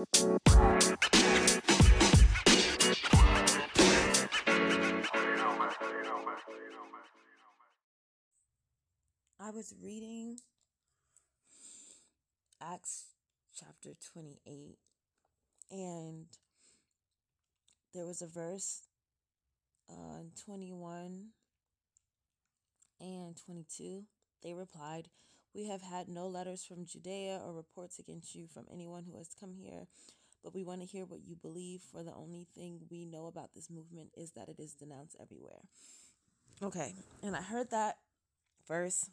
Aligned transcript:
I 0.00 0.06
was 9.52 9.74
reading 9.82 10.38
Acts 12.62 13.08
chapter 13.54 13.90
28, 14.14 14.78
and 15.70 16.26
there 17.92 18.06
was 18.06 18.22
a 18.22 18.26
verse 18.26 18.80
uh, 19.90 20.22
21 20.46 21.26
and 23.02 23.36
22. 23.44 24.04
They 24.42 24.54
replied, 24.54 25.08
We 25.54 25.66
have 25.66 25.82
had 25.82 26.08
no 26.08 26.26
letters 26.28 26.64
from 26.64 26.86
Judea 26.86 27.40
or 27.44 27.52
reports 27.52 27.98
against 27.98 28.34
you 28.34 28.46
from 28.46 28.66
anyone 28.72 29.04
who 29.04 29.16
has 29.18 29.34
come 29.38 29.54
here, 29.54 29.86
but 30.44 30.54
we 30.54 30.62
want 30.62 30.80
to 30.80 30.86
hear 30.86 31.04
what 31.04 31.24
you 31.26 31.34
believe, 31.34 31.80
for 31.90 32.02
the 32.02 32.14
only 32.14 32.46
thing 32.54 32.80
we 32.90 33.04
know 33.04 33.26
about 33.26 33.50
this 33.54 33.68
movement 33.68 34.10
is 34.16 34.32
that 34.32 34.48
it 34.48 34.60
is 34.60 34.74
denounced 34.74 35.16
everywhere. 35.20 35.62
Okay, 36.62 36.94
and 37.22 37.34
I 37.34 37.42
heard 37.42 37.70
that 37.70 37.96
verse. 38.68 39.10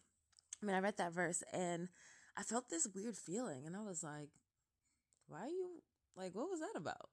I 0.62 0.66
mean, 0.66 0.76
I 0.76 0.80
read 0.80 0.98
that 0.98 1.14
verse 1.14 1.44
and 1.54 1.90
I 2.36 2.44
felt 2.44 2.70
this 2.70 2.88
weird 2.94 3.17
feeling, 3.17 3.66
and 3.66 3.76
I 3.76 3.81
was 3.81 4.04
like, 4.04 4.30
why 5.28 5.40
are 5.40 5.48
you 5.50 5.81
like, 6.16 6.36
what 6.36 6.50
was 6.50 6.59
that 6.59 6.76
about? 6.76 7.09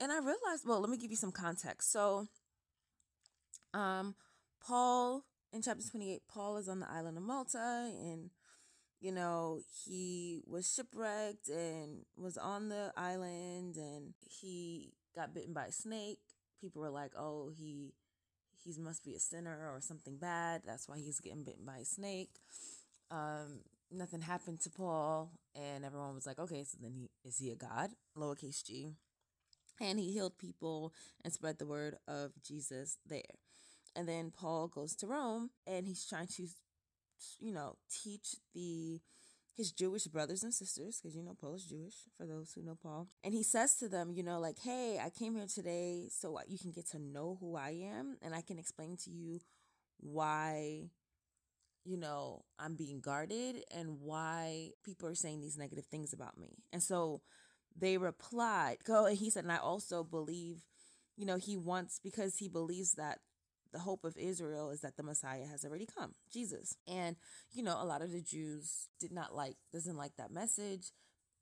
And 0.00 0.10
I 0.10 0.18
realized, 0.18 0.66
well, 0.66 0.80
let 0.80 0.90
me 0.90 0.96
give 0.96 1.10
you 1.10 1.16
some 1.16 1.32
context. 1.32 1.92
So, 1.92 2.26
um, 3.74 4.14
Paul 4.66 5.24
in 5.52 5.62
chapter 5.62 5.82
28, 5.88 6.22
Paul 6.28 6.56
is 6.58 6.68
on 6.68 6.80
the 6.80 6.90
island 6.90 7.16
of 7.16 7.22
Malta 7.22 7.90
and 7.98 8.30
you 9.00 9.12
know, 9.12 9.60
he 9.84 10.40
was 10.46 10.72
shipwrecked 10.72 11.48
and 11.48 12.04
was 12.16 12.36
on 12.38 12.68
the 12.68 12.92
island 12.96 13.76
and 13.76 14.14
he 14.24 14.92
got 15.14 15.34
bitten 15.34 15.52
by 15.52 15.66
a 15.66 15.72
snake. 15.72 16.20
People 16.60 16.82
were 16.82 16.90
like, 16.90 17.12
"Oh, 17.16 17.50
he 17.56 17.92
he 18.56 18.74
must 18.78 19.04
be 19.04 19.14
a 19.14 19.20
sinner 19.20 19.70
or 19.74 19.80
something 19.80 20.16
bad. 20.16 20.62
That's 20.64 20.88
why 20.88 20.98
he's 20.98 21.20
getting 21.20 21.44
bitten 21.44 21.64
by 21.64 21.78
a 21.78 21.84
snake." 21.84 22.40
Um, 23.10 23.60
nothing 23.90 24.22
happened 24.22 24.60
to 24.60 24.70
Paul, 24.70 25.30
and 25.54 25.84
everyone 25.84 26.14
was 26.14 26.26
like, 26.26 26.38
"Okay, 26.38 26.64
so 26.64 26.78
then 26.80 26.92
he 26.94 27.10
is 27.24 27.38
he 27.38 27.50
a 27.50 27.56
god?" 27.56 27.90
Lowercase 28.16 28.64
g, 28.64 28.94
and 29.80 29.98
he 29.98 30.12
healed 30.12 30.38
people 30.38 30.92
and 31.22 31.32
spread 31.32 31.58
the 31.58 31.66
word 31.66 31.96
of 32.08 32.32
Jesus 32.42 32.98
there. 33.06 33.22
And 33.94 34.06
then 34.06 34.30
Paul 34.30 34.68
goes 34.68 34.94
to 34.96 35.06
Rome 35.06 35.50
and 35.66 35.86
he's 35.86 36.06
trying 36.06 36.26
to, 36.26 36.48
you 37.40 37.52
know, 37.52 37.76
teach 38.02 38.36
the 38.54 39.00
his 39.54 39.72
Jewish 39.72 40.04
brothers 40.04 40.42
and 40.42 40.52
sisters, 40.52 41.00
because 41.00 41.16
you 41.16 41.22
know 41.22 41.34
Paul 41.34 41.54
is 41.54 41.64
Jewish, 41.64 41.94
for 42.16 42.26
those 42.26 42.52
who 42.52 42.62
know 42.62 42.76
Paul. 42.80 43.08
And 43.24 43.32
he 43.32 43.42
says 43.42 43.74
to 43.76 43.88
them, 43.88 44.12
you 44.12 44.22
know, 44.22 44.38
like, 44.38 44.58
hey, 44.58 45.00
I 45.02 45.08
came 45.08 45.34
here 45.34 45.46
today 45.46 46.08
so 46.10 46.38
you 46.46 46.58
can 46.58 46.72
get 46.72 46.90
to 46.90 46.98
know 46.98 47.38
who 47.40 47.56
I 47.56 47.70
am 47.70 48.18
and 48.20 48.34
I 48.34 48.42
can 48.42 48.58
explain 48.58 48.98
to 49.04 49.10
you 49.10 49.40
why, 49.98 50.90
you 51.86 51.96
know, 51.96 52.44
I'm 52.58 52.74
being 52.74 53.00
guarded 53.00 53.64
and 53.74 54.00
why 54.02 54.72
people 54.84 55.08
are 55.08 55.14
saying 55.14 55.40
these 55.40 55.56
negative 55.56 55.86
things 55.86 56.12
about 56.12 56.36
me. 56.36 56.58
And 56.70 56.82
so 56.82 57.22
they 57.74 57.96
replied, 57.96 58.84
go, 58.84 59.06
and 59.06 59.16
he 59.16 59.30
said, 59.30 59.44
and 59.44 59.52
I 59.52 59.56
also 59.56 60.04
believe, 60.04 60.66
you 61.16 61.24
know, 61.24 61.36
he 61.36 61.56
wants, 61.56 61.98
because 61.98 62.36
he 62.36 62.48
believes 62.48 62.92
that 62.92 63.20
the 63.76 63.82
hope 63.82 64.04
of 64.04 64.16
Israel 64.16 64.70
is 64.70 64.80
that 64.80 64.96
the 64.96 65.02
Messiah 65.02 65.44
has 65.44 65.62
already 65.62 65.86
come, 65.86 66.14
Jesus. 66.32 66.78
And, 66.88 67.16
you 67.52 67.62
know, 67.62 67.76
a 67.78 67.84
lot 67.84 68.00
of 68.00 68.10
the 68.10 68.22
Jews 68.22 68.88
did 68.98 69.12
not 69.12 69.34
like, 69.34 69.56
doesn't 69.70 69.98
like 69.98 70.16
that 70.16 70.30
message 70.30 70.92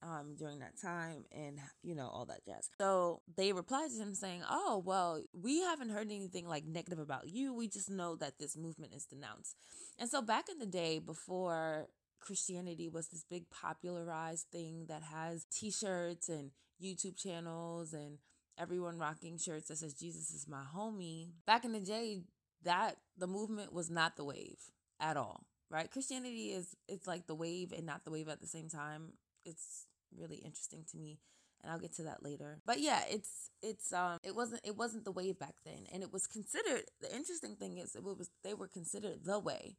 um, 0.03 0.35
during 0.37 0.59
that 0.59 0.77
time 0.83 1.27
and, 1.31 1.61
you 1.85 1.95
know, 1.95 2.09
all 2.09 2.27
that 2.27 2.45
jazz. 2.45 2.71
So 2.81 3.23
they 3.37 3.53
replied 3.53 3.91
to 3.91 4.03
him 4.03 4.17
saying, 4.17 4.43
oh, 4.51 4.83
well, 4.85 5.23
we 5.33 5.61
haven't 5.61 5.91
heard 5.91 6.11
anything 6.11 6.49
like 6.49 6.65
negative 6.65 6.99
about 6.99 7.29
you. 7.29 7.55
We 7.55 7.69
just 7.69 7.89
know 7.89 8.17
that 8.17 8.41
this 8.41 8.57
movement 8.57 8.95
is 8.97 9.05
denounced. 9.05 9.55
And 9.97 10.11
so 10.11 10.21
back 10.21 10.47
in 10.51 10.59
the 10.59 10.67
day 10.67 10.99
before 10.99 11.87
Christianity 12.19 12.89
was 12.89 13.07
this 13.09 13.25
big 13.31 13.45
popularized 13.49 14.47
thing 14.51 14.87
that 14.89 15.05
has 15.05 15.47
t 15.53 15.71
shirts 15.71 16.29
and 16.29 16.51
YouTube 16.83 17.17
channels 17.17 17.93
and 17.93 18.19
everyone 18.59 18.99
rocking 18.99 19.39
shirts 19.39 19.69
that 19.69 19.79
says 19.79 19.95
Jesus 19.95 20.31
is 20.31 20.47
my 20.49 20.63
homie. 20.75 21.31
Back 21.47 21.65
in 21.65 21.73
the 21.73 21.81
day, 21.81 22.23
that 22.65 22.97
the 23.17 23.27
movement 23.27 23.73
was 23.73 23.91
not 23.91 24.17
the 24.17 24.25
wave 24.25 24.59
at 25.01 25.17
all, 25.17 25.47
right? 25.71 25.91
Christianity 25.91 26.53
is 26.53 26.75
it's 26.89 27.07
like 27.07 27.27
the 27.27 27.35
wave 27.35 27.73
and 27.73 27.87
not 27.87 28.05
the 28.05 28.11
wave 28.11 28.29
at 28.29 28.41
the 28.41 28.47
same 28.47 28.69
time. 28.69 29.15
It's 29.45 29.87
really 30.17 30.37
interesting 30.37 30.85
to 30.91 30.97
me 30.97 31.19
and 31.63 31.73
I'll 31.73 31.79
get 31.79 31.95
to 31.97 32.05
that 32.05 32.23
later. 32.23 32.61
But 32.67 32.81
yeah, 32.81 33.03
it's 33.09 33.51
it's 33.63 33.93
um 33.93 34.19
it 34.23 34.35
wasn't 34.35 34.61
it 34.65 34.77
wasn't 34.77 35.05
the 35.05 35.13
wave 35.13 35.39
back 35.39 35.55
then 35.65 35.87
and 35.93 36.03
it 36.03 36.13
was 36.13 36.27
considered 36.27 36.85
the 37.01 37.15
interesting 37.15 37.57
thing 37.57 37.79
is 37.79 37.95
it 37.97 38.05
was 38.05 38.31
they 38.43 38.55
were 38.55 38.69
considered 38.69 39.25
the 39.25 39.39
way 39.39 39.77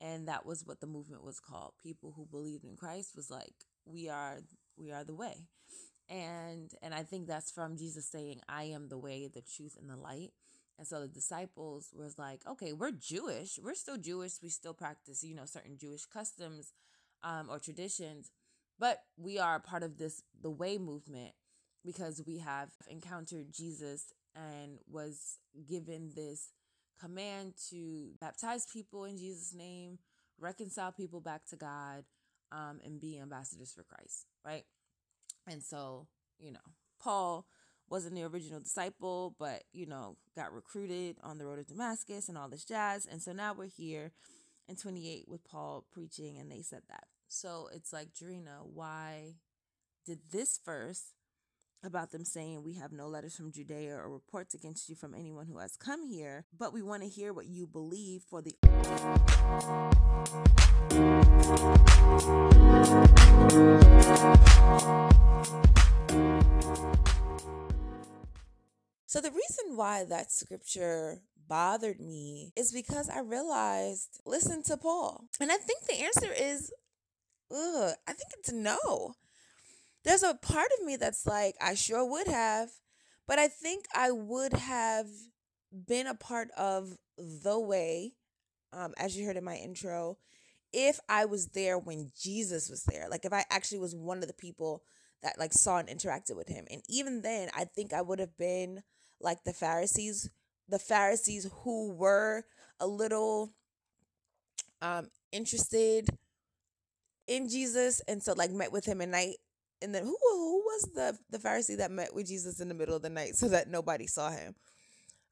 and 0.00 0.28
that 0.28 0.46
was 0.46 0.64
what 0.64 0.80
the 0.80 0.86
movement 0.86 1.24
was 1.24 1.40
called. 1.40 1.74
People 1.82 2.12
who 2.16 2.26
believed 2.26 2.64
in 2.64 2.76
Christ 2.76 3.16
was 3.16 3.30
like 3.30 3.54
we 3.84 4.08
are 4.08 4.38
we 4.76 4.90
are 4.90 5.04
the 5.04 5.14
way 5.14 5.46
and 6.10 6.72
and 6.82 6.92
i 6.92 7.02
think 7.02 7.26
that's 7.26 7.50
from 7.50 7.76
jesus 7.76 8.06
saying 8.06 8.40
i 8.48 8.64
am 8.64 8.88
the 8.88 8.98
way 8.98 9.28
the 9.32 9.42
truth 9.42 9.76
and 9.80 9.88
the 9.88 9.96
light. 9.96 10.32
And 10.78 10.86
so 10.86 11.02
the 11.02 11.08
disciples 11.08 11.92
was 11.94 12.18
like 12.18 12.40
okay 12.48 12.72
we're 12.72 12.90
jewish. 12.90 13.58
We're 13.62 13.74
still 13.74 13.98
jewish. 13.98 14.34
We 14.42 14.48
still 14.48 14.74
practice 14.74 15.22
you 15.22 15.34
know 15.34 15.44
certain 15.44 15.76
jewish 15.78 16.06
customs 16.06 16.72
um, 17.22 17.48
or 17.50 17.58
traditions 17.58 18.30
but 18.78 19.02
we 19.18 19.38
are 19.38 19.60
part 19.60 19.82
of 19.82 19.98
this 19.98 20.22
the 20.40 20.50
way 20.50 20.78
movement 20.78 21.32
because 21.84 22.22
we 22.26 22.38
have 22.38 22.70
encountered 22.88 23.52
jesus 23.52 24.12
and 24.34 24.78
was 24.90 25.38
given 25.68 26.10
this 26.16 26.52
command 26.98 27.54
to 27.70 28.10
baptize 28.20 28.66
people 28.72 29.04
in 29.04 29.16
jesus 29.18 29.54
name 29.54 29.98
reconcile 30.38 30.92
people 30.92 31.20
back 31.20 31.44
to 31.46 31.56
god 31.56 32.04
um, 32.52 32.80
and 32.84 33.00
be 33.00 33.18
ambassadors 33.18 33.72
for 33.72 33.82
christ 33.82 34.26
right 34.44 34.64
and 35.46 35.62
so, 35.62 36.06
you 36.38 36.52
know, 36.52 36.58
Paul 37.00 37.46
wasn't 37.88 38.14
the 38.14 38.22
original 38.22 38.60
disciple, 38.60 39.34
but, 39.38 39.64
you 39.72 39.86
know, 39.86 40.16
got 40.36 40.52
recruited 40.52 41.16
on 41.22 41.38
the 41.38 41.46
road 41.46 41.56
to 41.56 41.64
Damascus 41.64 42.28
and 42.28 42.38
all 42.38 42.48
this 42.48 42.64
jazz. 42.64 43.06
And 43.06 43.20
so 43.20 43.32
now 43.32 43.52
we're 43.52 43.66
here 43.66 44.12
in 44.68 44.76
28 44.76 45.24
with 45.26 45.44
Paul 45.44 45.84
preaching, 45.92 46.38
and 46.38 46.50
they 46.50 46.62
said 46.62 46.82
that. 46.88 47.04
So 47.28 47.68
it's 47.74 47.92
like, 47.92 48.14
Jarena, 48.14 48.64
why 48.64 49.34
did 50.06 50.20
this 50.32 50.60
verse 50.64 51.12
about 51.82 52.12
them 52.12 52.24
saying, 52.24 52.62
We 52.62 52.74
have 52.74 52.92
no 52.92 53.08
letters 53.08 53.36
from 53.36 53.52
Judea 53.52 53.96
or 53.96 54.08
reports 54.08 54.54
against 54.54 54.88
you 54.88 54.94
from 54.94 55.14
anyone 55.14 55.46
who 55.46 55.58
has 55.58 55.76
come 55.76 56.04
here, 56.04 56.44
but 56.56 56.72
we 56.72 56.82
want 56.82 57.02
to 57.02 57.08
hear 57.08 57.32
what 57.32 57.46
you 57.46 57.66
believe 57.66 58.22
for 58.22 58.42
the. 58.42 58.54
So, 69.06 69.20
the 69.20 69.30
reason 69.30 69.76
why 69.76 70.04
that 70.04 70.30
scripture 70.30 71.22
bothered 71.48 71.98
me 71.98 72.52
is 72.56 72.72
because 72.72 73.08
I 73.08 73.20
realized, 73.20 74.20
listen 74.24 74.62
to 74.64 74.76
Paul. 74.76 75.24
And 75.40 75.50
I 75.50 75.56
think 75.56 75.80
the 75.86 76.00
answer 76.04 76.32
is, 76.32 76.70
ugh, 77.50 77.94
I 78.06 78.12
think 78.12 78.30
it's 78.38 78.52
no. 78.52 79.14
There's 80.04 80.22
a 80.22 80.34
part 80.34 80.68
of 80.78 80.86
me 80.86 80.96
that's 80.96 81.26
like, 81.26 81.56
I 81.60 81.74
sure 81.74 82.08
would 82.08 82.28
have, 82.28 82.68
but 83.26 83.38
I 83.38 83.48
think 83.48 83.86
I 83.94 84.10
would 84.10 84.52
have 84.52 85.06
been 85.72 86.06
a 86.06 86.14
part 86.14 86.50
of 86.56 86.96
the 87.18 87.58
way, 87.58 88.12
um, 88.72 88.94
as 88.96 89.16
you 89.16 89.26
heard 89.26 89.36
in 89.36 89.44
my 89.44 89.56
intro, 89.56 90.18
if 90.72 91.00
I 91.08 91.24
was 91.24 91.48
there 91.48 91.78
when 91.78 92.12
Jesus 92.20 92.68
was 92.68 92.84
there. 92.84 93.08
Like 93.10 93.24
if 93.24 93.32
I 93.32 93.44
actually 93.50 93.78
was 93.78 93.94
one 93.94 94.18
of 94.18 94.28
the 94.28 94.34
people 94.34 94.82
that 95.22 95.38
like 95.38 95.52
saw 95.52 95.78
and 95.78 95.88
interacted 95.88 96.36
with 96.36 96.48
him. 96.48 96.66
And 96.70 96.82
even 96.88 97.22
then, 97.22 97.50
I 97.54 97.64
think 97.64 97.92
I 97.92 98.02
would 98.02 98.18
have 98.18 98.36
been 98.36 98.82
like 99.20 99.44
the 99.44 99.52
Pharisees, 99.52 100.30
the 100.68 100.78
Pharisees 100.78 101.50
who 101.62 101.92
were 101.92 102.44
a 102.78 102.86
little 102.86 103.52
um 104.82 105.08
interested 105.30 106.08
in 107.26 107.48
Jesus 107.48 108.00
and 108.08 108.22
so 108.22 108.32
like 108.32 108.50
met 108.50 108.72
with 108.72 108.86
him 108.86 109.00
at 109.00 109.08
night. 109.08 109.36
And 109.82 109.94
then 109.94 110.04
who 110.04 110.16
who 110.22 110.58
was 110.58 110.90
the 110.94 111.18
the 111.30 111.38
Pharisee 111.38 111.76
that 111.78 111.90
met 111.90 112.14
with 112.14 112.26
Jesus 112.26 112.60
in 112.60 112.68
the 112.68 112.74
middle 112.74 112.96
of 112.96 113.02
the 113.02 113.10
night 113.10 113.34
so 113.34 113.48
that 113.48 113.68
nobody 113.68 114.06
saw 114.06 114.30
him? 114.30 114.54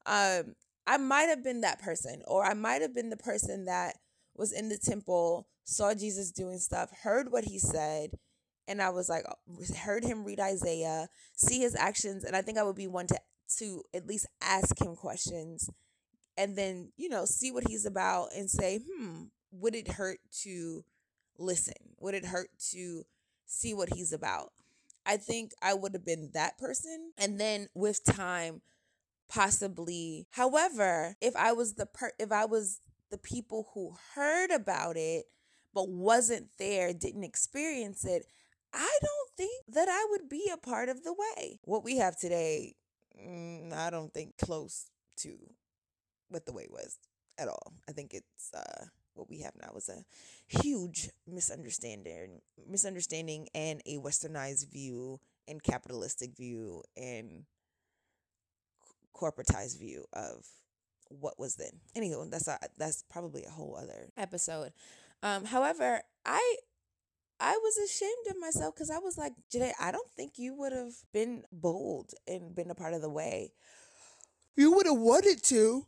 Um 0.05 0.55
I 0.85 0.97
might 0.97 1.29
have 1.29 1.43
been 1.43 1.61
that 1.61 1.81
person 1.81 2.23
or 2.27 2.45
I 2.45 2.53
might 2.53 2.81
have 2.81 2.95
been 2.95 3.09
the 3.09 3.17
person 3.17 3.65
that 3.65 3.95
was 4.39 4.51
in 4.51 4.69
the 4.69 4.77
temple, 4.77 5.47
saw 5.65 5.93
Jesus 5.93 6.31
doing 6.31 6.57
stuff, 6.57 6.89
heard 7.03 7.31
what 7.31 7.43
he 7.43 7.59
said, 7.59 8.17
and 8.67 8.81
I 8.81 8.89
was 8.89 9.09
like 9.09 9.25
heard 9.83 10.03
him 10.03 10.23
read 10.23 10.39
Isaiah, 10.39 11.09
see 11.35 11.59
his 11.59 11.75
actions, 11.75 12.23
and 12.23 12.35
I 12.35 12.41
think 12.41 12.57
I 12.57 12.63
would 12.63 12.75
be 12.75 12.87
one 12.87 13.07
to 13.07 13.19
to 13.57 13.83
at 13.93 14.07
least 14.07 14.27
ask 14.41 14.79
him 14.79 14.95
questions 14.95 15.69
and 16.39 16.55
then, 16.55 16.93
you 16.95 17.09
know, 17.09 17.25
see 17.25 17.51
what 17.51 17.67
he's 17.67 17.85
about 17.85 18.29
and 18.33 18.49
say, 18.49 18.79
hmm, 18.79 19.23
would 19.51 19.75
it 19.75 19.89
hurt 19.91 20.19
to 20.43 20.85
listen? 21.37 21.73
Would 21.99 22.15
it 22.15 22.25
hurt 22.25 22.49
to 22.71 23.03
see 23.45 23.73
what 23.73 23.89
he's 23.93 24.13
about? 24.13 24.53
I 25.05 25.17
think 25.17 25.51
I 25.61 25.73
would 25.73 25.93
have 25.93 26.05
been 26.05 26.29
that 26.33 26.57
person. 26.57 27.11
And 27.17 27.41
then 27.41 27.67
with 27.73 28.05
time, 28.05 28.61
possibly. 29.27 30.27
However, 30.31 31.17
if 31.19 31.35
I 31.35 31.51
was 31.51 31.73
the 31.73 31.85
per 31.85 32.13
if 32.17 32.31
I 32.31 32.45
was 32.45 32.79
the 33.09 33.17
people 33.17 33.69
who 33.73 33.95
heard 34.15 34.51
about 34.51 34.97
it 34.97 35.25
but 35.73 35.89
wasn't 35.89 36.47
there, 36.57 36.93
didn't 36.93 37.23
experience 37.23 38.03
it, 38.03 38.25
I 38.73 38.97
don't 39.01 39.31
think 39.37 39.65
that 39.69 39.87
I 39.89 40.05
would 40.11 40.29
be 40.29 40.49
a 40.51 40.57
part 40.57 40.89
of 40.89 41.03
the 41.03 41.13
way. 41.13 41.59
What 41.63 41.83
we 41.83 41.97
have 41.97 42.17
today, 42.17 42.75
mm, 43.19 43.73
I 43.73 43.89
don't 43.89 44.13
think 44.13 44.37
close 44.37 44.87
to 45.17 45.37
what 46.29 46.45
the 46.45 46.53
way 46.53 46.67
was 46.69 46.97
at 47.37 47.47
all. 47.47 47.73
I 47.87 47.91
think 47.93 48.13
it's 48.13 48.53
uh 48.53 48.85
what 49.13 49.29
we 49.29 49.41
have 49.41 49.53
now 49.61 49.73
is 49.75 49.89
a 49.89 50.03
huge 50.47 51.09
misunderstanding 51.27 52.39
misunderstanding 52.67 53.47
and 53.53 53.81
a 53.85 53.97
westernized 53.97 54.71
view 54.71 55.19
and 55.47 55.61
capitalistic 55.61 56.37
view 56.37 56.83
and 56.95 57.43
corporatized 59.15 59.79
view 59.79 60.05
of 60.13 60.45
what 61.09 61.39
was 61.39 61.55
then. 61.55 61.71
Anywho, 61.95 62.29
that's 62.29 62.47
a, 62.47 62.57
that's 62.77 63.03
probably 63.09 63.43
a 63.45 63.49
whole 63.51 63.77
other 63.81 64.09
episode. 64.17 64.71
Um, 65.21 65.45
however, 65.45 66.01
I 66.25 66.55
I 67.39 67.57
was 67.61 67.77
ashamed 67.77 68.27
of 68.29 68.39
myself 68.39 68.75
because 68.75 68.89
I 68.89 68.99
was 68.99 69.17
like, 69.17 69.33
Jade, 69.51 69.73
I 69.79 69.91
don't 69.91 70.09
think 70.11 70.33
you 70.37 70.53
would 70.55 70.73
have 70.73 70.93
been 71.13 71.43
bold 71.51 72.13
and 72.27 72.53
been 72.53 72.69
a 72.69 72.75
part 72.75 72.93
of 72.93 73.01
the 73.01 73.09
way. 73.09 73.53
You 74.55 74.73
would 74.73 74.85
have 74.85 74.97
wanted 74.97 75.43
to. 75.45 75.85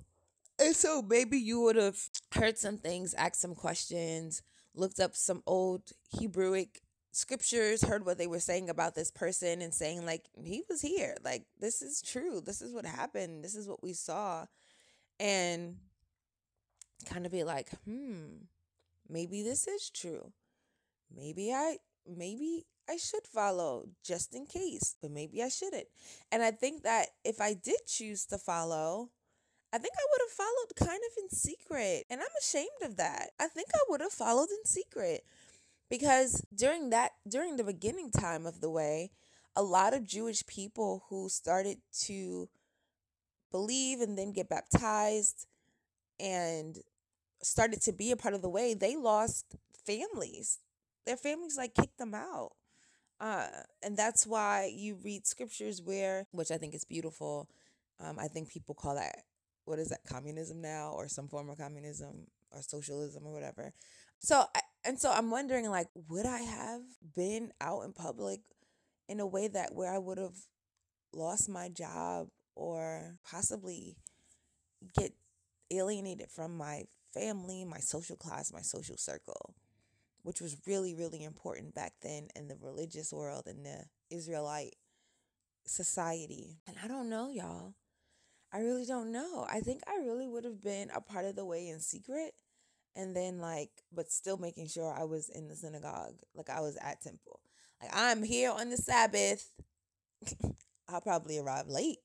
And 0.59 0.75
so 0.75 1.01
maybe 1.01 1.37
you 1.37 1.61
would 1.61 1.75
have 1.75 1.97
heard 2.33 2.57
some 2.57 2.77
things, 2.77 3.13
asked 3.15 3.41
some 3.41 3.55
questions, 3.55 4.43
looked 4.75 4.99
up 4.99 5.15
some 5.15 5.43
old 5.45 5.91
Hebrewic 6.15 6.77
scriptures, 7.11 7.83
heard 7.83 8.05
what 8.05 8.17
they 8.17 8.27
were 8.27 8.39
saying 8.39 8.69
about 8.69 8.95
this 8.95 9.11
person 9.11 9.61
and 9.61 9.73
saying, 9.73 10.05
like, 10.05 10.25
he 10.41 10.63
was 10.69 10.81
here. 10.81 11.17
Like, 11.23 11.45
this 11.59 11.81
is 11.81 12.01
true. 12.01 12.41
This 12.41 12.61
is 12.61 12.73
what 12.73 12.85
happened. 12.85 13.43
This 13.43 13.55
is 13.55 13.67
what 13.67 13.83
we 13.83 13.93
saw. 13.93 14.45
And 15.21 15.77
kind 17.05 17.25
of 17.25 17.31
be 17.31 17.43
like, 17.43 17.69
hmm, 17.85 18.45
maybe 19.07 19.43
this 19.43 19.67
is 19.67 19.89
true. 19.89 20.31
Maybe 21.15 21.53
I, 21.53 21.77
maybe 22.07 22.65
I 22.89 22.97
should 22.97 23.27
follow 23.27 23.85
just 24.03 24.33
in 24.33 24.45
case, 24.45 24.95
but 25.01 25.11
maybe 25.11 25.43
I 25.43 25.49
shouldn't. 25.49 25.87
And 26.31 26.41
I 26.41 26.51
think 26.51 26.83
that 26.83 27.07
if 27.23 27.39
I 27.39 27.53
did 27.53 27.79
choose 27.87 28.25
to 28.25 28.37
follow, 28.37 29.11
I 29.73 29.77
think 29.77 29.93
I 29.95 30.05
would 30.11 30.21
have 30.27 30.31
followed 30.31 30.89
kind 30.89 31.01
of 31.09 31.23
in 31.23 31.29
secret. 31.29 32.05
And 32.09 32.19
I'm 32.19 32.27
ashamed 32.39 32.81
of 32.83 32.97
that. 32.97 33.29
I 33.39 33.47
think 33.47 33.67
I 33.73 33.79
would 33.89 34.01
have 34.01 34.11
followed 34.11 34.49
in 34.49 34.65
secret 34.65 35.23
because 35.89 36.43
during 36.53 36.89
that 36.89 37.11
during 37.27 37.57
the 37.57 37.63
beginning 37.63 38.11
time 38.11 38.45
of 38.45 38.61
the 38.61 38.69
way, 38.69 39.11
a 39.55 39.63
lot 39.63 39.93
of 39.93 40.05
Jewish 40.05 40.45
people 40.45 41.05
who 41.09 41.29
started 41.29 41.77
to 42.05 42.49
believe 43.51 44.01
and 44.01 44.17
then 44.17 44.31
get 44.31 44.49
baptized 44.49 45.47
and 46.19 46.79
started 47.41 47.81
to 47.81 47.91
be 47.91 48.11
a 48.11 48.15
part 48.15 48.33
of 48.33 48.41
the 48.41 48.49
way, 48.49 48.73
they 48.73 48.95
lost 48.95 49.55
families. 49.85 50.59
Their 51.05 51.17
families 51.17 51.57
like 51.57 51.73
kicked 51.73 51.97
them 51.97 52.13
out. 52.13 52.51
Uh, 53.19 53.47
and 53.83 53.95
that's 53.95 54.25
why 54.25 54.71
you 54.73 54.97
read 55.03 55.27
scriptures 55.27 55.81
where, 55.81 56.25
which 56.31 56.51
I 56.51 56.57
think 56.57 56.73
is 56.73 56.85
beautiful. 56.85 57.49
Um, 57.99 58.17
I 58.19 58.27
think 58.27 58.49
people 58.49 58.73
call 58.73 58.95
that 58.95 59.17
what 59.65 59.79
is 59.79 59.89
that 59.89 60.01
communism 60.07 60.61
now 60.61 60.93
or 60.95 61.07
some 61.07 61.27
form 61.27 61.49
of 61.49 61.57
communism 61.57 62.27
or 62.51 62.61
socialism 62.61 63.25
or 63.25 63.31
whatever. 63.31 63.73
So 64.19 64.43
I, 64.55 64.61
and 64.83 64.99
so 64.99 65.11
I'm 65.11 65.29
wondering 65.29 65.69
like 65.69 65.87
would 66.09 66.25
I 66.25 66.39
have 66.39 66.81
been 67.15 67.51
out 67.61 67.83
in 67.83 67.93
public 67.93 68.41
in 69.07 69.19
a 69.19 69.27
way 69.27 69.47
that 69.47 69.73
where 69.73 69.93
I 69.93 69.97
would 69.97 70.17
have 70.17 70.35
lost 71.13 71.49
my 71.49 71.69
job 71.69 72.27
or 72.55 73.15
possibly 73.29 73.95
get 74.97 75.13
alienated 75.71 76.29
from 76.29 76.57
my 76.57 76.83
family, 77.13 77.65
my 77.65 77.79
social 77.79 78.15
class, 78.15 78.51
my 78.53 78.61
social 78.61 78.97
circle, 78.97 79.55
which 80.23 80.41
was 80.41 80.57
really 80.67 80.93
really 80.95 81.23
important 81.23 81.73
back 81.73 81.93
then 82.01 82.27
in 82.35 82.47
the 82.47 82.57
religious 82.61 83.11
world 83.13 83.43
in 83.47 83.63
the 83.63 83.85
Israelite 84.09 84.75
society. 85.65 86.57
And 86.67 86.77
I 86.83 86.87
don't 86.87 87.09
know, 87.09 87.29
y'all. 87.29 87.73
I 88.53 88.59
really 88.59 88.85
don't 88.85 89.11
know. 89.11 89.45
I 89.49 89.61
think 89.61 89.81
I 89.87 89.97
really 90.05 90.27
would 90.27 90.43
have 90.43 90.61
been 90.61 90.89
a 90.93 90.99
part 90.99 91.25
of 91.25 91.35
the 91.35 91.45
way 91.45 91.69
in 91.69 91.79
secret 91.79 92.33
and 92.95 93.15
then 93.15 93.39
like 93.39 93.69
but 93.93 94.11
still 94.11 94.37
making 94.37 94.67
sure 94.67 94.93
I 94.93 95.05
was 95.05 95.29
in 95.29 95.47
the 95.47 95.55
synagogue, 95.55 96.15
like 96.35 96.49
I 96.49 96.59
was 96.59 96.77
at 96.81 97.01
temple. 97.01 97.39
Like 97.81 97.91
I'm 97.93 98.23
here 98.23 98.51
on 98.51 98.69
the 98.69 98.77
Sabbath. 98.77 99.49
I'll 100.89 101.01
probably 101.01 101.39
arrive 101.39 101.67
late, 101.67 101.99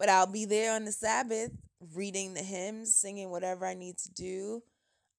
but 0.00 0.08
I'll 0.08 0.26
be 0.26 0.46
there 0.46 0.72
on 0.72 0.86
the 0.86 0.92
Sabbath 0.92 1.52
reading 1.94 2.34
the 2.34 2.42
hymns, 2.42 2.96
singing 2.96 3.30
whatever 3.30 3.66
I 3.66 3.74
need 3.74 3.98
to 3.98 4.10
do, 4.10 4.62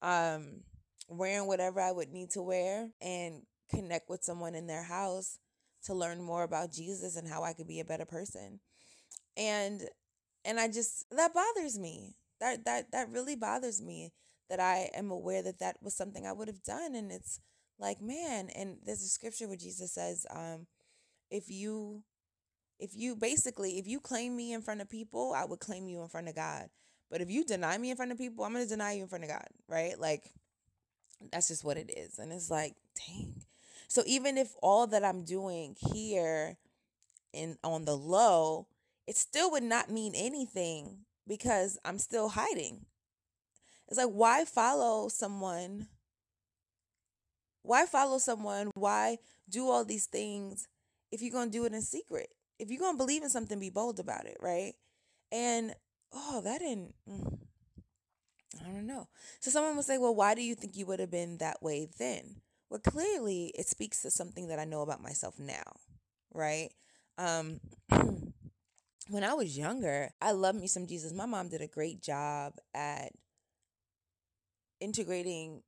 um 0.02 0.62
wearing 1.08 1.46
whatever 1.46 1.80
I 1.80 1.92
would 1.92 2.10
need 2.10 2.32
to 2.32 2.42
wear 2.42 2.90
and 3.02 3.44
connect 3.70 4.10
with 4.10 4.24
someone 4.24 4.56
in 4.56 4.66
their 4.66 4.84
house 4.84 5.38
to 5.84 5.94
learn 5.94 6.22
more 6.22 6.44
about 6.44 6.72
Jesus 6.72 7.16
and 7.16 7.28
how 7.28 7.44
I 7.44 7.54
could 7.54 7.68
be 7.68 7.80
a 7.80 7.86
better 7.86 8.06
person. 8.06 8.60
And 9.38 9.82
and 10.44 10.60
I 10.60 10.68
just 10.68 11.06
that 11.12 11.34
bothers 11.34 11.78
me. 11.78 12.16
That 12.40 12.66
that 12.66 12.92
that 12.92 13.12
really 13.12 13.36
bothers 13.36 13.82
me 13.82 14.12
that 14.50 14.60
I 14.60 14.90
am 14.96 15.12
aware 15.12 15.44
that 15.44 15.60
that 15.60 15.78
was 15.84 15.96
something 15.96 16.26
I 16.26 16.34
would 16.34 16.48
have 16.48 16.64
done 16.64 16.96
and 16.96 17.12
it's 17.12 17.40
like 17.80 18.02
man 18.02 18.50
and 18.56 18.78
there's 18.84 19.04
a 19.04 19.08
scripture 19.08 19.48
where 19.48 19.58
Jesus 19.58 19.94
says 19.94 20.26
um 20.32 20.66
if 21.30 21.50
you 21.50 22.04
if 22.82 22.92
you 22.96 23.16
basically 23.16 23.78
if 23.80 23.88
you 23.88 24.00
claim 24.00 24.36
me 24.36 24.52
in 24.52 24.62
front 24.62 24.82
of 24.82 24.90
people, 24.90 25.34
I 25.36 25.46
would 25.46 25.60
claim 25.60 25.88
you 25.88 26.02
in 26.02 26.10
front 26.10 26.28
of 26.28 26.36
God. 26.36 26.70
But 27.10 27.22
if 27.22 27.30
you 27.30 27.46
deny 27.46 27.78
me 27.78 27.92
in 27.92 27.98
front 27.98 28.12
of 28.12 28.18
people, 28.18 28.44
I'm 28.44 28.54
going 28.54 28.66
to 28.66 28.70
deny 28.70 28.94
you 28.94 29.04
in 29.04 29.08
front 29.08 29.24
of 29.24 29.30
God, 29.30 29.48
right? 29.68 29.98
Like 30.00 30.24
that's 31.32 31.48
just 31.48 31.64
what 31.64 31.78
it 31.78 31.92
is. 31.96 32.20
And 32.20 32.34
it's 32.34 32.50
like, 32.50 32.76
dang. 33.08 33.44
So 33.88 34.04
even 34.06 34.38
if 34.38 34.54
all 34.62 34.88
that 34.88 35.04
I'm 35.04 35.24
doing 35.24 35.76
here 35.94 36.58
in 37.34 37.58
on 37.64 37.86
the 37.86 37.96
low 37.96 38.68
it 39.08 39.18
still 39.18 39.52
would 39.52 39.64
not 39.64 39.90
mean 39.90 40.14
anything 40.16 41.00
because 41.28 41.78
I'm 41.84 41.98
still 41.98 42.30
hiding. 42.30 42.86
It's 43.88 43.98
like, 43.98 44.08
why 44.08 44.46
follow 44.46 45.10
someone? 45.10 45.88
Why 47.64 47.86
follow 47.86 48.20
someone? 48.20 48.72
Why 48.74 49.18
do 49.50 49.68
all 49.68 49.84
these 49.84 50.06
things 50.06 50.68
if 51.12 51.22
you're 51.22 51.32
going 51.32 51.52
to 51.52 51.58
do 51.58 51.66
it 51.66 51.74
in 51.74 51.82
secret? 51.82 52.30
If 52.62 52.70
you're 52.70 52.80
to 52.92 52.98
believe 52.98 53.24
in 53.24 53.30
something, 53.30 53.60
be 53.60 53.72
bold 53.72 54.00
about 54.00 54.28
it, 54.28 54.38
right? 54.40 54.74
And, 55.32 55.74
oh, 56.14 56.42
that 56.44 56.60
didn't. 56.60 56.94
Mm, 57.10 57.40
I 58.62 58.66
don't 58.66 58.86
know. 58.86 59.08
So 59.40 59.50
someone 59.50 59.76
would 59.76 59.86
say, 59.86 59.98
well, 59.98 60.14
why 60.14 60.36
do 60.36 60.44
you 60.44 60.54
think 60.54 60.78
you 60.78 60.86
would 60.86 61.00
have 61.00 61.10
been 61.10 61.38
that 61.40 61.64
way 61.64 61.90
then? 61.98 62.36
Well, 62.70 62.80
clearly 62.80 63.52
it 63.58 63.68
speaks 63.68 64.04
to 64.04 64.12
something 64.12 64.48
that 64.50 64.60
I 64.60 64.66
know 64.66 64.82
about 64.82 65.02
myself 65.02 65.40
now, 65.40 65.64
right? 66.34 66.70
Um, 67.18 67.60
when 69.10 69.24
I 69.24 69.34
was 69.34 69.58
younger, 69.58 70.12
I 70.22 70.32
loved 70.32 70.60
me 70.60 70.68
some 70.68 70.86
Jesus. 70.86 71.14
My 71.14 71.26
mom 71.26 71.50
did 71.50 71.62
a 71.62 71.68
great 71.68 72.02
job 72.04 72.54
at 72.76 73.12
integrating 74.80 75.64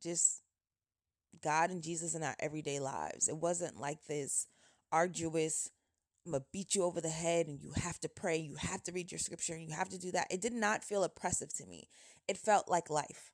just 0.00 0.42
God 1.42 1.70
and 1.70 1.82
Jesus 1.82 2.14
in 2.14 2.22
our 2.22 2.36
everyday 2.38 2.78
lives. 2.78 3.28
It 3.28 3.36
wasn't 3.36 3.80
like 3.80 4.06
this 4.06 4.46
arduous, 4.92 5.70
I'm 6.24 6.32
gonna 6.32 6.44
beat 6.52 6.74
you 6.74 6.84
over 6.84 7.00
the 7.00 7.08
head 7.08 7.46
and 7.46 7.60
you 7.60 7.72
have 7.76 7.98
to 8.00 8.08
pray, 8.08 8.36
you 8.36 8.56
have 8.56 8.82
to 8.84 8.92
read 8.92 9.10
your 9.10 9.18
scripture, 9.18 9.54
and 9.54 9.62
you 9.62 9.74
have 9.74 9.88
to 9.88 9.98
do 9.98 10.10
that. 10.12 10.26
It 10.30 10.40
did 10.40 10.52
not 10.52 10.84
feel 10.84 11.04
oppressive 11.04 11.52
to 11.54 11.66
me. 11.66 11.88
It 12.28 12.36
felt 12.36 12.68
like 12.68 12.90
life. 12.90 13.32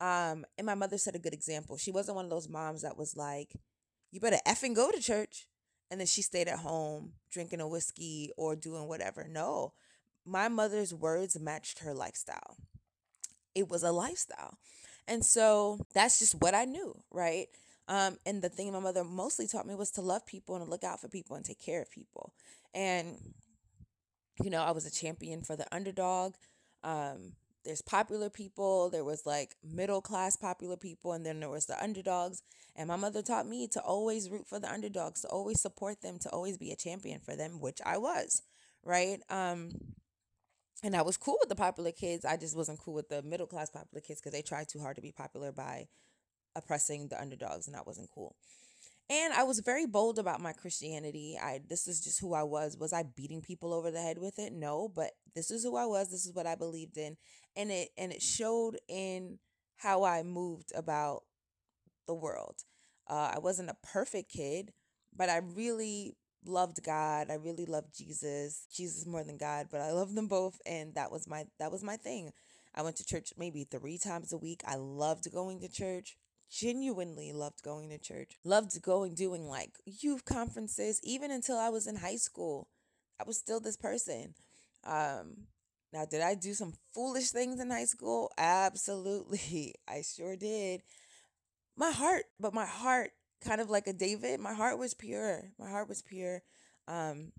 Um, 0.00 0.44
and 0.56 0.66
my 0.66 0.74
mother 0.74 0.98
set 0.98 1.16
a 1.16 1.20
good 1.20 1.32
example. 1.32 1.76
She 1.76 1.90
wasn't 1.90 2.16
one 2.16 2.24
of 2.24 2.30
those 2.30 2.48
moms 2.48 2.82
that 2.82 2.96
was 2.96 3.16
like, 3.16 3.52
you 4.10 4.20
better 4.20 4.38
effing 4.46 4.74
go 4.74 4.90
to 4.90 5.00
church 5.00 5.46
and 5.90 6.00
then 6.00 6.06
she 6.06 6.22
stayed 6.22 6.48
at 6.48 6.60
home 6.60 7.12
drinking 7.30 7.60
a 7.60 7.68
whiskey 7.68 8.30
or 8.36 8.56
doing 8.56 8.88
whatever. 8.88 9.26
No, 9.28 9.72
my 10.24 10.48
mother's 10.48 10.94
words 10.94 11.38
matched 11.40 11.80
her 11.80 11.94
lifestyle. 11.94 12.56
It 13.54 13.68
was 13.68 13.82
a 13.82 13.92
lifestyle. 13.92 14.58
And 15.06 15.24
so 15.24 15.80
that's 15.94 16.18
just 16.18 16.34
what 16.34 16.54
I 16.54 16.64
knew, 16.64 16.94
right? 17.10 17.48
Um, 17.88 18.18
and 18.26 18.42
the 18.42 18.50
thing 18.50 18.72
my 18.72 18.80
mother 18.80 19.02
mostly 19.02 19.46
taught 19.46 19.66
me 19.66 19.74
was 19.74 19.90
to 19.92 20.02
love 20.02 20.26
people 20.26 20.54
and 20.54 20.64
to 20.64 20.70
look 20.70 20.84
out 20.84 21.00
for 21.00 21.08
people 21.08 21.36
and 21.36 21.44
take 21.44 21.60
care 21.60 21.80
of 21.80 21.90
people. 21.90 22.34
And, 22.74 23.16
you 24.42 24.50
know, 24.50 24.62
I 24.62 24.72
was 24.72 24.86
a 24.86 24.90
champion 24.90 25.42
for 25.42 25.56
the 25.56 25.66
underdog. 25.74 26.34
Um, 26.84 27.32
there's 27.64 27.82
popular 27.82 28.30
people, 28.30 28.88
there 28.88 29.04
was 29.04 29.26
like 29.26 29.56
middle 29.62 30.00
class 30.00 30.36
popular 30.36 30.76
people, 30.76 31.12
and 31.12 31.26
then 31.26 31.40
there 31.40 31.48
was 31.48 31.66
the 31.66 31.82
underdogs. 31.82 32.42
And 32.76 32.88
my 32.88 32.96
mother 32.96 33.20
taught 33.20 33.48
me 33.48 33.66
to 33.68 33.80
always 33.80 34.30
root 34.30 34.46
for 34.46 34.60
the 34.60 34.70
underdogs, 34.70 35.22
to 35.22 35.28
always 35.28 35.60
support 35.60 36.00
them, 36.00 36.18
to 36.20 36.30
always 36.30 36.56
be 36.56 36.70
a 36.70 36.76
champion 36.76 37.20
for 37.20 37.36
them, 37.36 37.60
which 37.60 37.80
I 37.84 37.98
was, 37.98 38.42
right? 38.84 39.20
Um, 39.28 39.72
and 40.82 40.94
I 40.94 41.02
was 41.02 41.16
cool 41.16 41.36
with 41.40 41.48
the 41.48 41.56
popular 41.56 41.90
kids. 41.90 42.24
I 42.24 42.36
just 42.36 42.56
wasn't 42.56 42.78
cool 42.78 42.94
with 42.94 43.08
the 43.08 43.22
middle 43.22 43.46
class 43.46 43.70
popular 43.70 44.00
kids 44.00 44.20
because 44.20 44.32
they 44.32 44.42
tried 44.42 44.68
too 44.68 44.78
hard 44.78 44.96
to 44.96 45.02
be 45.02 45.12
popular 45.12 45.50
by 45.50 45.88
oppressing 46.58 47.08
the 47.08 47.20
underdogs, 47.20 47.66
and 47.66 47.74
that 47.74 47.86
wasn't 47.86 48.10
cool. 48.14 48.36
And 49.10 49.32
I 49.32 49.42
was 49.44 49.60
very 49.60 49.86
bold 49.86 50.18
about 50.18 50.40
my 50.40 50.52
Christianity. 50.52 51.38
I 51.42 51.60
this 51.66 51.88
is 51.88 52.00
just 52.00 52.20
who 52.20 52.34
I 52.34 52.42
was. 52.42 52.76
Was 52.76 52.92
I 52.92 53.04
beating 53.04 53.40
people 53.40 53.72
over 53.72 53.90
the 53.90 54.02
head 54.02 54.18
with 54.18 54.38
it? 54.38 54.52
No, 54.52 54.88
but 54.94 55.12
this 55.34 55.50
is 55.50 55.64
who 55.64 55.76
I 55.76 55.86
was. 55.86 56.10
This 56.10 56.26
is 56.26 56.34
what 56.34 56.46
I 56.46 56.54
believed 56.54 56.98
in. 56.98 57.16
And 57.56 57.70
it 57.70 57.88
and 57.96 58.12
it 58.12 58.20
showed 58.20 58.76
in 58.86 59.38
how 59.78 60.04
I 60.04 60.22
moved 60.22 60.72
about 60.74 61.22
the 62.06 62.14
world. 62.14 62.56
Uh, 63.08 63.32
I 63.34 63.38
wasn't 63.38 63.70
a 63.70 63.76
perfect 63.82 64.30
kid, 64.30 64.72
but 65.16 65.30
I 65.30 65.38
really 65.38 66.14
loved 66.44 66.82
God. 66.84 67.30
I 67.30 67.34
really 67.34 67.64
loved 67.64 67.96
Jesus. 67.96 68.66
Jesus 68.70 69.06
more 69.06 69.24
than 69.24 69.38
God, 69.38 69.68
but 69.70 69.80
I 69.80 69.90
love 69.92 70.14
them 70.14 70.28
both 70.28 70.60
and 70.66 70.94
that 70.96 71.10
was 71.10 71.26
my 71.26 71.46
that 71.58 71.72
was 71.72 71.82
my 71.82 71.96
thing. 71.96 72.32
I 72.74 72.82
went 72.82 72.96
to 72.96 73.06
church 73.06 73.32
maybe 73.38 73.64
3 73.64 73.96
times 73.96 74.34
a 74.34 74.38
week. 74.38 74.60
I 74.66 74.74
loved 74.76 75.32
going 75.32 75.60
to 75.60 75.68
church. 75.68 76.18
Genuinely 76.50 77.32
loved 77.32 77.62
going 77.62 77.90
to 77.90 77.98
church. 77.98 78.36
Loved 78.44 78.80
going 78.82 79.14
doing 79.14 79.48
like 79.48 79.72
youth 79.84 80.24
conferences 80.24 81.00
even 81.02 81.30
until 81.30 81.58
I 81.58 81.68
was 81.68 81.86
in 81.86 81.96
high 81.96 82.16
school. 82.16 82.68
I 83.20 83.24
was 83.26 83.38
still 83.38 83.60
this 83.60 83.76
person. 83.76 84.34
Um 84.84 85.48
now 85.92 86.04
did 86.04 86.20
I 86.22 86.34
do 86.34 86.54
some 86.54 86.74
foolish 86.94 87.30
things 87.30 87.60
in 87.60 87.70
high 87.70 87.84
school? 87.84 88.30
Absolutely. 88.38 89.74
I 89.88 90.02
sure 90.02 90.36
did. 90.36 90.82
My 91.76 91.90
heart, 91.90 92.24
but 92.40 92.54
my 92.54 92.66
heart 92.66 93.10
kind 93.40 93.60
of 93.60 93.70
like 93.70 93.86
a 93.86 93.92
David. 93.92 94.40
My 94.40 94.54
heart 94.54 94.78
was 94.78 94.94
pure. 94.94 95.52
My 95.58 95.70
heart 95.70 95.88
was 95.88 96.02
pure. 96.02 96.42
Um, 96.86 97.32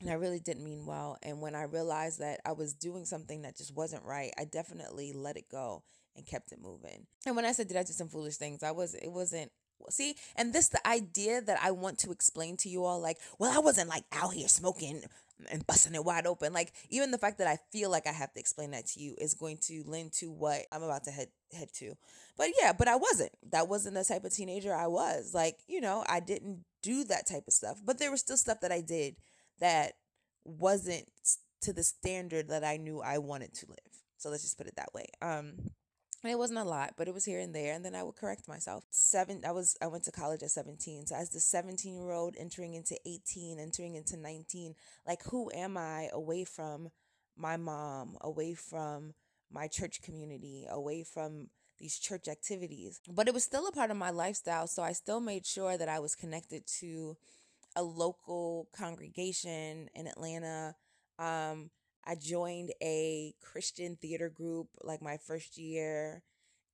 and 0.00 0.10
I 0.10 0.14
really 0.14 0.40
didn't 0.40 0.64
mean 0.64 0.86
well. 0.86 1.18
And 1.22 1.40
when 1.40 1.54
I 1.54 1.62
realized 1.62 2.20
that 2.20 2.40
I 2.44 2.52
was 2.52 2.72
doing 2.74 3.04
something 3.04 3.42
that 3.42 3.56
just 3.56 3.74
wasn't 3.74 4.04
right, 4.04 4.32
I 4.38 4.44
definitely 4.44 5.12
let 5.12 5.36
it 5.36 5.48
go 5.50 5.82
and 6.16 6.26
kept 6.26 6.52
it 6.52 6.60
moving. 6.60 7.06
And 7.26 7.36
when 7.36 7.44
I 7.44 7.52
said, 7.52 7.68
did 7.68 7.76
I 7.76 7.82
do 7.82 7.92
some 7.92 8.08
foolish 8.08 8.36
things? 8.36 8.62
I 8.62 8.70
was, 8.70 8.94
it 8.94 9.10
wasn't, 9.10 9.50
see, 9.90 10.14
and 10.36 10.52
this, 10.52 10.68
the 10.68 10.86
idea 10.86 11.40
that 11.40 11.58
I 11.62 11.72
want 11.72 11.98
to 12.00 12.10
explain 12.10 12.56
to 12.58 12.68
you 12.68 12.84
all, 12.84 13.00
like, 13.00 13.18
well, 13.38 13.56
I 13.56 13.60
wasn't 13.60 13.88
like 13.88 14.04
out 14.12 14.34
here 14.34 14.48
smoking 14.48 15.02
and 15.50 15.66
busting 15.66 15.94
it 15.94 16.04
wide 16.04 16.26
open. 16.26 16.52
Like, 16.52 16.72
even 16.90 17.10
the 17.10 17.18
fact 17.18 17.38
that 17.38 17.46
I 17.46 17.58
feel 17.72 17.90
like 17.90 18.06
I 18.06 18.12
have 18.12 18.32
to 18.34 18.40
explain 18.40 18.72
that 18.72 18.86
to 18.88 19.00
you 19.00 19.14
is 19.18 19.34
going 19.34 19.58
to 19.62 19.82
lend 19.86 20.12
to 20.14 20.30
what 20.30 20.62
I'm 20.72 20.82
about 20.82 21.04
to 21.04 21.10
head, 21.10 21.28
head 21.52 21.72
to. 21.74 21.96
But 22.36 22.48
yeah, 22.60 22.72
but 22.72 22.88
I 22.88 22.96
wasn't. 22.96 23.32
That 23.50 23.68
wasn't 23.68 23.94
the 23.94 24.04
type 24.04 24.24
of 24.24 24.32
teenager 24.32 24.74
I 24.74 24.86
was. 24.86 25.34
Like, 25.34 25.58
you 25.66 25.80
know, 25.80 26.04
I 26.08 26.20
didn't 26.20 26.64
do 26.82 27.04
that 27.04 27.28
type 27.28 27.44
of 27.46 27.52
stuff. 27.52 27.80
But 27.84 27.98
there 27.98 28.10
was 28.10 28.20
still 28.20 28.36
stuff 28.36 28.60
that 28.60 28.72
I 28.72 28.80
did 28.80 29.16
that 29.60 29.94
wasn't 30.44 31.08
to 31.62 31.72
the 31.72 31.82
standard 31.82 32.48
that 32.48 32.64
I 32.64 32.76
knew 32.76 33.00
I 33.00 33.18
wanted 33.18 33.54
to 33.54 33.66
live. 33.68 33.78
So 34.16 34.30
let's 34.30 34.42
just 34.42 34.58
put 34.58 34.66
it 34.66 34.76
that 34.76 34.94
way. 34.94 35.06
Um 35.20 35.70
and 36.24 36.32
it 36.32 36.38
wasn't 36.38 36.58
a 36.58 36.64
lot, 36.64 36.94
but 36.96 37.06
it 37.06 37.14
was 37.14 37.24
here 37.24 37.38
and 37.38 37.54
there, 37.54 37.72
and 37.74 37.84
then 37.84 37.94
I 37.94 38.02
would 38.02 38.16
correct 38.16 38.48
myself. 38.48 38.82
Seven, 38.90 39.42
I 39.46 39.52
was, 39.52 39.76
I 39.80 39.86
went 39.86 40.02
to 40.02 40.10
college 40.10 40.42
at 40.42 40.50
seventeen. 40.50 41.06
So 41.06 41.14
as 41.14 41.30
the 41.30 41.38
seventeen-year-old 41.38 42.34
entering 42.36 42.74
into 42.74 42.98
eighteen, 43.06 43.60
entering 43.60 43.94
into 43.94 44.16
nineteen, 44.16 44.74
like 45.06 45.22
who 45.30 45.48
am 45.54 45.76
I 45.76 46.08
away 46.12 46.42
from 46.42 46.88
my 47.36 47.56
mom, 47.56 48.16
away 48.20 48.54
from 48.54 49.14
my 49.48 49.68
church 49.68 50.02
community, 50.02 50.66
away 50.68 51.04
from 51.04 51.50
these 51.78 52.00
church 52.00 52.26
activities. 52.26 53.00
But 53.08 53.28
it 53.28 53.34
was 53.34 53.44
still 53.44 53.68
a 53.68 53.72
part 53.72 53.92
of 53.92 53.96
my 53.96 54.10
lifestyle. 54.10 54.66
So 54.66 54.82
I 54.82 54.94
still 54.94 55.20
made 55.20 55.46
sure 55.46 55.78
that 55.78 55.88
I 55.88 56.00
was 56.00 56.16
connected 56.16 56.66
to 56.80 57.16
a 57.76 57.82
local 57.82 58.68
congregation 58.76 59.88
in 59.94 60.06
Atlanta. 60.06 60.74
Um, 61.18 61.70
I 62.04 62.14
joined 62.14 62.72
a 62.82 63.34
Christian 63.40 63.96
theater 64.00 64.28
group 64.28 64.68
like 64.82 65.02
my 65.02 65.16
first 65.18 65.58
year 65.58 66.22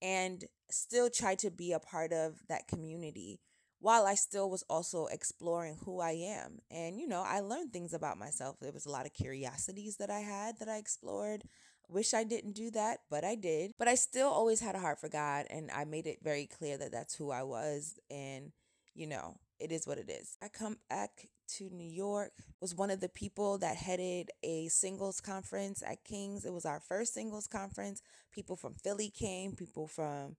and 0.01 0.45
still 0.71 1.11
tried 1.11 1.39
to 1.41 1.51
be 1.51 1.73
a 1.73 1.81
part 1.81 2.13
of 2.13 2.41
that 2.49 2.69
community 2.69 3.41
while 3.81 4.07
I 4.07 4.15
still 4.15 4.49
was 4.49 4.65
also 4.71 5.07
exploring 5.07 5.79
who 5.85 6.01
I 6.01 6.13
am. 6.13 6.61
And, 6.71 6.99
you 6.99 7.07
know, 7.07 7.23
I 7.23 7.41
learned 7.41 7.73
things 7.73 7.93
about 7.93 8.17
myself. 8.17 8.57
There 8.61 8.73
was 8.73 8.87
a 8.87 8.91
lot 8.91 9.05
of 9.05 9.13
curiosities 9.13 9.97
that 9.97 10.09
I 10.09 10.21
had 10.21 10.59
that 10.59 10.69
I 10.69 10.79
explored. 10.79 11.43
Wish 11.89 12.15
I 12.15 12.25
didn't 12.25 12.55
do 12.55 12.71
that, 12.71 13.01
but 13.11 13.25
I 13.25 13.35
did. 13.35 13.73
But 13.79 13.89
I 13.89 13.95
still 13.95 14.29
always 14.29 14.61
had 14.61 14.75
a 14.75 14.81
heart 14.81 15.01
for 15.01 15.11
God, 15.11 15.47
and 15.51 15.71
I 15.71 15.85
made 15.85 16.07
it 16.07 16.21
very 16.23 16.47
clear 16.47 16.79
that 16.79 16.93
that's 16.93 17.15
who 17.15 17.31
I 17.31 17.43
was. 17.43 17.99
And, 18.11 18.53
you 18.95 19.07
know, 19.07 19.37
it 19.59 19.73
is 19.73 19.87
what 19.87 19.99
it 19.99 20.11
is. 20.11 20.37
I 20.43 20.49
come 20.49 20.77
back 20.89 21.29
to 21.57 21.69
New 21.71 21.89
York, 21.89 22.33
was 22.61 22.75
one 22.75 22.91
of 22.91 23.01
the 23.01 23.09
people 23.09 23.59
that 23.59 23.77
headed 23.77 24.31
a 24.43 24.69
singles 24.69 25.21
conference 25.21 25.83
at 25.87 26.05
King's. 26.05 26.45
It 26.45 26.53
was 26.53 26.65
our 26.65 26.81
first 26.81 27.15
singles 27.15 27.47
conference. 27.47 28.03
People 28.33 28.57
from 28.57 28.75
Philly 28.75 29.11
came, 29.11 29.53
people 29.53 29.87
from 29.87 30.37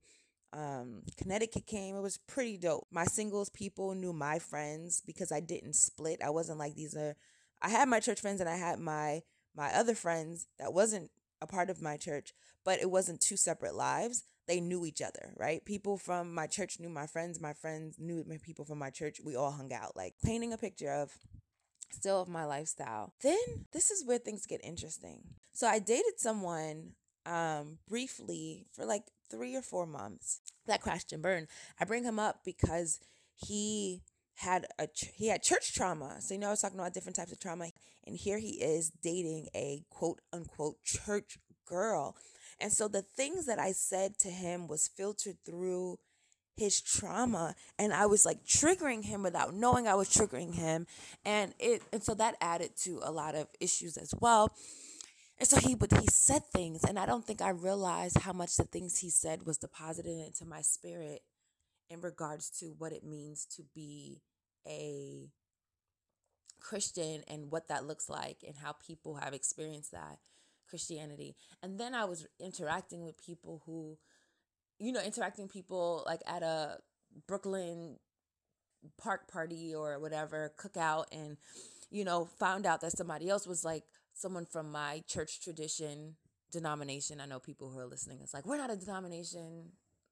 um, 0.53 1.03
Connecticut 1.17 1.67
came. 1.67 1.95
It 1.95 2.01
was 2.01 2.17
pretty 2.17 2.57
dope. 2.57 2.87
My 2.91 3.05
singles 3.05 3.49
people 3.49 3.93
knew 3.93 4.13
my 4.13 4.39
friends 4.39 5.01
because 5.05 5.31
I 5.31 5.39
didn't 5.41 5.75
split. 5.75 6.21
I 6.23 6.29
wasn't 6.29 6.59
like 6.59 6.75
these 6.75 6.95
are 6.95 7.15
I 7.61 7.69
had 7.69 7.89
my 7.89 7.99
church 7.99 8.21
friends 8.21 8.41
and 8.41 8.49
I 8.49 8.57
had 8.57 8.79
my 8.79 9.21
my 9.55 9.73
other 9.73 9.95
friends 9.95 10.47
that 10.59 10.73
wasn't 10.73 11.11
a 11.41 11.47
part 11.47 11.69
of 11.69 11.81
my 11.81 11.97
church, 11.97 12.33
but 12.63 12.79
it 12.79 12.89
wasn't 12.89 13.21
two 13.21 13.37
separate 13.37 13.75
lives. 13.75 14.23
They 14.47 14.59
knew 14.59 14.85
each 14.85 15.01
other, 15.01 15.33
right? 15.37 15.63
People 15.65 15.97
from 15.97 16.33
my 16.33 16.47
church 16.47 16.79
knew 16.79 16.89
my 16.89 17.07
friends, 17.07 17.41
my 17.41 17.53
friends 17.53 17.95
knew 17.99 18.23
my 18.27 18.37
people 18.37 18.65
from 18.65 18.79
my 18.79 18.89
church. 18.89 19.19
We 19.23 19.35
all 19.35 19.51
hung 19.51 19.73
out, 19.73 19.95
like 19.95 20.13
painting 20.23 20.53
a 20.53 20.57
picture 20.57 20.91
of 20.91 21.17
still 21.91 22.21
of 22.21 22.27
my 22.27 22.45
lifestyle. 22.45 23.13
Then 23.21 23.37
this 23.73 23.89
is 23.89 24.05
where 24.05 24.19
things 24.19 24.45
get 24.45 24.63
interesting. 24.63 25.23
So 25.53 25.67
I 25.67 25.79
dated 25.79 26.19
someone 26.19 26.91
um 27.25 27.79
briefly 27.89 28.67
for 28.71 28.85
like 28.85 29.05
3 29.31 29.55
or 29.55 29.61
4 29.61 29.87
months. 29.87 30.41
That 30.67 30.81
crashed 30.81 31.11
and 31.11 31.23
burned. 31.23 31.47
I 31.79 31.85
bring 31.85 32.03
him 32.03 32.19
up 32.19 32.41
because 32.45 32.99
he 33.35 34.03
had 34.35 34.67
a 34.77 34.87
he 35.15 35.27
had 35.27 35.41
church 35.41 35.73
trauma. 35.73 36.17
So 36.21 36.33
you 36.33 36.39
know 36.39 36.47
I 36.47 36.51
was 36.51 36.61
talking 36.61 36.79
about 36.79 36.93
different 36.93 37.15
types 37.15 37.31
of 37.31 37.39
trauma 37.39 37.69
and 38.05 38.15
here 38.15 38.39
he 38.39 38.61
is 38.61 38.91
dating 39.01 39.47
a 39.55 39.83
quote 39.89 40.21
unquote 40.31 40.83
church 40.83 41.37
girl. 41.65 42.15
And 42.59 42.71
so 42.71 42.87
the 42.87 43.01
things 43.01 43.45
that 43.45 43.59
I 43.59 43.71
said 43.71 44.17
to 44.19 44.29
him 44.29 44.67
was 44.67 44.87
filtered 44.87 45.37
through 45.45 45.99
his 46.57 46.79
trauma 46.81 47.53
and 47.77 47.93
I 47.93 48.05
was 48.05 48.25
like 48.25 48.45
triggering 48.45 49.03
him 49.03 49.23
without 49.23 49.53
knowing 49.53 49.87
I 49.87 49.95
was 49.95 50.09
triggering 50.09 50.53
him 50.55 50.87
and 51.25 51.53
it 51.59 51.81
and 51.91 52.01
so 52.01 52.13
that 52.13 52.35
added 52.39 52.77
to 52.83 53.01
a 53.03 53.11
lot 53.11 53.35
of 53.35 53.47
issues 53.59 53.97
as 53.97 54.13
well. 54.21 54.53
And 55.37 55.49
so 55.49 55.59
he 55.59 55.75
but 55.75 55.91
he 55.91 56.07
said 56.09 56.45
things 56.53 56.85
and 56.85 56.97
I 56.97 57.05
don't 57.05 57.25
think 57.25 57.41
I 57.41 57.49
realized 57.49 58.19
how 58.19 58.31
much 58.31 58.55
the 58.55 58.63
things 58.63 58.99
he 58.99 59.09
said 59.09 59.45
was 59.45 59.57
deposited 59.57 60.17
into 60.17 60.45
my 60.45 60.61
spirit 60.61 61.23
in 61.89 61.99
regards 61.99 62.49
to 62.59 62.73
what 62.77 62.93
it 62.93 63.03
means 63.03 63.45
to 63.57 63.63
be 63.75 64.21
a 64.65 65.27
Christian 66.61 67.23
and 67.27 67.51
what 67.51 67.67
that 67.67 67.85
looks 67.85 68.09
like 68.09 68.37
and 68.47 68.55
how 68.55 68.71
people 68.71 69.15
have 69.15 69.33
experienced 69.33 69.91
that 69.91 70.19
Christianity. 70.75 71.37
And 71.63 71.79
then 71.79 71.95
I 71.95 72.03
was 72.03 72.27
interacting 72.37 73.05
with 73.05 73.25
people 73.25 73.61
who, 73.65 73.97
you 74.77 74.91
know, 74.91 75.01
interacting 75.01 75.47
people 75.47 76.03
like 76.05 76.19
at 76.27 76.43
a 76.43 76.79
Brooklyn 77.27 77.97
park 79.01 79.31
party 79.31 79.73
or 79.73 79.99
whatever, 79.99 80.51
cookout, 80.59 81.05
and, 81.13 81.37
you 81.89 82.03
know, 82.03 82.25
found 82.25 82.65
out 82.65 82.81
that 82.81 82.91
somebody 82.91 83.29
else 83.29 83.47
was 83.47 83.63
like 83.63 83.83
someone 84.13 84.45
from 84.45 84.69
my 84.69 85.01
church 85.07 85.39
tradition 85.39 86.15
denomination. 86.51 87.21
I 87.21 87.25
know 87.25 87.39
people 87.39 87.69
who 87.69 87.79
are 87.79 87.87
listening, 87.87 88.19
it's 88.21 88.33
like, 88.33 88.45
we're 88.45 88.57
not 88.57 88.71
a 88.71 88.75
denomination. 88.75 89.71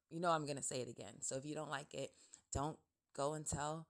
You 0.09 0.21
know, 0.21 0.31
I'm 0.31 0.45
going 0.45 0.57
to 0.57 0.63
say 0.63 0.77
it 0.77 0.89
again. 0.89 1.15
So 1.19 1.35
if 1.35 1.45
you 1.45 1.55
don't 1.55 1.69
like 1.69 1.93
it, 1.93 2.11
don't 2.53 2.77
go 3.15 3.33
and 3.33 3.45
tell 3.45 3.87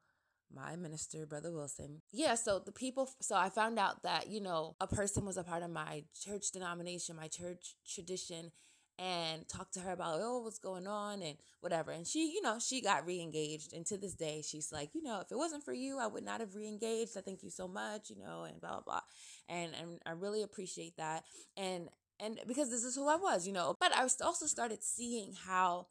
my 0.54 0.76
minister, 0.76 1.26
Brother 1.26 1.52
Wilson. 1.52 2.02
Yeah, 2.12 2.36
so 2.36 2.60
the 2.60 2.72
people, 2.72 3.10
so 3.22 3.36
I 3.36 3.50
found 3.50 3.80
out 3.80 4.04
that, 4.04 4.30
you 4.30 4.42
know, 4.42 4.76
a 4.80 4.88
person 4.88 5.26
was 5.26 5.38
a 5.38 5.44
part 5.44 5.64
of 5.64 5.70
my 5.70 6.04
church 6.24 6.52
denomination, 6.52 7.16
my 7.16 7.28
church 7.28 7.76
tradition, 7.88 8.52
and 9.00 9.48
talked 9.50 9.74
to 9.74 9.80
her 9.80 9.92
about, 9.92 10.20
oh, 10.22 10.42
what's 10.42 10.60
going 10.60 10.86
on 10.86 11.22
and 11.22 11.38
whatever. 11.62 11.92
And 11.92 12.06
she, 12.06 12.32
you 12.32 12.42
know, 12.42 12.60
she 12.60 12.82
got 12.82 13.06
re 13.08 13.22
engaged. 13.22 13.74
And 13.74 13.86
to 13.88 13.98
this 13.98 14.14
day, 14.14 14.44
she's 14.48 14.72
like, 14.72 14.92
you 14.94 15.02
know, 15.02 15.22
if 15.22 15.32
it 15.32 15.38
wasn't 15.38 15.64
for 15.64 15.74
you, 15.74 15.98
I 16.00 16.08
would 16.08 16.24
not 16.24 16.42
have 16.42 16.56
re 16.56 16.68
engaged. 16.68 17.18
I 17.18 17.22
thank 17.22 17.42
you 17.44 17.50
so 17.50 17.68
much, 17.68 18.10
you 18.10 18.18
know, 18.18 18.44
and 18.44 18.62
blah, 18.62 18.72
blah, 18.72 18.82
blah. 18.82 19.02
And, 19.50 19.72
and 19.80 20.00
I 20.06 20.12
really 20.12 20.44
appreciate 20.44 20.98
that. 20.98 21.24
And, 21.58 21.90
and 22.20 22.40
because 22.48 22.70
this 22.70 22.84
is 22.84 22.96
who 22.96 23.10
I 23.10 23.16
was, 23.16 23.48
you 23.48 23.54
know, 23.54 23.76
but 23.80 23.96
I 23.96 24.08
also 24.24 24.46
started 24.46 24.84
seeing 24.84 25.34
how 25.46 25.88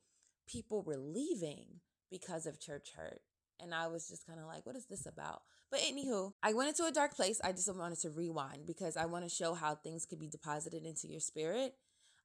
people 0.47 0.83
were 0.83 0.97
leaving 0.97 1.81
because 2.11 2.47
of 2.47 2.61
church 2.61 2.92
hurt 2.97 3.21
and 3.62 3.75
I 3.75 3.87
was 3.87 4.09
just 4.09 4.26
kind 4.26 4.40
of 4.40 4.47
like, 4.47 4.66
what 4.66 4.76
is 4.76 4.87
this 4.87 5.07
about? 5.07 5.42
But 5.71 5.81
anywho, 5.81 6.33
I 6.42 6.52
went 6.52 6.69
into 6.69 6.85
a 6.85 6.92
dark 6.92 7.14
place. 7.14 7.40
I 7.42 7.52
just 7.52 7.75
wanted 7.75 7.99
to 8.00 8.11
rewind 8.11 8.66
because 8.66 8.97
I 8.97 9.07
want 9.07 9.25
to 9.25 9.31
show 9.31 9.54
how 9.54 9.75
things 9.75 10.04
could 10.04 10.19
be 10.19 10.28
deposited 10.28 10.85
into 10.85 11.09
your 11.09 11.21
spirit. 11.21 11.75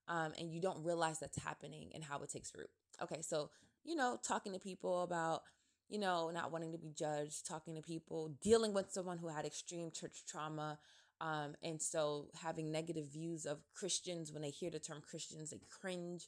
Um, 0.10 0.34
and 0.40 0.52
you 0.52 0.62
don't 0.62 0.84
realize 0.84 1.20
that's 1.20 1.42
happening 1.42 1.92
and 1.94 2.04
how 2.04 2.20
it 2.20 2.30
takes 2.32 2.52
root. 2.56 2.70
Okay, 3.02 3.22
so, 3.22 3.50
you 3.84 3.96
know, 3.96 4.18
talking 4.26 4.54
to 4.54 4.60
people 4.60 5.04
about, 5.04 5.42
you 5.90 6.00
know, 6.00 6.32
not 6.32 6.52
wanting 6.52 6.72
to 6.72 6.78
be 6.78 6.92
judged, 6.98 7.48
talking 7.48 7.76
to 7.76 7.82
people, 7.82 8.34
dealing 8.42 8.74
with 8.74 8.92
someone 8.92 9.18
who 9.18 9.28
had 9.28 9.46
extreme 9.46 9.92
church 9.92 10.24
trauma. 10.28 10.80
Um, 11.20 11.56
and 11.64 11.82
so 11.82 12.28
having 12.42 12.72
negative 12.72 13.08
views 13.12 13.46
of 13.46 13.60
Christians 13.74 14.32
when 14.32 14.42
they 14.42 14.50
hear 14.50 14.70
the 14.70 14.80
term 14.80 15.02
Christians, 15.08 15.52
they 15.52 15.62
cringe. 15.70 16.28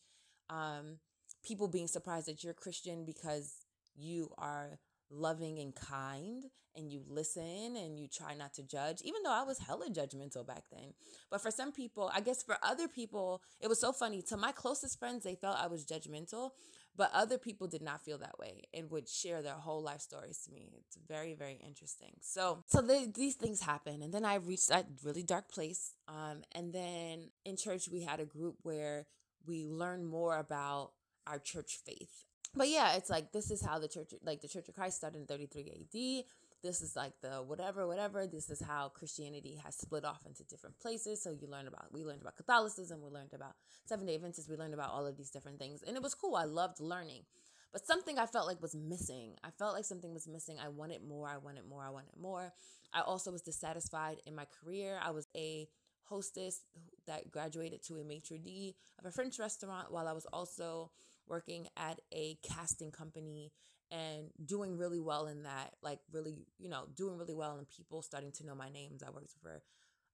Um, 0.49 0.99
people 1.45 1.67
being 1.67 1.87
surprised 1.87 2.27
that 2.27 2.43
you're 2.43 2.53
Christian 2.53 3.05
because 3.05 3.65
you 3.95 4.31
are 4.37 4.79
loving 5.09 5.59
and 5.59 5.75
kind 5.75 6.45
and 6.75 6.91
you 6.91 7.03
listen 7.07 7.75
and 7.75 7.99
you 7.99 8.07
try 8.07 8.33
not 8.33 8.53
to 8.53 8.63
judge, 8.63 9.01
even 9.03 9.23
though 9.23 9.33
I 9.33 9.43
was 9.43 9.59
hella 9.59 9.89
judgmental 9.89 10.45
back 10.45 10.63
then. 10.71 10.93
But 11.29 11.41
for 11.41 11.51
some 11.51 11.71
people, 11.71 12.11
I 12.13 12.21
guess 12.21 12.43
for 12.43 12.57
other 12.61 12.87
people, 12.87 13.41
it 13.59 13.67
was 13.67 13.79
so 13.79 13.91
funny. 13.91 14.21
To 14.23 14.37
my 14.37 14.51
closest 14.51 14.99
friends, 14.99 15.23
they 15.23 15.35
felt 15.35 15.57
I 15.57 15.67
was 15.67 15.85
judgmental, 15.85 16.51
but 16.95 17.11
other 17.13 17.37
people 17.37 17.67
did 17.67 17.81
not 17.81 18.03
feel 18.03 18.17
that 18.19 18.39
way 18.39 18.63
and 18.73 18.89
would 18.91 19.07
share 19.07 19.41
their 19.41 19.53
whole 19.53 19.81
life 19.81 20.01
stories 20.01 20.39
to 20.45 20.51
me. 20.51 20.71
It's 20.77 20.97
very, 21.07 21.33
very 21.33 21.59
interesting. 21.65 22.13
So, 22.21 22.63
so 22.67 22.81
the, 22.81 23.11
these 23.13 23.35
things 23.35 23.61
happen. 23.61 24.01
And 24.01 24.13
then 24.13 24.25
I 24.25 24.35
reached 24.35 24.69
that 24.69 24.87
really 25.03 25.23
dark 25.23 25.49
place. 25.49 25.93
Um, 26.07 26.43
and 26.53 26.73
then 26.73 27.31
in 27.45 27.57
church, 27.57 27.89
we 27.91 28.03
had 28.03 28.19
a 28.19 28.25
group 28.25 28.55
where 28.61 29.07
we 29.45 29.65
learned 29.65 30.07
more 30.07 30.37
about 30.37 30.91
our 31.25 31.39
church 31.39 31.79
faith 31.85 32.25
but 32.55 32.67
yeah, 32.67 32.95
it's 32.95 33.09
like 33.09 33.31
this 33.31 33.51
is 33.51 33.65
how 33.65 33.79
the 33.79 33.87
church, 33.87 34.13
like 34.23 34.41
the 34.41 34.47
Church 34.47 34.67
of 34.69 34.75
Christ, 34.75 34.97
started 34.97 35.19
in 35.19 35.25
33 35.25 35.71
AD 35.71 36.25
this 36.61 36.81
is 36.81 36.95
like 36.95 37.13
the 37.21 37.41
whatever, 37.41 37.87
whatever. 37.87 38.27
This 38.27 38.49
is 38.49 38.61
how 38.61 38.89
Christianity 38.89 39.59
has 39.63 39.75
split 39.75 40.03
off 40.03 40.25
into 40.25 40.43
different 40.43 40.77
places. 40.79 41.21
So 41.21 41.31
you 41.31 41.47
learn 41.47 41.67
about, 41.67 41.91
we 41.91 42.03
learned 42.03 42.21
about 42.21 42.35
Catholicism, 42.35 43.01
we 43.01 43.09
learned 43.09 43.33
about 43.33 43.53
Seven 43.85 44.05
day 44.05 44.15
Adventists, 44.15 44.49
we 44.49 44.57
learned 44.57 44.73
about 44.73 44.91
all 44.91 45.05
of 45.05 45.17
these 45.17 45.29
different 45.29 45.59
things. 45.59 45.81
And 45.85 45.95
it 45.95 46.03
was 46.03 46.13
cool. 46.13 46.35
I 46.35 46.43
loved 46.43 46.79
learning. 46.79 47.23
But 47.71 47.85
something 47.85 48.17
I 48.17 48.25
felt 48.25 48.47
like 48.47 48.61
was 48.61 48.75
missing. 48.75 49.35
I 49.43 49.51
felt 49.51 49.75
like 49.75 49.85
something 49.85 50.13
was 50.13 50.27
missing. 50.27 50.57
I 50.63 50.69
wanted 50.69 51.03
more. 51.07 51.29
I 51.29 51.37
wanted 51.37 51.65
more. 51.69 51.83
I 51.83 51.91
wanted 51.91 52.17
more. 52.19 52.51
I 52.93 53.01
also 53.01 53.31
was 53.31 53.43
dissatisfied 53.43 54.17
in 54.25 54.35
my 54.35 54.45
career. 54.45 54.99
I 55.01 55.11
was 55.11 55.27
a 55.37 55.67
hostess 56.05 56.61
that 57.05 57.29
graduated 57.29 57.83
to 57.83 57.99
a 57.99 58.03
maitre 58.03 58.39
d' 58.39 58.73
of 58.97 59.05
a 59.05 59.11
French 59.11 59.37
restaurant 59.37 59.91
while 59.91 60.07
I 60.07 60.13
was 60.13 60.25
also 60.33 60.89
working 61.29 61.67
at 61.77 61.99
a 62.13 62.37
casting 62.43 62.91
company 62.91 63.51
and 63.91 64.29
doing 64.45 64.77
really 64.77 64.99
well 64.99 65.27
in 65.27 65.43
that, 65.43 65.73
like 65.81 65.99
really, 66.11 66.35
you 66.57 66.69
know, 66.69 66.85
doing 66.95 67.17
really 67.17 67.33
well 67.33 67.57
and 67.57 67.67
people 67.69 68.01
starting 68.01 68.31
to 68.33 68.45
know 68.45 68.55
my 68.55 68.69
names. 68.69 69.03
I 69.03 69.09
worked 69.09 69.33
for 69.41 69.61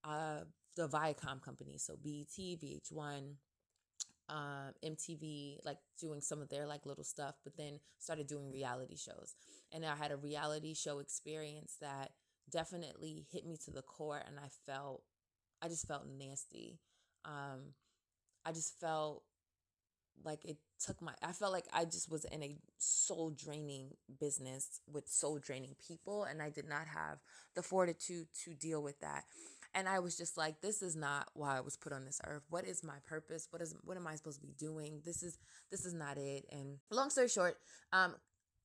uh, 0.04 0.46
the 0.76 0.88
Viacom 0.88 1.42
company, 1.42 1.78
so 1.78 1.96
BET, 2.02 2.38
VH1, 2.38 3.36
um, 4.30 4.74
MTV, 4.84 5.58
like 5.66 5.78
doing 6.00 6.22
some 6.22 6.42
of 6.42 6.50
their 6.50 6.66
like 6.66 6.86
little 6.86 7.04
stuff, 7.04 7.36
but 7.44 7.58
then 7.58 7.80
started 8.00 8.28
doing 8.28 8.52
reality 8.52 8.96
shows. 8.96 9.36
And 9.72 9.86
I 9.86 9.96
had 9.96 10.12
a 10.12 10.18
reality 10.18 10.74
show 10.74 11.00
experience 11.00 11.78
that 11.82 12.12
definitely 12.52 13.26
hit 13.32 13.46
me 13.46 13.58
to 13.66 13.72
the 13.72 13.82
core, 13.82 14.22
and 14.26 14.38
I 14.40 14.48
felt, 14.66 15.04
I 15.62 15.68
just 15.68 15.88
felt 15.88 16.06
nasty. 16.08 16.80
Um, 17.24 17.74
I 18.46 18.52
just 18.52 18.80
felt 18.80 19.24
like 20.24 20.44
it 20.46 20.58
took 20.80 21.02
my 21.02 21.14
i 21.24 21.32
felt 21.32 21.54
like 21.54 21.66
i 21.74 21.86
just 21.86 22.12
was 22.12 22.26
in 22.26 22.44
a 22.44 22.58
soul 22.78 23.30
draining 23.30 23.90
business 24.20 24.82
with 24.92 25.08
soul 25.08 25.40
draining 25.40 25.76
people 25.88 26.24
and 26.24 26.42
i 26.42 26.50
did 26.50 26.68
not 26.68 26.88
have 26.88 27.18
the 27.56 27.62
fortitude 27.62 28.28
to 28.44 28.54
deal 28.54 28.82
with 28.84 29.00
that. 29.00 29.24
And 29.74 29.90
i 29.90 30.00
was 30.00 30.18
just 30.18 30.38
like 30.38 30.62
this 30.62 30.82
is 30.82 30.96
not 30.96 31.30
why 31.34 31.58
i 31.58 31.62
was 31.62 31.78
put 31.78 31.92
on 31.94 32.06
this 32.06 32.22
earth. 32.26 32.44
What 32.50 32.66
is 32.66 32.84
my 32.84 32.96
purpose? 33.06 33.48
What 33.50 33.62
is 33.62 33.76
what 33.84 33.98
am 33.98 34.08
i 34.08 34.16
supposed 34.16 34.40
to 34.42 34.48
be 34.48 34.54
doing? 34.58 35.02
This 35.06 35.24
is 35.24 35.38
this 35.72 35.86
is 35.86 35.94
not 35.94 36.18
it. 36.18 36.46
And 36.52 36.78
long 36.92 37.10
story 37.10 37.28
short 37.28 37.58
um 37.92 38.16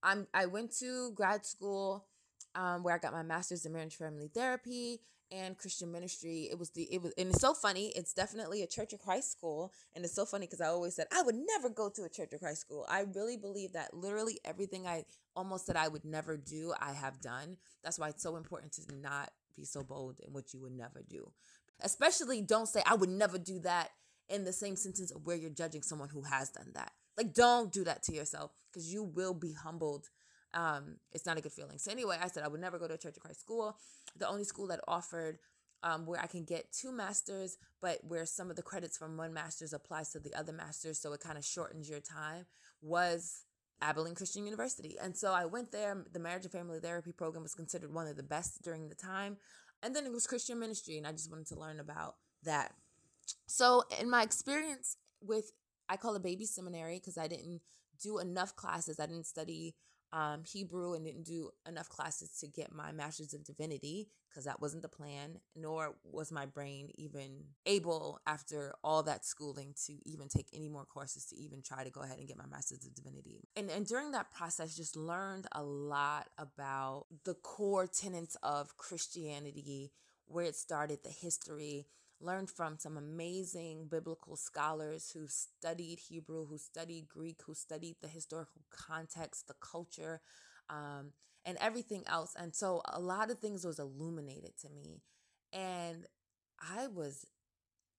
i'm 0.03 0.27
i 0.33 0.47
went 0.47 0.77
to 0.79 1.13
grad 1.13 1.45
school 1.45 2.07
um, 2.55 2.83
where 2.83 2.95
I 2.95 2.99
got 2.99 3.13
my 3.13 3.23
master's 3.23 3.65
in 3.65 3.73
marriage 3.73 3.97
family 3.97 4.29
therapy 4.33 5.01
and 5.33 5.57
Christian 5.57 5.93
ministry. 5.93 6.49
It 6.51 6.59
was 6.59 6.71
the 6.71 6.83
it 6.93 7.03
was 7.03 7.13
and 7.17 7.31
it's 7.31 7.41
so 7.41 7.55
funny. 7.55 7.93
It's 7.97 8.13
definitely 8.13 8.63
a 8.63 8.67
Church 8.67 8.93
of 8.93 9.01
Christ 9.01 9.33
school, 9.33 9.73
and 9.95 10.05
it's 10.05 10.15
so 10.15 10.25
funny 10.25 10.47
because 10.47 10.61
I 10.61 10.67
always 10.67 10.95
said 10.95 11.07
I 11.13 11.23
would 11.23 11.37
never 11.37 11.69
go 11.69 11.89
to 11.91 12.05
a 12.05 12.09
Church 12.09 12.33
of 12.33 12.41
Christ 12.41 12.63
school. 12.63 12.87
I 12.89 13.05
really 13.15 13.37
believe 13.37 13.73
that 13.73 13.95
literally 13.95 14.41
everything 14.45 14.87
I 14.87 15.05
almost 15.37 15.67
said 15.67 15.77
I 15.77 15.89
would 15.89 16.05
never 16.05 16.37
do, 16.37 16.75
I 16.81 16.93
have 16.93 17.21
done. 17.21 17.57
That's 17.83 17.99
why 17.99 18.09
it's 18.09 18.23
so 18.23 18.37
important 18.37 18.73
to 18.73 18.97
not 18.97 19.31
be 19.57 19.65
so 19.65 19.83
bold 19.83 20.21
in 20.27 20.33
what 20.33 20.53
you 20.53 20.61
would 20.61 20.77
never 20.77 21.03
do. 21.09 21.33
Especially 21.83 22.43
don't 22.43 22.67
say 22.69 22.83
I 22.87 22.95
would 22.95 23.09
never 23.09 23.39
do 23.39 23.59
that 23.61 23.91
in 24.29 24.45
the 24.45 24.53
same 24.53 24.77
sentence 24.77 25.11
of 25.11 25.27
where 25.27 25.37
you're 25.37 25.51
judging 25.51 25.83
someone 25.83 26.09
who 26.09 26.23
has 26.23 26.51
done 26.51 26.71
that. 26.75 26.93
Like 27.17 27.35
don't 27.35 27.73
do 27.73 27.85
that 27.85 28.03
to 28.05 28.15
yourself 28.15 28.53
because 28.71 28.93
you 28.93 29.03
will 29.03 29.35
be 29.35 29.53
humbled 29.53 30.09
um, 30.55 30.97
it's 31.13 31.27
not 31.27 31.39
a 31.39 31.41
good 31.41 31.53
feeling. 31.53 31.79
So 31.79 31.91
anyway, 31.91 32.19
I 32.21 32.29
said 32.29 32.43
I 32.43 32.49
would 32.49 32.61
never 32.61 32.79
go 32.79 32.89
to 32.89 32.95
a 32.95 32.99
Church 32.99 33.17
of 33.17 33.23
Christ 33.23 33.41
school. 33.41 33.77
The 34.17 34.29
only 34.29 34.45
school 34.45 34.67
that 34.69 34.81
offered 34.89 35.39
um, 35.83 36.07
where 36.07 36.21
I 36.21 36.27
can 36.27 36.45
get 36.45 36.73
two 36.73 36.93
masters, 36.93 37.57
but 37.81 37.99
where 38.03 38.27
some 38.27 38.51
of 38.51 38.57
the 38.57 38.63
credits 38.63 38.99
from 38.99 39.17
one 39.17 39.33
master's 39.33 39.73
applies 39.73 40.11
to 40.11 40.21
the 40.21 40.35
other 40.35 40.53
master's, 40.53 40.99
so 41.01 41.13
it 41.13 41.21
kind 41.21 41.39
of 41.39 41.45
shortens 41.45 41.89
your 41.89 42.01
time, 42.01 42.47
was 42.83 43.45
Abilene 43.81 44.15
Christian 44.15 44.45
University. 44.45 44.97
And 45.01 45.17
so 45.17 45.33
I 45.33 45.47
went 45.47 45.73
there. 45.73 46.05
The 46.13 46.19
marriage 46.19 46.45
and 46.45 46.53
family 46.53 46.81
therapy 46.81 47.13
program 47.13 47.43
was 47.43 47.55
considered 47.55 47.95
one 47.95 48.07
of 48.07 48.17
the 48.17 48.23
best 48.23 48.63
during 48.63 48.89
the 48.89 48.95
time. 48.95 49.39
And 49.83 49.97
then 49.97 50.05
it 50.05 50.13
was 50.13 50.27
Christian 50.27 50.59
ministry, 50.59 50.99
and 50.99 51.07
I 51.07 51.13
just 51.13 51.31
wanted 51.31 51.47
to 51.47 51.59
learn 51.59 51.81
about 51.81 52.17
that. 52.45 52.73
So, 53.47 53.85
in 53.99 54.11
my 54.11 54.23
experience 54.23 54.97
with, 55.23 55.53
I 55.89 55.97
call 55.97 56.15
it 56.17 56.23
baby 56.23 56.45
seminary 56.45 56.97
because 56.97 57.17
I 57.17 57.29
didn't 57.29 57.63
do 58.03 58.19
enough 58.19 58.55
classes. 58.57 59.01
I 59.01 59.07
didn't 59.07 59.27
study 59.27 59.75
um, 60.13 60.43
Hebrew 60.45 60.95
and 60.95 61.05
didn't 61.05 61.25
do 61.25 61.51
enough 61.67 61.89
classes 61.89 62.31
to 62.41 62.49
get 62.49 62.73
my 62.73 62.93
master's 62.93 63.33
of 63.35 63.45
divinity 63.45 64.09
because 64.29 64.45
that 64.45 64.61
wasn't 64.61 64.83
the 64.83 64.89
plan, 64.89 65.41
nor 65.57 65.95
was 66.05 66.31
my 66.31 66.47
brain 66.47 66.91
even 66.95 67.45
able 67.67 68.21
after 68.27 68.75
all 68.83 69.03
that 69.03 69.25
schooling 69.25 69.75
to 69.87 69.95
even 70.05 70.29
take 70.29 70.47
any 70.53 70.69
more 70.69 70.85
courses 70.85 71.27
to 71.27 71.37
even 71.37 71.63
try 71.63 71.85
to 71.85 71.91
go 71.91 72.03
ahead 72.03 72.19
and 72.19 72.29
get 72.29 72.39
my 72.39 72.47
master's 72.47 72.85
of 72.85 72.95
divinity. 72.95 73.41
And, 73.57 73.71
and 73.71 73.87
during 73.87 74.13
that 74.13 74.31
process, 74.31 74.77
just 74.77 74.97
learned 74.97 75.47
a 75.53 75.63
lot 75.63 76.29
about 76.39 77.07
the 77.25 77.35
core 77.35 77.87
tenets 77.87 78.37
of 78.43 78.77
Christianity, 78.77 79.93
where 80.27 80.45
it 80.45 80.57
started, 80.57 81.01
the 81.03 81.11
history, 81.11 81.87
learned 82.21 82.51
from 82.51 82.79
some 82.79 82.97
amazing 82.97 83.89
biblical 83.91 84.37
scholars 84.37 85.11
who 85.13 85.27
studied 85.27 85.99
Hebrew, 85.99 86.47
who 86.47 86.59
studied 86.59 87.09
Greek, 87.09 87.41
who 87.47 87.55
studied 87.55 87.97
the 88.01 88.09
historical 88.09 88.63
context, 88.71 89.49
the 89.49 89.55
culture, 89.61 90.21
um, 90.69 91.13
and 91.45 91.57
everything 91.61 92.05
else. 92.07 92.35
And 92.39 92.55
so 92.55 92.83
a 92.85 93.01
lot 93.01 93.31
of 93.31 93.39
things 93.39 93.65
was 93.65 93.79
illuminated 93.79 94.59
to 94.63 94.69
me. 94.71 95.03
And 95.53 96.07
I 96.61 96.87
was 96.87 97.27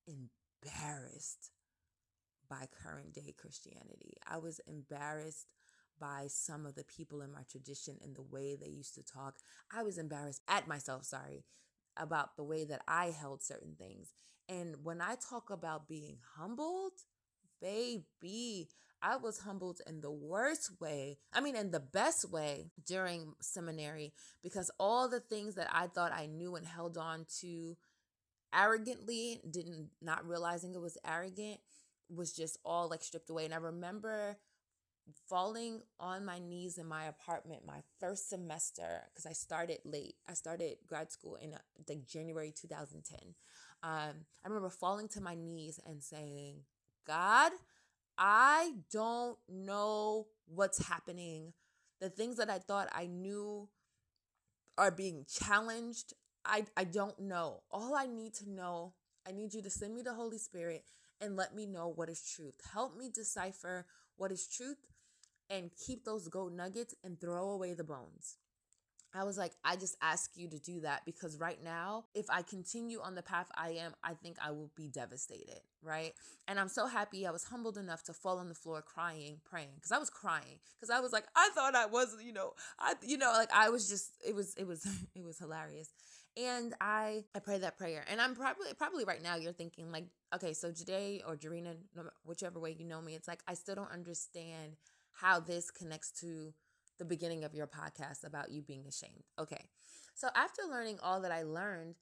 embarrassed 0.07 1.51
by 2.49 2.67
current 2.83 3.13
day 3.13 3.33
Christianity. 3.37 4.17
I 4.27 4.37
was 4.37 4.59
embarrassed 4.67 5.47
by 5.99 6.25
some 6.27 6.65
of 6.65 6.75
the 6.75 6.83
people 6.83 7.21
in 7.21 7.31
my 7.31 7.43
tradition 7.49 7.97
and 8.03 8.15
the 8.15 8.21
way 8.21 8.55
they 8.55 8.69
used 8.69 8.95
to 8.95 9.03
talk. 9.03 9.37
I 9.73 9.83
was 9.83 9.97
embarrassed 9.97 10.41
at 10.47 10.67
myself, 10.67 11.05
sorry, 11.05 11.43
about 11.97 12.35
the 12.35 12.43
way 12.43 12.63
that 12.65 12.81
I 12.87 13.07
held 13.07 13.43
certain 13.43 13.75
things. 13.77 14.13
And 14.49 14.75
when 14.83 15.01
I 15.01 15.15
talk 15.15 15.49
about 15.49 15.87
being 15.87 16.17
humbled, 16.37 16.93
baby, 17.61 18.69
I 19.01 19.17
was 19.17 19.39
humbled 19.39 19.81
in 19.87 20.01
the 20.01 20.11
worst 20.11 20.79
way. 20.79 21.17
I 21.33 21.41
mean, 21.41 21.55
in 21.55 21.71
the 21.71 21.79
best 21.79 22.29
way 22.29 22.71
during 22.85 23.33
seminary 23.41 24.13
because 24.43 24.69
all 24.79 25.09
the 25.09 25.19
things 25.19 25.55
that 25.55 25.67
I 25.71 25.87
thought 25.87 26.11
I 26.13 26.27
knew 26.27 26.55
and 26.55 26.65
held 26.65 26.97
on 26.97 27.25
to 27.39 27.75
arrogantly, 28.53 29.41
didn't 29.49 29.89
not 30.01 30.27
realizing 30.27 30.73
it 30.73 30.81
was 30.81 30.97
arrogant, 31.07 31.59
was 32.09 32.33
just 32.33 32.57
all 32.65 32.89
like 32.89 33.03
stripped 33.03 33.29
away. 33.29 33.45
And 33.45 33.53
I 33.53 33.57
remember 33.57 34.37
falling 35.27 35.81
on 35.99 36.25
my 36.25 36.39
knees 36.39 36.77
in 36.77 36.87
my 36.87 37.05
apartment 37.05 37.65
my 37.65 37.81
first 37.99 38.29
semester 38.29 39.03
because 39.09 39.25
I 39.25 39.33
started 39.33 39.79
late. 39.85 40.15
I 40.27 40.33
started 40.33 40.77
grad 40.87 41.11
school 41.11 41.35
in 41.35 41.53
uh, 41.53 41.57
like 41.87 42.05
January 42.07 42.53
2010. 42.55 43.35
Um, 43.83 44.25
I 44.43 44.47
remember 44.47 44.69
falling 44.69 45.07
to 45.09 45.21
my 45.21 45.35
knees 45.35 45.79
and 45.85 46.03
saying, 46.03 46.61
God, 47.07 47.51
I 48.17 48.73
don't 48.91 49.37
know 49.49 50.27
what's 50.47 50.87
happening. 50.87 51.53
The 51.99 52.09
things 52.09 52.37
that 52.37 52.49
I 52.49 52.59
thought 52.59 52.89
I 52.93 53.07
knew 53.07 53.69
are 54.77 54.91
being 54.91 55.25
challenged. 55.31 56.13
I, 56.45 56.65
I 56.75 56.83
don't 56.83 57.19
know. 57.19 57.61
All 57.71 57.95
I 57.95 58.05
need 58.07 58.33
to 58.35 58.49
know, 58.49 58.93
I 59.27 59.31
need 59.31 59.53
you 59.53 59.61
to 59.61 59.69
send 59.69 59.93
me 59.95 60.01
the 60.01 60.13
Holy 60.13 60.37
Spirit 60.37 60.83
and 61.19 61.35
let 61.35 61.55
me 61.55 61.65
know 61.65 61.87
what 61.87 62.09
is 62.09 62.23
truth. 62.35 62.55
Help 62.73 62.97
me 62.97 63.09
decipher 63.13 63.85
what 64.17 64.31
is 64.31 64.47
truth 64.47 64.77
and 65.51 65.71
keep 65.85 66.05
those 66.05 66.29
gold 66.29 66.53
nuggets 66.53 66.95
and 67.03 67.19
throw 67.19 67.51
away 67.51 67.73
the 67.73 67.83
bones. 67.83 68.37
I 69.13 69.25
was 69.25 69.37
like, 69.37 69.51
I 69.65 69.75
just 69.75 69.97
ask 70.01 70.31
you 70.35 70.47
to 70.49 70.57
do 70.57 70.81
that 70.81 71.01
because 71.05 71.37
right 71.37 71.61
now, 71.61 72.05
if 72.15 72.27
I 72.29 72.43
continue 72.43 73.01
on 73.01 73.15
the 73.15 73.21
path 73.21 73.47
I 73.57 73.71
am, 73.71 73.93
I 74.03 74.13
think 74.13 74.37
I 74.41 74.51
will 74.51 74.71
be 74.77 74.87
devastated, 74.87 75.59
right? 75.83 76.13
And 76.47 76.57
I'm 76.57 76.69
so 76.69 76.87
happy 76.87 77.27
I 77.27 77.31
was 77.31 77.43
humbled 77.43 77.77
enough 77.77 78.03
to 78.03 78.13
fall 78.13 78.37
on 78.37 78.47
the 78.47 78.55
floor 78.55 78.81
crying, 78.81 79.41
praying 79.43 79.71
because 79.75 79.91
I 79.91 79.97
was 79.97 80.09
crying 80.09 80.59
because 80.79 80.89
I 80.89 81.01
was 81.01 81.11
like, 81.11 81.25
I 81.35 81.49
thought 81.53 81.75
I 81.75 81.87
was, 81.87 82.15
you 82.23 82.31
know, 82.31 82.53
I, 82.79 82.93
you 83.05 83.17
know, 83.17 83.33
like 83.33 83.49
I 83.53 83.67
was 83.69 83.89
just, 83.89 84.11
it 84.25 84.33
was, 84.33 84.55
it 84.55 84.65
was, 84.65 84.85
it 85.15 85.23
was 85.25 85.37
hilarious. 85.37 85.89
And 86.37 86.73
I, 86.79 87.25
I 87.35 87.39
prayed 87.39 87.63
that 87.63 87.77
prayer, 87.77 88.05
and 88.09 88.21
I'm 88.21 88.35
probably, 88.35 88.73
probably 88.77 89.03
right 89.03 89.21
now 89.21 89.35
you're 89.35 89.51
thinking 89.51 89.91
like, 89.91 90.05
okay, 90.33 90.53
so 90.53 90.71
today 90.71 91.21
or 91.27 91.35
Jarena, 91.35 91.75
whichever 92.23 92.57
way 92.57 92.73
you 92.79 92.85
know 92.85 93.01
me, 93.01 93.15
it's 93.15 93.27
like 93.27 93.41
I 93.49 93.53
still 93.53 93.75
don't 93.75 93.91
understand 93.91 94.77
how 95.13 95.39
this 95.39 95.71
connects 95.71 96.11
to 96.21 96.53
the 96.99 97.05
beginning 97.05 97.43
of 97.43 97.53
your 97.53 97.67
podcast 97.67 98.25
about 98.25 98.51
you 98.51 98.61
being 98.61 98.85
ashamed. 98.87 99.23
Okay. 99.39 99.69
So 100.13 100.27
after 100.35 100.61
learning 100.69 100.99
all 101.01 101.21
that 101.21 101.31
I 101.31 101.43
learned, 101.43 101.95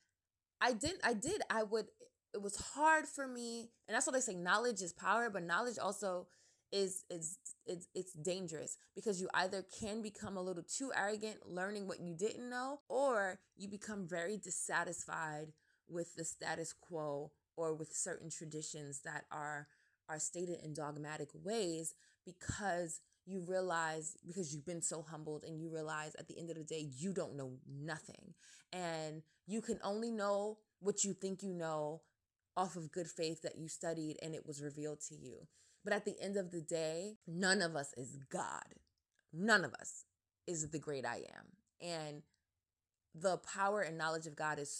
I 0.62 0.74
didn't 0.74 1.02
I 1.04 1.13
did 1.13 1.41
I 1.50 1.63
would 1.63 1.86
it 2.34 2.41
was 2.41 2.58
hard 2.58 3.06
for 3.08 3.28
me 3.28 3.72
and 3.88 3.95
that's 3.95 4.06
what 4.06 4.13
they 4.13 4.19
say 4.19 4.36
knowledge 4.36 4.82
is 4.82 4.93
power, 4.93 5.30
but 5.30 5.43
knowledge 5.43 5.78
also 5.80 6.28
is 6.72 7.04
is 7.10 7.38
it's 7.65 7.88
it's 7.95 8.13
dangerous 8.13 8.78
because 8.95 9.19
you 9.19 9.28
either 9.34 9.65
can 9.80 10.02
become 10.02 10.38
a 10.38 10.41
little 10.41 10.63
too 10.63 10.91
arrogant 10.95 11.38
learning 11.48 11.88
what 11.88 12.00
you 12.00 12.13
didn't 12.13 12.50
know 12.50 12.80
or 12.89 13.39
you 13.58 13.67
become 13.67 14.08
very 14.08 14.38
dissatisfied 14.38 15.48
with 15.88 16.13
the 16.15 16.24
status 16.24 16.74
quo 16.74 17.32
or 17.58 17.74
with 17.74 17.91
certain 17.91 18.30
traditions 18.30 19.02
that 19.04 19.26
are 19.32 19.67
are 20.10 20.19
stated 20.19 20.58
in 20.63 20.74
dogmatic 20.74 21.30
ways 21.34 21.93
because 22.26 23.00
you 23.26 23.43
realize 23.48 24.17
because 24.26 24.54
you've 24.54 24.65
been 24.65 24.82
so 24.82 25.06
humbled 25.08 25.43
and 25.48 25.60
you 25.60 25.69
realize 25.72 26.15
at 26.17 26.28
the 26.28 26.38
end 26.38 26.50
of 26.50 26.58
the 26.58 26.63
day 26.63 26.89
you 26.98 27.13
don't 27.13 27.38
know 27.38 27.52
nothing. 27.67 28.34
And 28.74 29.22
you 29.45 29.62
can 29.62 29.80
only 29.84 30.12
know 30.12 30.58
what 30.80 31.04
you 31.04 31.13
think 31.13 31.43
you 31.43 31.54
know 31.54 32.02
off 32.58 32.76
of 32.76 32.91
good 32.91 33.08
faith 33.08 33.41
that 33.43 33.58
you 33.58 33.67
studied 33.67 34.17
and 34.22 34.34
it 34.34 34.45
was 34.45 34.62
revealed 34.62 35.00
to 35.10 35.15
you. 35.15 35.48
But 35.84 35.93
at 35.93 36.06
the 36.06 36.15
end 36.22 36.38
of 36.38 36.52
the 36.52 36.62
day 36.62 37.17
none 37.28 37.62
of 37.62 37.76
us 37.76 37.93
is 37.95 38.17
god. 38.32 38.76
None 39.32 39.63
of 39.63 39.74
us 39.76 40.06
is 40.48 40.69
the 40.69 40.80
great 40.80 41.06
i 41.06 41.17
am. 41.17 41.45
And 41.82 42.24
the 43.13 43.38
power 43.38 43.82
and 43.82 43.98
knowledge 43.98 44.26
of 44.26 44.36
god 44.36 44.60
is 44.60 44.72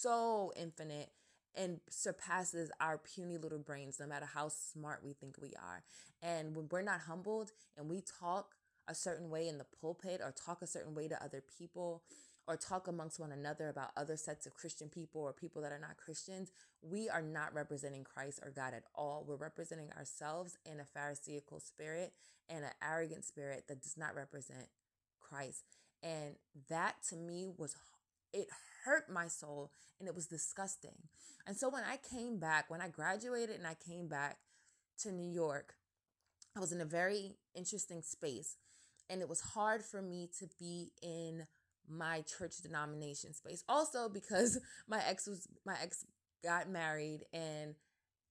so 0.00 0.52
infinite 0.56 1.10
and 1.56 1.80
surpasses 1.88 2.70
our 2.80 2.98
puny 2.98 3.38
little 3.38 3.58
brains, 3.58 3.98
no 4.00 4.06
matter 4.06 4.26
how 4.32 4.48
smart 4.48 5.02
we 5.04 5.12
think 5.12 5.36
we 5.40 5.52
are. 5.56 5.84
And 6.22 6.56
when 6.56 6.68
we're 6.70 6.82
not 6.82 7.02
humbled 7.02 7.52
and 7.76 7.88
we 7.88 8.02
talk 8.02 8.54
a 8.88 8.94
certain 8.94 9.30
way 9.30 9.48
in 9.48 9.58
the 9.58 9.66
pulpit 9.80 10.20
or 10.22 10.32
talk 10.32 10.62
a 10.62 10.66
certain 10.66 10.94
way 10.94 11.08
to 11.08 11.22
other 11.22 11.42
people 11.58 12.02
or 12.46 12.56
talk 12.56 12.86
amongst 12.86 13.18
one 13.18 13.32
another 13.32 13.68
about 13.68 13.90
other 13.96 14.16
sets 14.16 14.46
of 14.46 14.54
Christian 14.54 14.88
people 14.88 15.22
or 15.22 15.32
people 15.32 15.62
that 15.62 15.72
are 15.72 15.78
not 15.78 15.96
Christians, 15.96 16.52
we 16.82 17.08
are 17.08 17.22
not 17.22 17.54
representing 17.54 18.04
Christ 18.04 18.40
or 18.42 18.50
God 18.50 18.74
at 18.74 18.84
all. 18.94 19.24
We're 19.26 19.36
representing 19.36 19.90
ourselves 19.96 20.58
in 20.70 20.78
a 20.78 20.84
Pharisaical 20.84 21.60
spirit 21.60 22.12
and 22.48 22.64
an 22.64 22.72
arrogant 22.82 23.24
spirit 23.24 23.64
that 23.68 23.82
does 23.82 23.96
not 23.96 24.14
represent 24.14 24.68
Christ. 25.20 25.64
And 26.02 26.34
that 26.68 26.96
to 27.08 27.16
me 27.16 27.48
was, 27.56 27.76
it 28.34 28.48
hurt 28.84 29.10
my 29.10 29.28
soul 29.28 29.70
and 29.98 30.08
it 30.08 30.14
was 30.14 30.26
disgusting. 30.26 30.96
And 31.46 31.56
so 31.56 31.68
when 31.70 31.84
I 31.84 31.96
came 31.96 32.38
back, 32.38 32.68
when 32.68 32.80
I 32.80 32.88
graduated 32.88 33.56
and 33.56 33.66
I 33.66 33.74
came 33.74 34.08
back 34.08 34.38
to 34.98 35.12
New 35.12 35.30
York, 35.30 35.74
I 36.56 36.60
was 36.60 36.72
in 36.72 36.80
a 36.80 36.84
very 36.84 37.36
interesting 37.54 38.02
space. 38.02 38.56
And 39.08 39.20
it 39.20 39.28
was 39.28 39.40
hard 39.40 39.82
for 39.82 40.02
me 40.02 40.28
to 40.38 40.48
be 40.58 40.92
in 41.02 41.46
my 41.88 42.22
church 42.22 42.58
denomination 42.62 43.34
space. 43.34 43.62
Also 43.68 44.08
because 44.08 44.58
my 44.88 45.00
ex 45.06 45.26
was 45.26 45.46
my 45.64 45.76
ex 45.82 46.04
got 46.42 46.68
married 46.68 47.24
and 47.32 47.74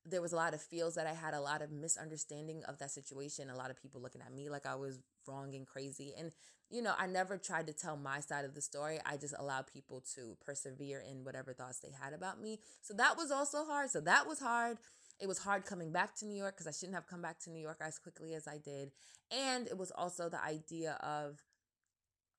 there 0.05 0.21
was 0.21 0.33
a 0.33 0.35
lot 0.35 0.53
of 0.53 0.61
feels 0.61 0.95
that 0.95 1.07
I 1.07 1.13
had 1.13 1.33
a 1.33 1.39
lot 1.39 1.61
of 1.61 1.71
misunderstanding 1.71 2.63
of 2.67 2.77
that 2.79 2.91
situation. 2.91 3.49
A 3.49 3.55
lot 3.55 3.71
of 3.71 3.81
people 3.81 4.01
looking 4.01 4.21
at 4.21 4.33
me 4.33 4.49
like 4.49 4.65
I 4.65 4.75
was 4.75 4.99
wrong 5.27 5.53
and 5.55 5.65
crazy. 5.65 6.13
And, 6.17 6.31
you 6.69 6.81
know, 6.81 6.93
I 6.97 7.07
never 7.07 7.37
tried 7.37 7.67
to 7.67 7.73
tell 7.73 7.97
my 7.97 8.19
side 8.19 8.45
of 8.45 8.55
the 8.55 8.61
story. 8.61 8.99
I 9.05 9.17
just 9.17 9.35
allowed 9.37 9.67
people 9.67 10.03
to 10.15 10.35
persevere 10.43 11.03
in 11.09 11.23
whatever 11.23 11.53
thoughts 11.53 11.79
they 11.79 11.91
had 11.91 12.13
about 12.13 12.41
me. 12.41 12.59
So 12.81 12.93
that 12.95 13.17
was 13.17 13.31
also 13.31 13.65
hard. 13.65 13.89
So 13.89 14.01
that 14.01 14.27
was 14.27 14.39
hard. 14.39 14.77
It 15.19 15.27
was 15.27 15.39
hard 15.39 15.65
coming 15.65 15.91
back 15.91 16.15
to 16.17 16.25
New 16.25 16.35
York 16.35 16.55
because 16.55 16.67
I 16.67 16.71
shouldn't 16.71 16.95
have 16.95 17.07
come 17.07 17.21
back 17.21 17.39
to 17.41 17.49
New 17.51 17.61
York 17.61 17.77
as 17.81 17.99
quickly 17.99 18.33
as 18.33 18.47
I 18.47 18.57
did. 18.57 18.91
And 19.31 19.67
it 19.67 19.77
was 19.77 19.91
also 19.91 20.29
the 20.29 20.43
idea 20.43 20.97
of 21.01 21.43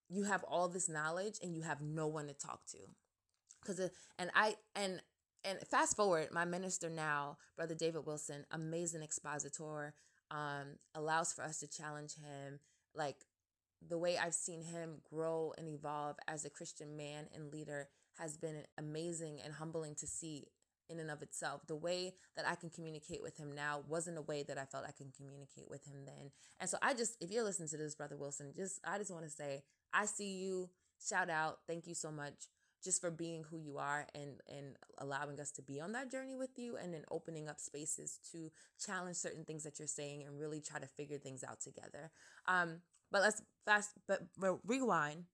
you 0.08 0.24
have 0.24 0.44
all 0.44 0.68
this 0.68 0.88
knowledge 0.88 1.38
and 1.42 1.54
you 1.54 1.62
have 1.62 1.80
no 1.80 2.06
one 2.06 2.26
to 2.26 2.34
talk 2.34 2.66
to. 2.72 2.78
Cause, 3.64 3.80
and 4.18 4.30
I, 4.34 4.56
and 4.76 5.00
and 5.44 5.58
fast 5.70 5.96
forward, 5.96 6.28
my 6.32 6.44
minister 6.44 6.88
now, 6.88 7.36
Brother 7.56 7.74
David 7.74 8.06
Wilson, 8.06 8.46
amazing 8.50 9.02
expositor, 9.02 9.94
um, 10.30 10.78
allows 10.94 11.32
for 11.32 11.42
us 11.42 11.58
to 11.60 11.68
challenge 11.68 12.14
him. 12.14 12.60
Like 12.94 13.16
the 13.86 13.98
way 13.98 14.16
I've 14.16 14.34
seen 14.34 14.62
him 14.62 15.02
grow 15.10 15.52
and 15.58 15.68
evolve 15.68 16.16
as 16.28 16.44
a 16.44 16.50
Christian 16.50 16.96
man 16.96 17.26
and 17.34 17.52
leader 17.52 17.88
has 18.18 18.36
been 18.36 18.62
amazing 18.78 19.40
and 19.44 19.54
humbling 19.54 19.94
to 19.96 20.06
see 20.06 20.46
in 20.88 20.98
and 21.00 21.10
of 21.10 21.22
itself. 21.22 21.66
The 21.66 21.76
way 21.76 22.14
that 22.36 22.46
I 22.46 22.54
can 22.54 22.70
communicate 22.70 23.22
with 23.22 23.36
him 23.36 23.54
now 23.54 23.82
wasn't 23.88 24.18
a 24.18 24.22
way 24.22 24.42
that 24.44 24.58
I 24.58 24.64
felt 24.64 24.84
I 24.86 24.92
can 24.92 25.10
communicate 25.16 25.68
with 25.68 25.84
him 25.84 26.04
then. 26.04 26.30
And 26.60 26.68
so 26.68 26.78
I 26.82 26.94
just, 26.94 27.16
if 27.20 27.30
you're 27.30 27.44
listening 27.44 27.68
to 27.70 27.76
this, 27.76 27.94
Brother 27.94 28.16
Wilson, 28.16 28.52
just, 28.54 28.80
I 28.84 28.98
just 28.98 29.10
want 29.10 29.24
to 29.24 29.30
say, 29.30 29.64
I 29.92 30.06
see 30.06 30.34
you. 30.36 30.70
Shout 31.06 31.30
out. 31.30 31.58
Thank 31.66 31.86
you 31.86 31.94
so 31.94 32.10
much 32.10 32.48
just 32.84 33.00
for 33.00 33.10
being 33.10 33.44
who 33.44 33.58
you 33.58 33.78
are 33.78 34.06
and 34.14 34.40
and 34.48 34.76
allowing 34.98 35.40
us 35.40 35.50
to 35.50 35.62
be 35.62 35.80
on 35.80 35.92
that 35.92 36.10
journey 36.10 36.36
with 36.36 36.58
you 36.58 36.76
and 36.76 36.92
then 36.92 37.04
opening 37.10 37.48
up 37.48 37.58
spaces 37.58 38.18
to 38.32 38.50
challenge 38.84 39.16
certain 39.16 39.44
things 39.44 39.64
that 39.64 39.78
you're 39.78 39.88
saying 39.88 40.22
and 40.22 40.38
really 40.38 40.60
try 40.60 40.78
to 40.78 40.86
figure 40.86 41.18
things 41.18 41.42
out 41.42 41.60
together. 41.60 42.10
Um 42.46 42.82
but 43.10 43.22
let's 43.22 43.42
fast 43.64 43.90
but 44.06 44.22
rewind. 44.66 45.24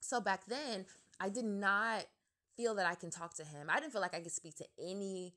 So 0.00 0.20
back 0.20 0.46
then 0.46 0.86
i 1.20 1.28
did 1.28 1.44
not 1.44 2.04
feel 2.56 2.74
that 2.74 2.86
i 2.86 2.94
can 2.94 3.10
talk 3.10 3.34
to 3.34 3.44
him. 3.44 3.68
I 3.68 3.80
didn't 3.80 3.92
feel 3.92 4.02
like 4.02 4.14
i 4.14 4.20
could 4.20 4.32
speak 4.32 4.56
to 4.56 4.66
any 4.82 5.34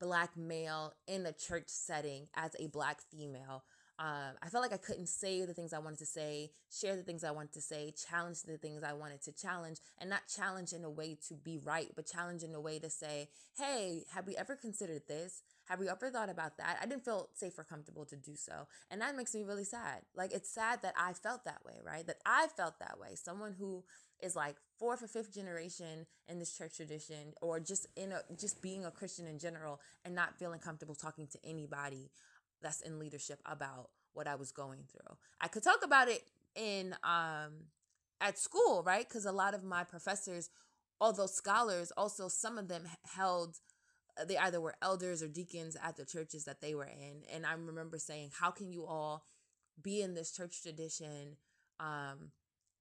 black 0.00 0.36
male 0.36 0.94
in 1.06 1.24
a 1.26 1.32
church 1.32 1.68
setting 1.68 2.26
as 2.34 2.56
a 2.58 2.66
black 2.66 3.00
female 3.00 3.62
um, 3.98 4.34
I 4.42 4.48
felt 4.48 4.62
like 4.62 4.72
I 4.72 4.78
couldn't 4.78 5.08
say 5.08 5.44
the 5.44 5.54
things 5.54 5.72
I 5.72 5.78
wanted 5.78 5.98
to 5.98 6.06
say, 6.06 6.50
share 6.70 6.96
the 6.96 7.02
things 7.02 7.24
I 7.24 7.30
wanted 7.30 7.52
to 7.52 7.60
say, 7.60 7.92
challenge 8.08 8.42
the 8.42 8.56
things 8.56 8.82
I 8.82 8.94
wanted 8.94 9.22
to 9.22 9.32
challenge, 9.32 9.78
and 9.98 10.08
not 10.08 10.22
challenge 10.34 10.72
in 10.72 10.82
a 10.82 10.90
way 10.90 11.18
to 11.28 11.34
be 11.34 11.58
right, 11.58 11.88
but 11.94 12.06
challenge 12.06 12.42
in 12.42 12.54
a 12.54 12.60
way 12.60 12.78
to 12.78 12.90
say, 12.90 13.28
hey, 13.56 14.04
have 14.14 14.26
we 14.26 14.36
ever 14.36 14.56
considered 14.56 15.02
this? 15.08 15.42
Have 15.66 15.78
we 15.78 15.88
ever 15.88 16.10
thought 16.10 16.30
about 16.30 16.56
that? 16.56 16.78
I 16.82 16.86
didn't 16.86 17.04
feel 17.04 17.28
safe 17.34 17.58
or 17.58 17.64
comfortable 17.64 18.04
to 18.06 18.16
do 18.16 18.34
so. 18.34 18.66
And 18.90 19.00
that 19.00 19.16
makes 19.16 19.34
me 19.34 19.42
really 19.42 19.64
sad. 19.64 20.02
Like, 20.16 20.32
it's 20.32 20.50
sad 20.50 20.80
that 20.82 20.94
I 20.98 21.12
felt 21.12 21.44
that 21.44 21.64
way, 21.64 21.74
right? 21.84 22.06
That 22.06 22.18
I 22.26 22.48
felt 22.56 22.78
that 22.80 22.98
way. 22.98 23.14
Someone 23.14 23.54
who 23.58 23.84
is 24.22 24.36
like 24.36 24.56
fourth 24.78 25.02
or 25.02 25.08
fifth 25.08 25.34
generation 25.34 26.06
in 26.28 26.38
this 26.38 26.56
church 26.56 26.76
tradition 26.76 27.34
or 27.42 27.60
just 27.60 27.86
in 27.96 28.12
a 28.12 28.20
just 28.38 28.62
being 28.62 28.84
a 28.84 28.90
christian 28.90 29.26
in 29.26 29.38
general 29.38 29.80
and 30.04 30.14
not 30.14 30.38
feeling 30.38 30.60
comfortable 30.60 30.94
talking 30.94 31.26
to 31.26 31.38
anybody 31.44 32.08
that's 32.62 32.80
in 32.80 32.98
leadership 32.98 33.40
about 33.46 33.90
what 34.14 34.26
I 34.26 34.34
was 34.34 34.52
going 34.52 34.84
through. 34.90 35.16
I 35.40 35.48
could 35.48 35.62
talk 35.62 35.84
about 35.84 36.08
it 36.08 36.22
in 36.54 36.94
um 37.02 37.68
at 38.20 38.38
school, 38.38 38.82
right? 38.84 39.08
Cuz 39.08 39.24
a 39.26 39.32
lot 39.32 39.54
of 39.54 39.64
my 39.64 39.84
professors, 39.84 40.50
although 41.00 41.26
scholars, 41.26 41.92
also 41.96 42.28
some 42.28 42.58
of 42.58 42.68
them 42.68 42.88
held 43.16 43.58
uh, 44.20 44.24
they 44.26 44.36
either 44.36 44.60
were 44.60 44.76
elders 44.82 45.22
or 45.22 45.28
deacons 45.28 45.76
at 45.82 45.96
the 45.96 46.04
churches 46.04 46.44
that 46.44 46.60
they 46.60 46.74
were 46.74 46.84
in. 46.84 47.22
And 47.32 47.46
I 47.46 47.52
remember 47.54 47.98
saying, 47.98 48.32
"How 48.38 48.50
can 48.50 48.70
you 48.70 48.84
all 48.86 49.24
be 49.80 50.02
in 50.02 50.14
this 50.14 50.32
church 50.32 50.62
tradition 50.62 51.36
um 51.80 52.32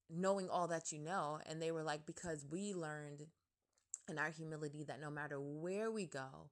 knowing 0.10 0.50
all 0.50 0.68
that 0.68 0.92
you 0.92 1.00
know?" 1.00 1.40
And 1.46 1.62
they 1.62 1.72
were 1.72 1.84
like, 1.84 2.06
"Because 2.06 2.46
we 2.46 2.74
learned 2.74 3.28
in 4.10 4.20
our 4.20 4.30
humility 4.32 4.84
that 4.84 5.00
no 5.00 5.10
matter 5.10 5.40
where 5.40 5.90
we 5.90 6.06
go, 6.06 6.50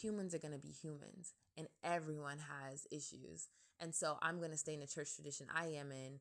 humans 0.00 0.34
are 0.34 0.38
going 0.38 0.54
to 0.54 0.60
be 0.60 0.72
humans 0.72 1.32
and 1.56 1.68
everyone 1.84 2.38
has 2.38 2.86
issues. 2.90 3.48
And 3.80 3.94
so 3.94 4.16
I'm 4.22 4.38
going 4.38 4.50
to 4.50 4.56
stay 4.56 4.74
in 4.74 4.80
the 4.80 4.86
church 4.86 5.14
tradition 5.14 5.46
I 5.54 5.66
am 5.66 5.92
in, 5.92 6.20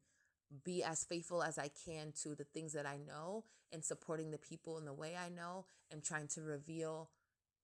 be 0.64 0.84
as 0.84 1.04
faithful 1.04 1.42
as 1.42 1.58
I 1.58 1.70
can 1.86 2.14
to 2.24 2.36
the 2.36 2.44
things 2.44 2.74
that 2.74 2.86
I 2.86 2.98
know 2.98 3.46
and 3.72 3.84
supporting 3.84 4.32
the 4.32 4.38
people 4.38 4.78
in 4.78 4.86
the 4.86 4.94
way 4.94 5.16
I 5.16 5.30
know 5.30 5.66
and 5.92 6.04
trying 6.04 6.28
to 6.30 6.42
reveal 6.42 7.10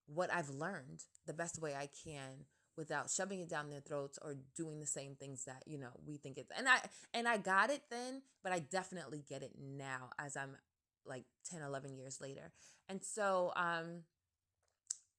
what 0.06 0.32
I've 0.32 0.50
learned 0.50 1.04
the 1.26 1.32
best 1.32 1.60
way 1.60 1.74
I 1.74 1.88
can 2.04 2.46
without 2.76 3.10
shoving 3.10 3.40
it 3.40 3.48
down 3.48 3.70
their 3.70 3.80
throats 3.80 4.18
or 4.22 4.36
doing 4.56 4.80
the 4.80 4.86
same 4.86 5.14
things 5.14 5.44
that 5.44 5.62
you 5.66 5.78
know 5.78 5.90
we 6.06 6.16
think 6.16 6.38
it's 6.38 6.50
and 6.56 6.68
i 6.68 6.78
and 7.12 7.28
i 7.28 7.36
got 7.36 7.70
it 7.70 7.82
then 7.90 8.22
but 8.42 8.52
i 8.52 8.58
definitely 8.58 9.22
get 9.28 9.42
it 9.42 9.52
now 9.60 10.10
as 10.18 10.36
i'm 10.36 10.56
like 11.04 11.24
10 11.50 11.62
11 11.62 11.96
years 11.96 12.20
later 12.20 12.52
and 12.88 13.02
so 13.02 13.52
um 13.56 14.04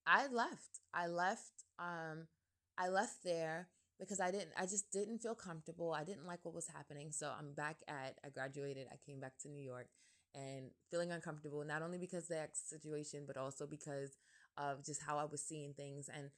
i 0.05 0.27
left 0.27 0.79
i 0.93 1.07
left 1.07 1.65
um 1.79 2.27
I 2.77 2.89
left 2.89 3.23
there 3.23 3.67
because 3.99 4.19
I 4.19 4.31
didn't 4.31 4.49
I 4.57 4.65
just 4.65 4.91
didn't 4.91 5.19
feel 5.19 5.35
comfortable. 5.35 5.93
I 5.93 6.03
didn't 6.03 6.25
like 6.25 6.39
what 6.43 6.53
was 6.55 6.67
happening. 6.67 7.11
So 7.11 7.31
I'm 7.37 7.53
back 7.53 7.77
at 7.87 8.17
I 8.25 8.29
graduated, 8.29 8.87
I 8.91 8.97
came 9.05 9.19
back 9.19 9.37
to 9.43 9.49
New 9.49 9.61
York 9.61 9.87
and 10.35 10.71
feeling 10.89 11.11
uncomfortable 11.11 11.63
not 11.63 11.83
only 11.83 11.99
because 11.99 12.27
the 12.27 12.39
ex 12.39 12.61
situation 12.67 13.23
but 13.27 13.37
also 13.37 13.67
because 13.67 14.17
of 14.57 14.83
just 14.83 15.01
how 15.05 15.17
I 15.17 15.25
was 15.25 15.41
seeing 15.41 15.73
things 15.73 16.09
and 16.13 16.29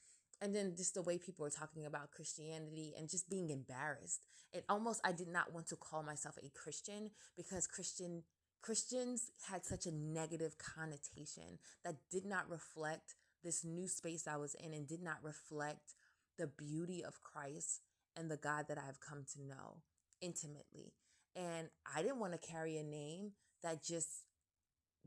and 0.41 0.53
then 0.53 0.73
just 0.75 0.93
the 0.93 1.01
way 1.01 1.17
people 1.17 1.43
were 1.43 1.49
talking 1.49 1.85
about 1.85 2.11
Christianity 2.11 2.93
and 2.97 3.09
just 3.09 3.29
being 3.29 3.49
embarrassed. 3.49 4.25
It 4.51 4.65
almost 4.67 4.99
I 5.05 5.13
did 5.13 5.29
not 5.29 5.53
want 5.53 5.67
to 5.67 5.77
call 5.77 6.03
myself 6.03 6.37
a 6.43 6.49
Christian 6.49 7.11
because 7.37 7.67
Christian 7.67 8.23
Christians 8.61 9.31
had 9.49 9.63
such 9.63 9.85
a 9.85 9.91
negative 9.91 10.57
connotation 10.57 11.59
that 11.85 11.95
did 12.11 12.25
not 12.25 12.49
reflect 12.49 13.15
this 13.45 13.63
new 13.63 13.87
space 13.87 14.27
I 14.27 14.35
was 14.37 14.55
in 14.55 14.73
and 14.73 14.87
did 14.87 15.01
not 15.01 15.23
reflect 15.23 15.93
the 16.37 16.47
beauty 16.47 17.03
of 17.05 17.21
Christ 17.23 17.81
and 18.17 18.29
the 18.29 18.37
God 18.37 18.65
that 18.67 18.77
I 18.77 18.85
have 18.85 18.99
come 18.99 19.23
to 19.35 19.41
know 19.47 19.77
intimately. 20.21 20.93
and 21.35 21.69
I 21.93 22.01
didn't 22.01 22.19
want 22.19 22.33
to 22.33 22.39
carry 22.39 22.77
a 22.77 22.83
name 22.83 23.31
that 23.61 23.83
just 23.83 24.25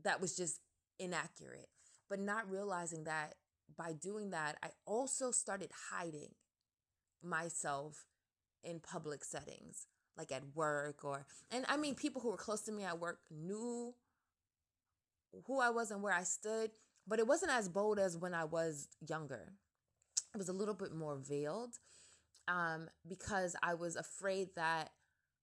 that 0.03 0.21
was 0.21 0.35
just 0.35 0.61
inaccurate. 0.99 1.69
But 2.09 2.19
not 2.19 2.49
realizing 2.49 3.03
that 3.05 3.35
by 3.77 3.93
doing 3.93 4.31
that, 4.31 4.57
I 4.63 4.69
also 4.85 5.31
started 5.31 5.71
hiding 5.91 6.29
myself 7.23 8.05
in 8.63 8.79
public 8.79 9.23
settings, 9.23 9.87
like 10.17 10.31
at 10.31 10.55
work 10.55 11.03
or, 11.03 11.25
and 11.51 11.65
I 11.67 11.77
mean, 11.77 11.95
people 11.95 12.21
who 12.21 12.29
were 12.29 12.37
close 12.37 12.61
to 12.61 12.71
me 12.71 12.83
at 12.83 12.99
work 12.99 13.19
knew 13.29 13.93
who 15.45 15.59
I 15.59 15.69
was 15.69 15.91
and 15.91 16.01
where 16.01 16.13
I 16.13 16.23
stood, 16.23 16.71
but 17.09 17.19
it 17.19 17.27
wasn't 17.27 17.51
as 17.51 17.67
bold 17.67 17.99
as 17.99 18.15
when 18.15 18.33
I 18.33 18.45
was 18.45 18.87
younger. 19.05 19.53
It 20.33 20.37
was 20.37 20.49
a 20.49 20.53
little 20.53 20.75
bit 20.75 20.93
more 20.93 21.17
veiled 21.17 21.73
um, 22.47 22.87
because 23.07 23.55
I 23.63 23.73
was 23.73 23.95
afraid 23.95 24.49
that 24.55 24.91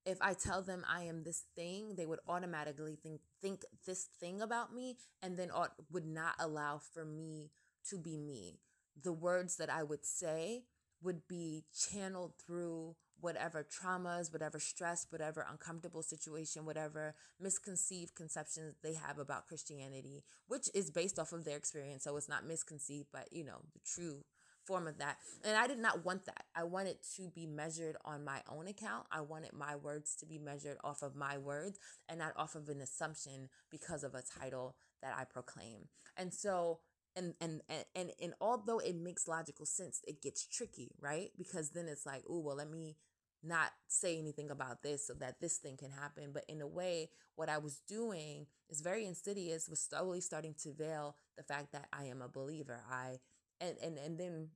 if 0.05 0.19
I 0.23 0.35
tell 0.35 0.63
them 0.63 0.85
I 0.89 1.03
am 1.03 1.25
this 1.25 1.43
thing, 1.57 1.97
they 1.97 2.07
would 2.07 2.21
automatically 2.29 2.97
think 3.03 3.21
think 3.43 3.63
this 3.85 4.09
thing 4.21 4.41
about 4.41 4.73
me 4.73 4.97
and 5.21 5.37
then 5.37 5.51
ought, 5.51 5.73
would 5.91 6.07
not 6.07 6.35
allow 6.39 6.79
for 6.79 7.05
me 7.05 7.51
to 7.91 7.99
be 7.99 8.17
me. 8.17 8.61
The 9.03 9.13
words 9.13 9.57
that 9.57 9.69
I 9.69 9.83
would 9.83 10.07
say 10.07 10.63
would 11.03 11.27
be 11.29 11.65
channeled 11.75 12.35
through 12.47 12.95
whatever 13.21 13.65
traumas, 13.65 14.33
whatever 14.33 14.59
stress, 14.59 15.07
whatever 15.11 15.47
uncomfortable 15.51 16.03
situation, 16.03 16.65
whatever 16.65 17.15
misconceived 17.41 18.15
conceptions 18.15 18.75
they 18.83 18.95
have 18.95 19.19
about 19.19 19.47
Christianity, 19.47 20.23
which 20.49 20.69
is 20.75 20.91
based 20.91 21.19
off 21.19 21.33
of 21.33 21.45
their 21.45 21.57
experience. 21.57 22.05
So 22.05 22.17
it's 22.17 22.29
not 22.29 22.47
misconceived, 22.47 23.09
but 23.13 23.29
you 23.33 23.45
know, 23.45 23.61
the 23.73 23.81
true 23.85 24.25
form 24.67 24.87
of 24.87 24.99
that. 24.99 25.17
And 25.45 25.57
I 25.57 25.67
did 25.67 25.79
not 25.79 26.05
want 26.05 26.27
that. 26.27 26.45
I 26.55 26.65
wanted 26.65 26.97
to 27.17 27.31
be 27.35 27.47
measured 27.47 27.97
on 28.05 28.25
my 28.25 28.43
own 28.49 28.67
account. 28.67 29.07
I 29.11 29.21
wanted 29.21 29.53
my 29.53 29.77
words 29.77 30.17
to 30.17 30.27
be 30.27 30.39
measured 30.39 30.77
off 30.83 31.03
of 31.03 31.15
my 31.15 31.39
words 31.39 31.79
and 32.09 32.19
not 32.19 32.33
off 32.37 32.55
of 32.55 32.69
an 32.69 32.81
assumption 32.81 33.49
because 33.71 34.03
of 34.03 34.15
a 34.15 34.23
title 34.23 34.77
that 35.03 35.15
I 35.17 35.25
proclaim. 35.25 35.89
And 36.17 36.35
so 36.35 36.81
and 37.15 37.35
and 37.41 37.63
and 37.69 37.85
and, 37.95 38.11
and 38.21 38.35
although 38.41 38.79
it 38.79 38.97
makes 38.97 39.27
logical 39.27 39.67
sense, 39.67 40.01
it 40.07 40.23
gets 40.23 40.47
tricky, 40.47 40.91
right? 41.01 41.31
Because 41.39 41.71
then 41.71 41.89
it's 41.89 42.05
like, 42.05 42.23
oh 42.29 42.41
well, 42.41 42.57
let 42.57 42.71
me 42.71 42.97
not 43.43 43.71
say 43.89 44.19
anything 44.19 44.51
about 44.51 44.83
this 44.83 45.07
so 45.07 45.15
that 45.15 45.41
this 45.41 45.59
thing 45.59 45.77
can 45.77 45.91
happen. 45.91 46.31
But 46.33 46.45
in 46.49 46.61
a 46.61 46.67
way, 46.67 47.11
what 47.37 47.49
I 47.49 47.59
was 47.59 47.81
doing 47.89 48.47
is 48.69 48.81
very 48.81 49.07
insidious, 49.07 49.69
was 49.69 49.81
slowly 49.81 50.21
starting 50.21 50.55
to 50.63 50.73
veil 50.73 51.17
the 51.37 51.43
fact 51.43 51.73
that 51.73 51.87
I 51.93 52.05
am 52.05 52.23
a 52.23 52.29
believer. 52.29 52.81
I 52.91 53.19
and 53.61 53.77
and 53.83 53.99
and 53.99 54.19
then 54.19 54.49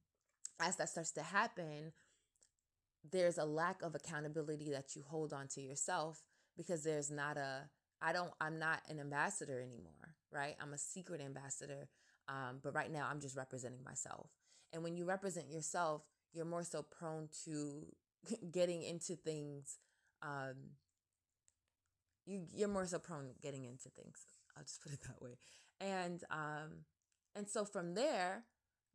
as 0.61 0.77
that 0.77 0.89
starts 0.89 1.11
to 1.13 1.23
happen 1.23 1.93
there's 3.11 3.39
a 3.39 3.45
lack 3.45 3.83
of 3.83 3.95
accountability 3.95 4.71
that 4.71 4.95
you 4.95 5.03
hold 5.09 5.33
on 5.33 5.49
to 5.49 5.61
yourself 5.61 6.21
because 6.57 6.85
there's 6.85 7.11
not 7.11 7.37
a 7.37 7.63
i 8.03 8.13
don't 8.13 8.33
i'm 8.41 8.59
not 8.59 8.81
an 8.89 9.01
ambassador 9.01 9.61
anymore 9.61 10.15
right 10.33 10.57
i'm 10.61 10.73
a 10.73 10.79
secret 10.79 11.21
ambassador 11.21 11.89
um, 12.29 12.61
but 12.63 12.75
right 12.75 12.93
now 12.93 13.09
i'm 13.11 13.21
just 13.21 13.37
representing 13.37 13.83
myself 13.83 14.31
and 14.73 14.83
when 14.83 14.97
you 14.97 15.05
represent 15.05 15.51
yourself 15.51 16.03
you're 16.33 16.45
more 16.45 16.63
so 16.63 16.83
prone 16.83 17.29
to 17.45 17.87
getting 18.53 18.83
into 18.83 19.17
things 19.17 19.79
um, 20.23 20.55
you 22.27 22.47
you're 22.55 22.69
more 22.69 22.87
so 22.87 22.99
prone 22.99 23.31
getting 23.43 23.65
into 23.65 23.89
things 23.91 24.27
i'll 24.57 24.63
just 24.65 24.83
put 24.83 24.93
it 24.93 25.01
that 25.03 25.21
way 25.23 25.37
and 25.81 26.25
um 26.31 26.85
and 27.35 27.49
so 27.49 27.65
from 27.65 27.95
there 27.95 28.45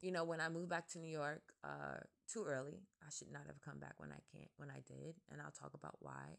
you 0.01 0.11
know, 0.11 0.23
when 0.23 0.41
I 0.41 0.49
moved 0.49 0.69
back 0.69 0.87
to 0.89 0.99
New 0.99 1.09
York, 1.09 1.41
uh, 1.63 1.97
too 2.31 2.43
early. 2.47 2.81
I 3.01 3.09
should 3.09 3.31
not 3.31 3.43
have 3.47 3.61
come 3.61 3.79
back 3.79 3.93
when 3.97 4.11
I 4.11 4.21
can't 4.31 4.49
when 4.57 4.69
I 4.69 4.81
did, 4.87 5.15
and 5.31 5.41
I'll 5.41 5.51
talk 5.51 5.73
about 5.73 5.97
why 5.99 6.37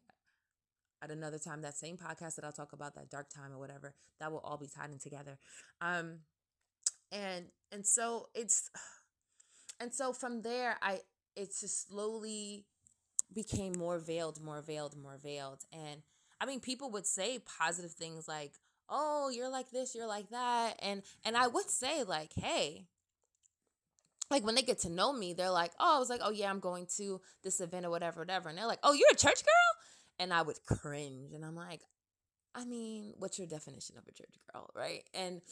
at 1.03 1.11
another 1.11 1.39
time. 1.39 1.63
That 1.63 1.77
same 1.77 1.97
podcast 1.97 2.37
that 2.37 2.45
I'll 2.45 2.53
talk 2.53 2.73
about 2.73 2.95
that 2.95 3.11
dark 3.11 3.29
time 3.29 3.53
or 3.53 3.59
whatever 3.59 3.95
that 4.21 4.31
will 4.31 4.41
all 4.41 4.57
be 4.57 4.69
tied 4.69 4.91
in 4.91 4.99
together. 4.99 5.39
Um, 5.81 6.21
and 7.13 7.47
and 7.73 7.87
so 7.87 8.29
it's 8.35 8.71
and 9.81 9.93
so 9.93 10.13
from 10.13 10.43
there, 10.43 10.77
I 10.83 11.01
it's 11.37 11.61
just 11.61 11.89
slowly 11.89 12.67
became 13.33 13.73
more 13.79 13.99
veiled, 13.99 14.43
more 14.43 14.63
veiled, 14.63 14.97
more 14.97 15.19
veiled, 15.23 15.65
and 15.73 16.03
I 16.41 16.47
mean, 16.47 16.61
people 16.61 16.91
would 16.91 17.07
say 17.07 17.39
positive 17.59 17.93
things 17.93 18.29
like, 18.29 18.53
"Oh, 18.89 19.31
you're 19.31 19.49
like 19.49 19.71
this, 19.71 19.95
you're 19.95 20.07
like 20.07 20.31
that," 20.31 20.77
and 20.81 21.03
and 21.25 21.37
I 21.37 21.47
would 21.47 21.71
say 21.71 22.03
like, 22.05 22.33
"Hey." 22.35 22.87
like 24.31 24.45
when 24.45 24.55
they 24.55 24.63
get 24.63 24.81
to 24.81 24.91
know 24.91 25.13
me, 25.13 25.33
they're 25.35 25.51
like, 25.51 25.73
oh, 25.79 25.97
I 25.97 25.99
was 25.99 26.09
like, 26.09 26.21
oh 26.23 26.31
yeah, 26.31 26.51
I'm 26.51 26.61
going 26.61 26.87
to 26.97 27.21
this 27.45 27.61
event 27.61 27.87
or 27.87 27.91
whatever, 27.91 28.21
whatever. 28.21 28.49
And 28.49 28.59
they're 28.59 28.67
like, 28.67 28.81
oh, 28.83 28.93
you're 28.93 29.09
a 29.13 29.17
church 29.17 29.45
girl? 29.45 30.19
And 30.19 30.33
I 30.33 30.43
would 30.43 30.59
cringe. 30.67 31.33
And 31.33 31.45
I'm 31.45 31.55
like, 31.55 31.83
I 32.55 32.65
mean, 32.65 33.15
what's 33.19 33.39
your 33.39 33.47
definition 33.47 33.97
of 33.99 34.05
a 34.09 34.13
church 34.13 34.35
girl? 34.53 34.71
Right. 34.75 35.05
And 35.15 35.43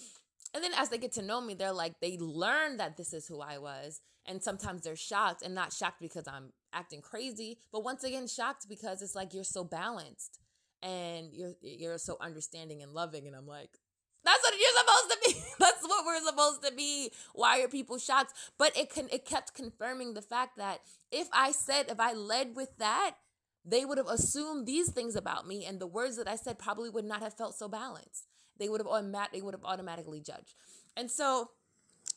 and 0.54 0.62
then 0.62 0.72
as 0.76 0.88
they 0.88 0.98
get 0.98 1.12
to 1.12 1.22
know 1.22 1.40
me, 1.40 1.54
they're 1.54 1.72
like, 1.72 1.98
they 2.00 2.16
learn 2.16 2.76
that 2.76 2.96
this 2.96 3.12
is 3.12 3.26
who 3.26 3.40
I 3.40 3.58
was. 3.58 4.00
And 4.24 4.42
sometimes 4.42 4.82
they're 4.82 4.96
shocked 4.96 5.42
and 5.42 5.54
not 5.54 5.72
shocked 5.72 6.00
because 6.00 6.26
I'm 6.28 6.52
acting 6.72 7.02
crazy, 7.02 7.58
but 7.72 7.84
once 7.84 8.04
again, 8.04 8.26
shocked 8.26 8.66
because 8.68 9.02
it's 9.02 9.14
like 9.14 9.34
you're 9.34 9.44
so 9.44 9.64
balanced 9.64 10.38
and 10.82 11.28
you're 11.32 11.54
you're 11.60 11.98
so 11.98 12.16
understanding 12.20 12.82
and 12.82 12.92
loving. 12.92 13.26
And 13.26 13.36
I'm 13.36 13.46
like, 13.46 13.80
that's 14.24 14.42
what 14.42 14.54
you're 14.58 14.78
supposed 14.78 15.10
to 15.10 15.18
be. 15.26 15.40
That's 15.58 15.82
what 15.82 16.06
we're 16.06 16.24
supposed 16.26 16.62
to 16.64 16.72
be. 16.72 17.10
Why 17.34 17.60
are 17.60 17.68
people 17.68 17.98
shocked? 17.98 18.32
But 18.58 18.76
it 18.76 18.90
can 18.90 19.08
it 19.12 19.26
kept 19.26 19.54
confirming 19.54 20.14
the 20.14 20.22
fact 20.22 20.56
that 20.56 20.80
if 21.12 21.28
I 21.32 21.52
said 21.52 21.90
if 21.90 22.00
I 22.00 22.14
led 22.14 22.56
with 22.56 22.76
that, 22.78 23.16
they 23.64 23.84
would 23.84 23.98
have 23.98 24.08
assumed 24.08 24.66
these 24.66 24.90
things 24.90 25.14
about 25.14 25.46
me, 25.46 25.66
and 25.66 25.78
the 25.80 25.86
words 25.86 26.16
that 26.16 26.28
I 26.28 26.36
said 26.36 26.58
probably 26.58 26.90
would 26.90 27.04
not 27.04 27.22
have 27.22 27.34
felt 27.34 27.54
so 27.54 27.68
balanced. 27.68 28.26
They 28.58 28.68
would 28.68 28.80
have 28.80 28.86
automat 28.86 29.30
they 29.32 29.42
would 29.42 29.54
have 29.54 29.64
automatically 29.64 30.20
judged. 30.20 30.54
And 30.96 31.10
so, 31.10 31.50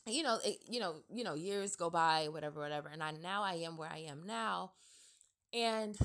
you 0.06 0.24
know, 0.24 0.40
it, 0.44 0.58
you 0.70 0.80
know, 0.80 0.98
you 1.10 1.24
know, 1.24 1.34
years 1.34 1.76
go 1.76 1.90
by, 1.90 2.28
whatever, 2.30 2.60
whatever, 2.60 2.90
and 2.90 3.04
I 3.04 3.12
now 3.12 3.44
I 3.44 3.56
am 3.56 3.78
where 3.78 3.90
I 3.92 4.00
am 4.10 4.24
now, 4.26 4.72
and 5.54 5.98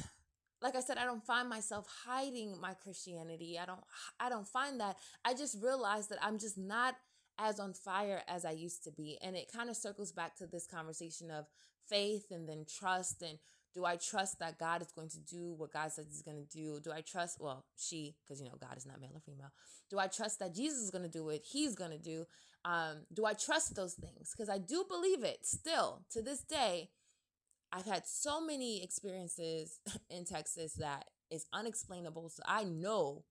like 0.62 0.77
I 0.77 0.81
said, 0.81 0.97
I 0.97 1.05
don't 1.05 1.25
find 1.25 1.49
myself 1.49 1.87
hiding 2.07 2.61
my 2.61 2.75
Christianity. 2.75 3.59
I 3.61 3.66
don't 3.66 3.83
I 4.21 4.29
don't 4.29 4.47
find 4.47 4.81
that. 4.81 4.97
I 5.25 5.35
just 5.35 5.59
realize 5.61 6.09
that 6.09 6.18
I'm 6.23 6.38
just 6.38 6.57
not 6.57 6.95
as 7.38 7.59
on 7.59 7.75
fire 7.75 8.23
as 8.29 8.45
I 8.45 8.53
used 8.53 8.85
to 8.85 8.92
be. 8.92 9.18
And 9.23 9.37
it 9.37 9.53
kind 9.53 9.68
of 9.68 9.77
circles 9.77 10.12
back 10.12 10.37
to 10.37 10.47
this 10.47 10.66
conversation 10.66 11.31
of 11.31 11.47
faith 11.88 12.27
and 12.31 12.49
then 12.49 12.64
trust 12.68 13.23
and 13.23 13.38
do 13.75 13.85
I 13.85 13.97
trust 13.97 14.39
that 14.41 14.59
God 14.59 14.83
is 14.83 14.93
going 14.93 15.09
to 15.11 15.21
do 15.21 15.55
what 15.57 15.73
God 15.73 15.91
says 15.93 16.07
he's 16.11 16.23
going 16.23 16.45
to 16.45 16.57
do? 16.57 16.81
Do 16.81 16.93
I 16.93 17.01
trust 17.01 17.41
well, 17.41 17.65
she 17.77 18.17
because 18.25 18.41
you 18.41 18.47
know 18.47 18.57
God 18.61 18.77
is 18.77 18.87
not 18.87 19.01
male 19.01 19.13
or 19.15 19.21
female. 19.21 19.53
Do 19.91 19.99
I 19.99 20.07
trust 20.07 20.39
that 20.41 20.55
Jesus 20.55 20.79
is 20.81 20.91
going 20.91 21.03
to 21.03 21.09
do 21.09 21.25
what 21.25 21.41
he's 21.43 21.75
going 21.75 21.91
to 21.91 21.99
do? 21.99 22.27
Um 22.65 23.07
do 23.13 23.25
I 23.25 23.33
trust 23.33 23.75
those 23.75 23.95
things? 23.95 24.33
Because 24.33 24.49
I 24.49 24.59
do 24.59 24.85
believe 24.89 25.25
it 25.25 25.47
still 25.47 26.05
to 26.13 26.23
this 26.23 26.43
day 26.43 26.91
I've 27.73 27.87
had 27.87 28.07
so 28.07 28.41
many 28.41 28.83
experiences 28.83 29.81
in 30.11 30.25
Texas 30.25 30.75
that 30.75 31.07
is 31.31 31.47
unexplainable. 31.53 32.29
So 32.29 32.43
I 32.47 32.65
know 32.65 33.25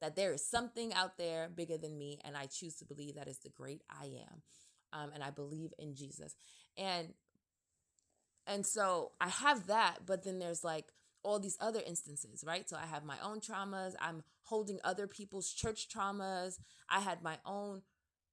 that 0.00 0.16
there 0.16 0.32
is 0.32 0.46
something 0.46 0.92
out 0.94 1.18
there 1.18 1.48
bigger 1.54 1.76
than 1.76 1.98
me, 1.98 2.18
and 2.24 2.36
I 2.36 2.46
choose 2.46 2.76
to 2.76 2.84
believe 2.84 3.14
that 3.14 3.28
is 3.28 3.38
the 3.38 3.50
great 3.50 3.82
I 3.90 4.06
am. 4.06 4.42
Um, 4.92 5.10
and 5.12 5.22
I 5.22 5.30
believe 5.30 5.72
in 5.78 5.94
Jesus. 5.94 6.36
And 6.78 7.08
and 8.46 8.66
so 8.66 9.12
I 9.20 9.28
have 9.28 9.66
that, 9.66 10.00
but 10.06 10.24
then 10.24 10.38
there's 10.38 10.64
like 10.64 10.86
all 11.22 11.40
these 11.40 11.56
other 11.60 11.80
instances, 11.86 12.44
right? 12.46 12.68
So 12.68 12.76
I 12.76 12.86
have 12.86 13.04
my 13.04 13.16
own 13.22 13.40
traumas. 13.40 13.94
I'm 14.00 14.22
holding 14.44 14.78
other 14.84 15.06
people's 15.06 15.50
church 15.50 15.88
traumas. 15.88 16.58
I 16.88 17.00
had 17.00 17.22
my 17.22 17.38
own 17.46 17.82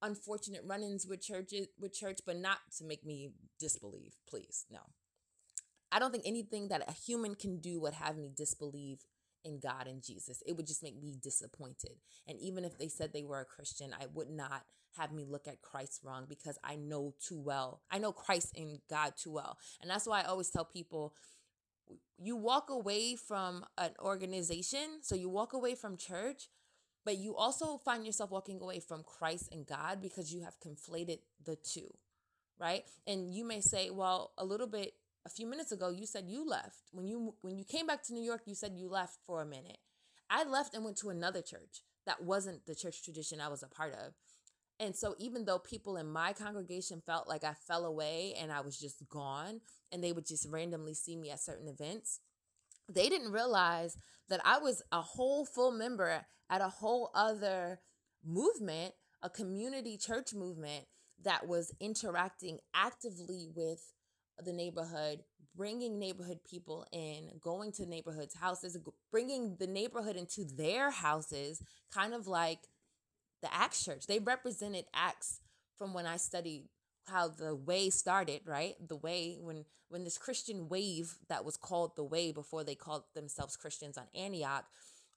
unfortunate 0.02 0.62
run-ins 0.66 1.06
with 1.06 1.22
churches 1.22 1.68
with 1.78 1.94
church, 1.94 2.18
but 2.26 2.36
not 2.36 2.58
to 2.78 2.84
make 2.84 3.04
me 3.04 3.30
disbelieve, 3.58 4.14
please. 4.28 4.66
No. 4.70 4.80
I 5.90 5.98
don't 5.98 6.10
think 6.10 6.24
anything 6.26 6.68
that 6.68 6.88
a 6.88 6.92
human 6.92 7.34
can 7.34 7.60
do 7.60 7.80
would 7.80 7.94
have 7.94 8.16
me 8.16 8.30
disbelieve 8.34 9.06
in 9.44 9.58
God 9.58 9.86
and 9.86 10.02
Jesus. 10.02 10.42
It 10.46 10.56
would 10.56 10.66
just 10.66 10.82
make 10.82 11.00
me 11.00 11.16
disappointed. 11.20 11.96
And 12.26 12.38
even 12.40 12.64
if 12.64 12.78
they 12.78 12.88
said 12.88 13.12
they 13.12 13.24
were 13.24 13.40
a 13.40 13.44
Christian, 13.44 13.94
I 13.98 14.06
would 14.12 14.30
not 14.30 14.64
have 14.98 15.12
me 15.12 15.24
look 15.28 15.46
at 15.48 15.62
Christ 15.62 16.00
wrong 16.04 16.26
because 16.28 16.58
I 16.62 16.76
know 16.76 17.14
too 17.26 17.40
well. 17.40 17.82
I 17.90 17.98
know 17.98 18.12
Christ 18.12 18.56
and 18.56 18.80
God 18.88 19.14
too 19.16 19.32
well. 19.32 19.58
And 19.80 19.90
that's 19.90 20.06
why 20.06 20.22
I 20.22 20.24
always 20.24 20.50
tell 20.50 20.64
people 20.64 21.14
you 22.18 22.36
walk 22.36 22.70
away 22.70 23.16
from 23.16 23.64
an 23.76 23.90
organization, 23.98 25.00
so 25.02 25.14
you 25.14 25.28
walk 25.28 25.52
away 25.52 25.74
from 25.74 25.96
church, 25.96 26.48
but 27.04 27.18
you 27.18 27.34
also 27.36 27.78
find 27.78 28.06
yourself 28.06 28.30
walking 28.30 28.60
away 28.60 28.80
from 28.80 29.02
Christ 29.02 29.48
and 29.52 29.66
God 29.66 30.00
because 30.00 30.32
you 30.32 30.42
have 30.42 30.60
conflated 30.60 31.18
the 31.44 31.56
two, 31.56 31.92
right? 32.58 32.84
And 33.06 33.34
you 33.34 33.44
may 33.44 33.60
say, 33.60 33.90
well, 33.90 34.32
a 34.38 34.44
little 34.44 34.68
bit 34.68 34.94
a 35.24 35.28
few 35.28 35.46
minutes 35.46 35.72
ago 35.72 35.88
you 35.90 36.06
said 36.06 36.24
you 36.26 36.46
left 36.46 36.90
when 36.92 37.06
you 37.06 37.34
when 37.42 37.56
you 37.56 37.64
came 37.64 37.86
back 37.86 38.02
to 38.02 38.12
new 38.12 38.22
york 38.22 38.42
you 38.46 38.54
said 38.54 38.72
you 38.74 38.88
left 38.88 39.18
for 39.26 39.40
a 39.40 39.46
minute 39.46 39.78
i 40.30 40.44
left 40.44 40.74
and 40.74 40.84
went 40.84 40.96
to 40.96 41.10
another 41.10 41.40
church 41.40 41.82
that 42.06 42.22
wasn't 42.22 42.64
the 42.66 42.74
church 42.74 43.02
tradition 43.02 43.40
i 43.40 43.48
was 43.48 43.62
a 43.62 43.68
part 43.68 43.92
of 43.94 44.14
and 44.82 44.94
so 44.94 45.14
even 45.18 45.46
though 45.46 45.58
people 45.58 45.96
in 45.96 46.10
my 46.12 46.34
congregation 46.34 47.02
felt 47.06 47.28
like 47.28 47.44
i 47.44 47.54
fell 47.54 47.86
away 47.86 48.34
and 48.38 48.52
i 48.52 48.60
was 48.60 48.78
just 48.78 49.02
gone 49.08 49.60
and 49.90 50.04
they 50.04 50.12
would 50.12 50.26
just 50.26 50.46
randomly 50.50 50.94
see 50.94 51.16
me 51.16 51.30
at 51.30 51.40
certain 51.40 51.68
events 51.68 52.20
they 52.88 53.08
didn't 53.08 53.32
realize 53.32 53.96
that 54.28 54.40
I 54.44 54.58
was 54.58 54.82
a 54.92 55.00
whole 55.00 55.44
full 55.44 55.72
member 55.72 56.24
at 56.50 56.60
a 56.60 56.68
whole 56.68 57.10
other 57.14 57.80
movement, 58.24 58.94
a 59.22 59.30
community 59.30 59.96
church 59.96 60.34
movement 60.34 60.86
that 61.24 61.46
was 61.46 61.72
interacting 61.80 62.58
actively 62.74 63.48
with 63.54 63.92
the 64.44 64.52
neighborhood, 64.52 65.22
bringing 65.54 65.98
neighborhood 65.98 66.40
people 66.48 66.86
in, 66.92 67.30
going 67.40 67.72
to 67.72 67.86
neighborhoods' 67.86 68.34
houses, 68.34 68.76
bringing 69.10 69.56
the 69.58 69.66
neighborhood 69.66 70.16
into 70.16 70.44
their 70.44 70.90
houses, 70.90 71.62
kind 71.92 72.14
of 72.14 72.26
like 72.26 72.60
the 73.42 73.52
Acts 73.54 73.84
Church. 73.84 74.06
They 74.06 74.18
represented 74.18 74.86
Acts 74.94 75.40
from 75.76 75.92
when 75.92 76.06
I 76.06 76.16
studied 76.16 76.68
how 77.08 77.28
the 77.28 77.54
way 77.54 77.90
started, 77.90 78.42
right? 78.46 78.74
The 78.86 78.96
way 78.96 79.38
when 79.40 79.64
when 79.88 80.04
this 80.04 80.18
Christian 80.18 80.68
wave 80.68 81.18
that 81.28 81.44
was 81.44 81.56
called 81.56 81.96
the 81.96 82.04
way 82.04 82.32
before 82.32 82.64
they 82.64 82.74
called 82.74 83.02
themselves 83.14 83.56
Christians 83.56 83.98
on 83.98 84.04
Antioch, 84.14 84.64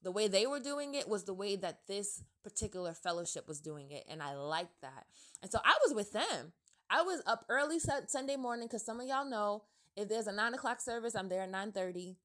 the 0.01 0.11
way 0.11 0.27
they 0.27 0.47
were 0.47 0.59
doing 0.59 0.95
it 0.95 1.07
was 1.07 1.23
the 1.23 1.33
way 1.33 1.55
that 1.55 1.81
this 1.87 2.23
particular 2.43 2.93
fellowship 2.93 3.47
was 3.47 3.61
doing 3.61 3.91
it, 3.91 4.05
and 4.09 4.21
I 4.21 4.33
liked 4.35 4.81
that. 4.81 5.05
And 5.41 5.51
so 5.51 5.59
I 5.63 5.77
was 5.85 5.95
with 5.95 6.11
them. 6.11 6.53
I 6.89 7.01
was 7.01 7.21
up 7.25 7.45
early 7.49 7.79
Sunday 7.79 8.35
morning 8.35 8.67
because 8.67 8.85
some 8.85 8.99
of 8.99 9.07
y'all 9.07 9.29
know 9.29 9.63
if 9.95 10.09
there's 10.09 10.27
a 10.27 10.31
nine 10.31 10.53
o'clock 10.53 10.81
service, 10.81 11.15
I'm 11.15 11.29
there 11.29 11.43
at 11.43 11.51
nine 11.51 11.71
thirty. 11.71 12.17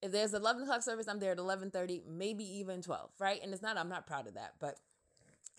If 0.00 0.12
there's 0.12 0.32
eleven 0.32 0.62
o'clock 0.62 0.82
service, 0.82 1.08
I'm 1.08 1.18
there 1.18 1.32
at 1.32 1.38
eleven 1.38 1.70
thirty, 1.70 2.02
maybe 2.08 2.44
even 2.58 2.82
twelve, 2.82 3.10
right? 3.18 3.40
And 3.42 3.52
it's 3.52 3.62
not. 3.62 3.76
I'm 3.76 3.88
not 3.88 4.06
proud 4.06 4.28
of 4.28 4.34
that, 4.34 4.54
but 4.60 4.78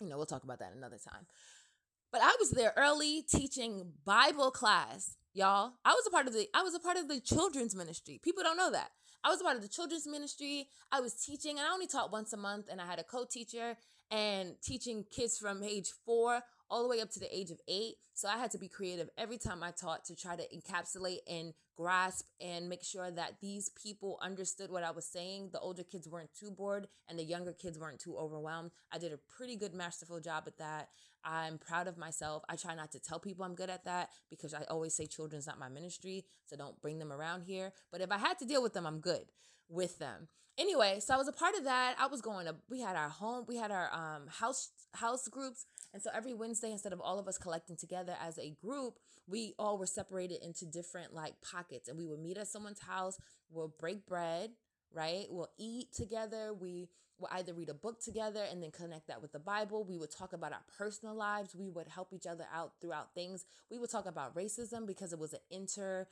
you 0.00 0.08
know 0.08 0.16
we'll 0.16 0.26
talk 0.26 0.44
about 0.44 0.58
that 0.58 0.72
another 0.76 0.98
time. 0.98 1.26
But 2.12 2.22
I 2.22 2.34
was 2.40 2.50
there 2.50 2.72
early 2.76 3.22
teaching 3.22 3.92
Bible 4.04 4.50
class, 4.50 5.16
y'all. 5.32 5.74
I 5.84 5.90
was 5.90 6.04
a 6.06 6.10
part 6.10 6.26
of 6.26 6.32
the 6.32 6.48
I 6.54 6.62
was 6.62 6.74
a 6.74 6.80
part 6.80 6.96
of 6.96 7.08
the 7.08 7.20
children's 7.20 7.76
ministry. 7.76 8.20
People 8.22 8.42
don't 8.42 8.56
know 8.56 8.72
that. 8.72 8.90
I 9.22 9.28
was 9.28 9.40
a 9.40 9.44
part 9.44 9.56
of 9.56 9.62
the 9.62 9.68
children's 9.68 10.06
ministry. 10.06 10.68
I 10.90 11.00
was 11.00 11.14
teaching, 11.14 11.58
and 11.58 11.66
I 11.68 11.72
only 11.72 11.86
taught 11.86 12.10
once 12.10 12.32
a 12.32 12.38
month, 12.38 12.66
and 12.70 12.80
I 12.80 12.86
had 12.86 12.98
a 12.98 13.04
co-teacher 13.04 13.76
and 14.10 14.54
teaching 14.62 15.04
kids 15.10 15.38
from 15.38 15.62
age 15.62 15.92
four 16.04 16.40
all 16.70 16.82
the 16.82 16.88
way 16.88 17.00
up 17.00 17.10
to 17.10 17.20
the 17.20 17.36
age 17.36 17.50
of 17.50 17.60
eight. 17.68 17.96
So 18.14 18.28
I 18.28 18.38
had 18.38 18.50
to 18.52 18.58
be 18.58 18.68
creative 18.68 19.08
every 19.18 19.38
time 19.38 19.62
I 19.62 19.72
taught 19.72 20.04
to 20.06 20.16
try 20.16 20.36
to 20.36 20.42
encapsulate 20.54 21.18
and 21.28 21.52
grasp 21.80 22.26
and 22.42 22.68
make 22.68 22.84
sure 22.84 23.10
that 23.10 23.36
these 23.40 23.70
people 23.70 24.18
understood 24.20 24.70
what 24.70 24.84
I 24.84 24.90
was 24.90 25.06
saying. 25.06 25.48
The 25.52 25.60
older 25.60 25.82
kids 25.82 26.06
weren't 26.06 26.34
too 26.38 26.50
bored 26.50 26.88
and 27.08 27.18
the 27.18 27.24
younger 27.24 27.54
kids 27.54 27.78
weren't 27.78 27.98
too 27.98 28.18
overwhelmed. 28.18 28.70
I 28.92 28.98
did 28.98 29.12
a 29.14 29.16
pretty 29.16 29.56
good 29.56 29.72
masterful 29.72 30.20
job 30.20 30.44
at 30.46 30.58
that. 30.58 30.90
I'm 31.24 31.56
proud 31.56 31.88
of 31.88 31.96
myself. 31.96 32.42
I 32.50 32.56
try 32.56 32.74
not 32.74 32.92
to 32.92 33.00
tell 33.00 33.18
people 33.18 33.46
I'm 33.46 33.54
good 33.54 33.70
at 33.70 33.86
that 33.86 34.10
because 34.28 34.52
I 34.52 34.64
always 34.64 34.94
say 34.94 35.06
children's 35.06 35.46
not 35.46 35.58
my 35.58 35.70
ministry, 35.70 36.26
so 36.44 36.54
don't 36.54 36.80
bring 36.82 36.98
them 36.98 37.12
around 37.12 37.44
here. 37.44 37.72
But 37.90 38.02
if 38.02 38.12
I 38.12 38.18
had 38.18 38.38
to 38.40 38.44
deal 38.44 38.62
with 38.62 38.74
them, 38.74 38.86
I'm 38.86 39.00
good 39.00 39.32
with 39.68 39.98
them. 39.98 40.28
Anyway, 40.58 41.00
so 41.00 41.14
I 41.14 41.16
was 41.16 41.28
a 41.28 41.32
part 41.32 41.54
of 41.54 41.64
that. 41.64 41.96
I 41.98 42.08
was 42.08 42.20
going 42.20 42.44
to 42.44 42.56
we 42.68 42.80
had 42.80 42.96
our 42.96 43.08
home, 43.08 43.46
we 43.48 43.56
had 43.56 43.70
our 43.70 43.90
um 43.92 44.26
house 44.28 44.68
house 44.92 45.28
groups. 45.28 45.64
And 45.92 46.02
so 46.02 46.10
every 46.14 46.34
Wednesday 46.34 46.70
instead 46.70 46.92
of 46.92 47.00
all 47.00 47.18
of 47.18 47.26
us 47.26 47.38
collecting 47.38 47.76
together 47.76 48.14
as 48.20 48.38
a 48.38 48.50
group, 48.62 48.98
we 49.26 49.54
all 49.58 49.78
were 49.78 49.86
separated 49.86 50.44
into 50.44 50.64
different 50.64 51.14
like 51.14 51.34
pockets 51.40 51.88
and 51.88 51.98
we 51.98 52.06
would 52.06 52.20
meet 52.20 52.38
at 52.38 52.48
someone's 52.48 52.80
house, 52.80 53.18
we'll 53.50 53.74
break 53.78 54.06
bread, 54.06 54.50
right? 54.92 55.26
We'll 55.28 55.50
eat 55.58 55.92
together. 55.92 56.52
We 56.58 56.88
will 57.18 57.28
either 57.32 57.52
read 57.52 57.68
a 57.68 57.74
book 57.74 58.00
together 58.00 58.44
and 58.50 58.62
then 58.62 58.70
connect 58.70 59.08
that 59.08 59.20
with 59.20 59.32
the 59.32 59.38
Bible. 59.38 59.84
We 59.84 59.98
would 59.98 60.10
talk 60.10 60.32
about 60.32 60.52
our 60.52 60.62
personal 60.78 61.14
lives. 61.14 61.54
We 61.54 61.68
would 61.68 61.88
help 61.88 62.12
each 62.12 62.26
other 62.26 62.46
out 62.52 62.72
throughout 62.80 63.14
things. 63.14 63.44
We 63.70 63.78
would 63.78 63.90
talk 63.90 64.06
about 64.06 64.34
racism 64.34 64.86
because 64.86 65.12
it 65.12 65.18
was 65.18 65.32
an 65.32 65.40
inter 65.50 66.06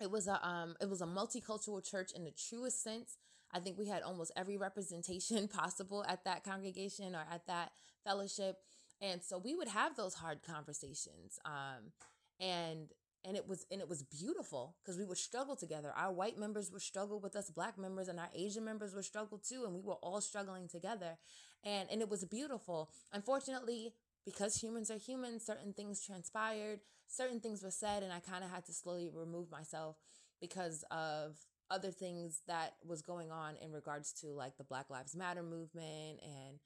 it 0.00 0.10
was 0.10 0.26
a 0.28 0.44
um 0.46 0.76
it 0.80 0.88
was 0.88 1.00
a 1.00 1.06
multicultural 1.06 1.84
church 1.84 2.12
in 2.14 2.24
the 2.24 2.32
truest 2.32 2.82
sense. 2.82 3.16
I 3.52 3.60
think 3.60 3.78
we 3.78 3.86
had 3.88 4.02
almost 4.02 4.32
every 4.36 4.56
representation 4.56 5.48
possible 5.52 6.04
at 6.08 6.24
that 6.24 6.44
congregation 6.44 7.14
or 7.14 7.24
at 7.30 7.46
that 7.46 7.72
fellowship. 8.04 8.56
And 9.02 9.22
so 9.22 9.36
we 9.36 9.54
would 9.54 9.68
have 9.68 9.96
those 9.96 10.14
hard 10.14 10.38
conversations. 10.42 11.38
Um 11.44 11.92
and 12.40 12.88
and 13.24 13.36
it 13.36 13.48
was 13.48 13.66
and 13.70 13.80
it 13.80 13.88
was 13.88 14.02
beautiful 14.02 14.76
because 14.82 14.98
we 14.98 15.04
would 15.04 15.18
struggle 15.18 15.56
together 15.56 15.92
our 15.96 16.12
white 16.12 16.38
members 16.38 16.70
would 16.70 16.82
struggle 16.82 17.20
with 17.20 17.36
us 17.36 17.50
black 17.50 17.78
members 17.78 18.08
and 18.08 18.18
our 18.18 18.30
asian 18.34 18.64
members 18.64 18.94
would 18.94 19.04
struggle 19.04 19.38
too 19.38 19.64
and 19.64 19.74
we 19.74 19.80
were 19.80 19.94
all 19.94 20.20
struggling 20.20 20.68
together 20.68 21.16
and 21.64 21.88
and 21.90 22.00
it 22.00 22.08
was 22.08 22.24
beautiful 22.24 22.90
unfortunately 23.12 23.92
because 24.24 24.56
humans 24.56 24.90
are 24.90 24.98
humans 24.98 25.44
certain 25.44 25.72
things 25.72 26.04
transpired 26.04 26.80
certain 27.06 27.40
things 27.40 27.62
were 27.62 27.70
said 27.70 28.02
and 28.02 28.12
i 28.12 28.18
kind 28.18 28.44
of 28.44 28.50
had 28.50 28.64
to 28.64 28.72
slowly 28.72 29.08
remove 29.12 29.50
myself 29.50 29.96
because 30.40 30.84
of 30.90 31.36
other 31.70 31.90
things 31.90 32.40
that 32.48 32.74
was 32.84 33.00
going 33.02 33.30
on 33.30 33.54
in 33.62 33.72
regards 33.72 34.12
to 34.12 34.28
like 34.28 34.56
the 34.58 34.64
black 34.64 34.90
lives 34.90 35.14
matter 35.14 35.42
movement 35.42 36.18
and 36.22 36.58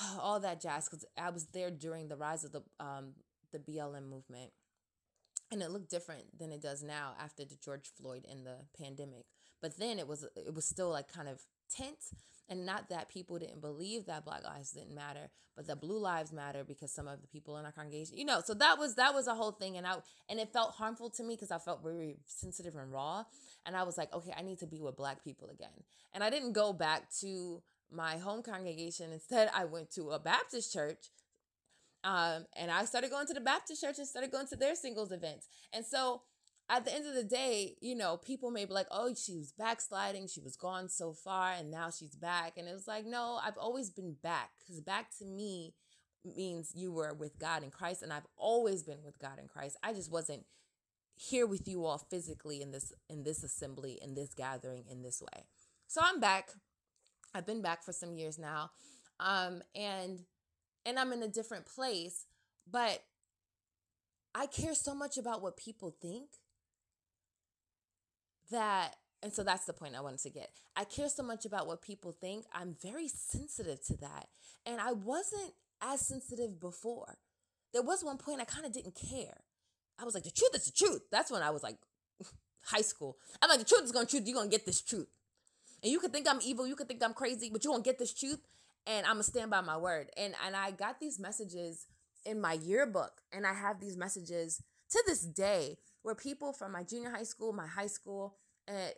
all 0.20 0.40
that 0.40 0.60
jazz 0.60 0.88
because 0.88 1.04
i 1.16 1.30
was 1.30 1.46
there 1.52 1.70
during 1.70 2.08
the 2.08 2.16
rise 2.16 2.44
of 2.44 2.52
the 2.52 2.62
um 2.80 3.14
the 3.54 3.72
blm 3.72 4.08
movement. 4.10 4.50
And 5.50 5.62
it 5.62 5.70
looked 5.70 5.90
different 5.90 6.38
than 6.38 6.50
it 6.52 6.60
does 6.60 6.82
now 6.82 7.12
after 7.18 7.44
the 7.44 7.56
George 7.64 7.90
Floyd 7.96 8.26
and 8.28 8.44
the 8.44 8.56
pandemic. 8.78 9.26
But 9.62 9.78
then 9.78 9.98
it 9.98 10.08
was 10.08 10.26
it 10.36 10.54
was 10.54 10.66
still 10.66 10.90
like 10.90 11.10
kind 11.10 11.28
of 11.28 11.40
tense. 11.70 12.12
And 12.48 12.66
not 12.66 12.90
that 12.90 13.08
people 13.08 13.38
didn't 13.38 13.62
believe 13.62 14.04
that 14.04 14.26
black 14.26 14.44
lives 14.44 14.72
didn't 14.72 14.94
matter 14.94 15.30
but 15.56 15.66
that 15.68 15.80
blue 15.80 15.98
lives 15.98 16.32
matter 16.32 16.64
because 16.64 16.92
some 16.92 17.06
of 17.06 17.22
the 17.22 17.28
people 17.28 17.56
in 17.56 17.64
our 17.64 17.70
congregation 17.70 18.18
you 18.18 18.24
know 18.24 18.42
so 18.44 18.52
that 18.54 18.76
was 18.76 18.96
that 18.96 19.14
was 19.14 19.28
a 19.28 19.34
whole 19.34 19.52
thing. 19.52 19.76
And 19.76 19.86
i 19.86 19.94
and 20.28 20.38
it 20.40 20.52
felt 20.52 20.72
harmful 20.72 21.08
to 21.10 21.22
me 21.22 21.36
because 21.36 21.50
i 21.50 21.58
felt 21.58 21.82
very 21.82 22.16
sensitive 22.26 22.74
and 22.74 22.92
raw. 22.92 23.24
And 23.64 23.76
i 23.76 23.82
was 23.84 23.96
like 23.96 24.12
okay 24.12 24.34
i 24.36 24.42
need 24.42 24.58
to 24.58 24.66
be 24.66 24.80
with 24.80 24.96
black 24.96 25.24
people 25.24 25.48
again. 25.48 25.84
And 26.12 26.22
i 26.22 26.28
didn't 26.28 26.52
go 26.52 26.72
back 26.72 27.10
to 27.20 27.62
my 27.90 28.16
home 28.16 28.42
congregation 28.42 29.12
instead 29.12 29.50
i 29.54 29.64
went 29.64 29.90
to 29.90 30.10
a 30.10 30.18
baptist 30.18 30.72
church 30.72 31.10
um, 32.04 32.44
and 32.54 32.70
I 32.70 32.84
started 32.84 33.10
going 33.10 33.26
to 33.28 33.34
the 33.34 33.40
Baptist 33.40 33.82
church 33.82 33.96
and 33.98 34.06
started 34.06 34.30
going 34.30 34.46
to 34.48 34.56
their 34.56 34.74
singles 34.74 35.10
events. 35.10 35.48
And 35.72 35.86
so 35.86 36.20
at 36.68 36.84
the 36.84 36.94
end 36.94 37.06
of 37.06 37.14
the 37.14 37.24
day, 37.24 37.76
you 37.80 37.94
know, 37.94 38.18
people 38.18 38.50
may 38.50 38.66
be 38.66 38.74
like, 38.74 38.86
oh, 38.90 39.14
she 39.14 39.34
was 39.34 39.52
backsliding. 39.52 40.28
She 40.28 40.40
was 40.40 40.54
gone 40.54 40.90
so 40.90 41.14
far 41.14 41.52
and 41.52 41.70
now 41.70 41.88
she's 41.90 42.14
back. 42.14 42.58
And 42.58 42.68
it 42.68 42.74
was 42.74 42.86
like, 42.86 43.06
no, 43.06 43.40
I've 43.42 43.56
always 43.56 43.88
been 43.88 44.16
back 44.22 44.50
because 44.60 44.82
back 44.82 45.16
to 45.18 45.24
me 45.24 45.72
means 46.36 46.72
you 46.74 46.92
were 46.92 47.14
with 47.14 47.38
God 47.38 47.62
in 47.62 47.70
Christ. 47.70 48.02
And 48.02 48.12
I've 48.12 48.26
always 48.36 48.82
been 48.82 49.02
with 49.02 49.18
God 49.18 49.38
in 49.40 49.48
Christ. 49.48 49.78
I 49.82 49.94
just 49.94 50.12
wasn't 50.12 50.44
here 51.16 51.46
with 51.46 51.66
you 51.66 51.84
all 51.84 51.98
physically 51.98 52.60
in 52.60 52.72
this 52.72 52.92
in 53.08 53.22
this 53.22 53.44
assembly 53.44 54.00
in 54.02 54.14
this 54.14 54.34
gathering 54.34 54.82
in 54.90 55.02
this 55.02 55.22
way 55.22 55.44
so 55.86 56.00
i'm 56.02 56.18
back 56.18 56.50
i've 57.34 57.46
been 57.46 57.62
back 57.62 57.82
for 57.82 57.92
some 57.92 58.14
years 58.14 58.38
now 58.38 58.70
um 59.20 59.62
and 59.74 60.20
and 60.86 60.98
I'm 60.98 61.12
in 61.12 61.22
a 61.22 61.28
different 61.28 61.66
place, 61.66 62.26
but 62.70 63.02
I 64.34 64.46
care 64.46 64.74
so 64.74 64.94
much 64.94 65.16
about 65.16 65.42
what 65.42 65.56
people 65.56 65.94
think 66.00 66.28
that 68.50 68.96
and 69.22 69.32
so 69.32 69.42
that's 69.42 69.64
the 69.64 69.72
point 69.72 69.94
I 69.96 70.02
wanted 70.02 70.20
to 70.20 70.30
get. 70.30 70.50
I 70.76 70.84
care 70.84 71.08
so 71.08 71.22
much 71.22 71.46
about 71.46 71.66
what 71.66 71.80
people 71.80 72.12
think. 72.12 72.44
I'm 72.52 72.76
very 72.82 73.08
sensitive 73.08 73.82
to 73.86 73.96
that. 73.98 74.26
And 74.66 74.78
I 74.78 74.92
wasn't 74.92 75.54
as 75.80 76.06
sensitive 76.06 76.60
before. 76.60 77.16
There 77.72 77.80
was 77.82 78.04
one 78.04 78.18
point 78.18 78.42
I 78.42 78.44
kind 78.44 78.66
of 78.66 78.72
didn't 78.74 78.96
care. 79.10 79.44
I 79.98 80.04
was 80.04 80.12
like, 80.12 80.24
the 80.24 80.30
truth 80.30 80.50
is 80.54 80.66
the 80.66 80.72
truth. 80.72 81.04
That's 81.10 81.30
when 81.30 81.40
I 81.40 81.48
was 81.48 81.62
like 81.62 81.76
high 82.64 82.82
school. 82.82 83.16
I'm 83.40 83.48
like, 83.48 83.60
the 83.60 83.64
truth 83.64 83.84
is 83.84 83.92
gonna 83.92 84.04
truth. 84.04 84.24
You're 84.26 84.36
gonna 84.36 84.50
get 84.50 84.66
this 84.66 84.82
truth. 84.82 85.08
And 85.84 85.92
you 85.92 86.00
could 86.00 86.12
think 86.12 86.26
I'm 86.28 86.40
evil, 86.42 86.66
you 86.66 86.74
could 86.74 86.88
think 86.88 87.04
I'm 87.04 87.14
crazy, 87.14 87.50
but 87.52 87.62
you 87.62 87.70
won't 87.70 87.84
get 87.84 87.98
this 87.98 88.12
truth 88.12 88.40
and 88.86 89.06
I'm 89.06 89.14
gonna 89.14 89.22
stand 89.22 89.50
by 89.50 89.60
my 89.60 89.76
word. 89.76 90.10
And 90.16 90.34
and 90.44 90.56
I 90.56 90.70
got 90.70 91.00
these 91.00 91.18
messages 91.18 91.86
in 92.24 92.40
my 92.40 92.54
yearbook, 92.54 93.20
and 93.32 93.46
I 93.46 93.52
have 93.52 93.80
these 93.80 93.96
messages 93.96 94.62
to 94.90 95.02
this 95.06 95.22
day 95.22 95.76
where 96.02 96.14
people 96.14 96.52
from 96.52 96.72
my 96.72 96.82
junior 96.82 97.10
high 97.10 97.24
school, 97.24 97.52
my 97.52 97.66
high 97.66 97.86
school, 97.86 98.36
uh, 98.68 98.90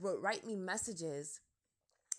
write 0.00 0.46
me 0.46 0.56
messages. 0.56 1.40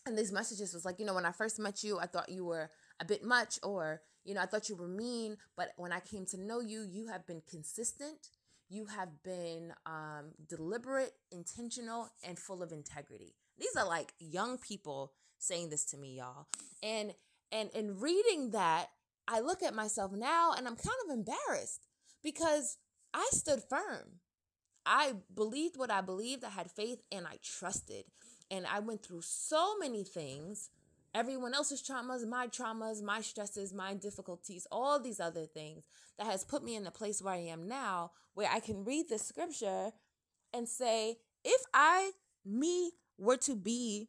And 0.05 0.17
these 0.17 0.31
messages 0.31 0.73
was 0.73 0.83
like, 0.83 0.99
you 0.99 1.05
know, 1.05 1.13
when 1.13 1.25
I 1.25 1.31
first 1.31 1.59
met 1.59 1.83
you, 1.83 1.99
I 1.99 2.07
thought 2.07 2.29
you 2.29 2.43
were 2.43 2.71
a 2.99 3.05
bit 3.05 3.23
much, 3.23 3.59
or 3.61 4.01
you 4.23 4.33
know, 4.33 4.41
I 4.41 4.47
thought 4.47 4.69
you 4.69 4.75
were 4.75 4.87
mean. 4.87 5.37
But 5.55 5.73
when 5.77 5.91
I 5.91 5.99
came 5.99 6.25
to 6.27 6.37
know 6.37 6.59
you, 6.59 6.83
you 6.89 7.07
have 7.07 7.27
been 7.27 7.41
consistent. 7.49 8.29
You 8.69 8.85
have 8.85 9.21
been 9.21 9.73
um, 9.85 10.31
deliberate, 10.47 11.13
intentional, 11.31 12.09
and 12.23 12.39
full 12.39 12.63
of 12.63 12.71
integrity. 12.71 13.35
These 13.61 13.75
are 13.77 13.87
like 13.87 14.13
young 14.19 14.57
people 14.57 15.13
saying 15.37 15.69
this 15.69 15.85
to 15.85 15.97
me, 15.97 16.17
y'all. 16.17 16.47
And 16.83 17.13
and 17.51 17.69
in 17.75 17.99
reading 17.99 18.51
that, 18.51 18.87
I 19.27 19.39
look 19.39 19.61
at 19.61 19.75
myself 19.75 20.11
now 20.11 20.53
and 20.57 20.67
I'm 20.67 20.75
kind 20.75 20.97
of 21.05 21.13
embarrassed 21.13 21.85
because 22.23 22.77
I 23.13 23.27
stood 23.31 23.61
firm. 23.69 24.19
I 24.85 25.13
believed 25.33 25.77
what 25.77 25.91
I 25.91 26.01
believed, 26.01 26.43
I 26.43 26.49
had 26.49 26.71
faith 26.71 26.99
and 27.11 27.27
I 27.27 27.37
trusted. 27.43 28.05
And 28.49 28.65
I 28.65 28.79
went 28.79 29.03
through 29.03 29.21
so 29.21 29.77
many 29.77 30.03
things 30.03 30.69
everyone 31.13 31.53
else's 31.53 31.83
traumas, 31.83 32.27
my 32.27 32.47
traumas, 32.47 33.03
my 33.03 33.21
stresses, 33.21 33.73
my 33.73 33.93
difficulties, 33.93 34.65
all 34.71 34.99
these 34.99 35.19
other 35.19 35.45
things 35.45 35.83
that 36.17 36.25
has 36.25 36.43
put 36.43 36.63
me 36.63 36.75
in 36.75 36.83
the 36.83 36.91
place 36.91 37.21
where 37.21 37.33
I 37.33 37.39
am 37.39 37.67
now, 37.67 38.11
where 38.33 38.49
I 38.49 38.59
can 38.59 38.85
read 38.85 39.09
the 39.09 39.19
scripture 39.19 39.91
and 40.53 40.67
say, 40.67 41.17
if 41.43 41.61
I 41.73 42.11
me 42.45 42.91
were 43.21 43.37
to 43.37 43.55
be 43.55 44.07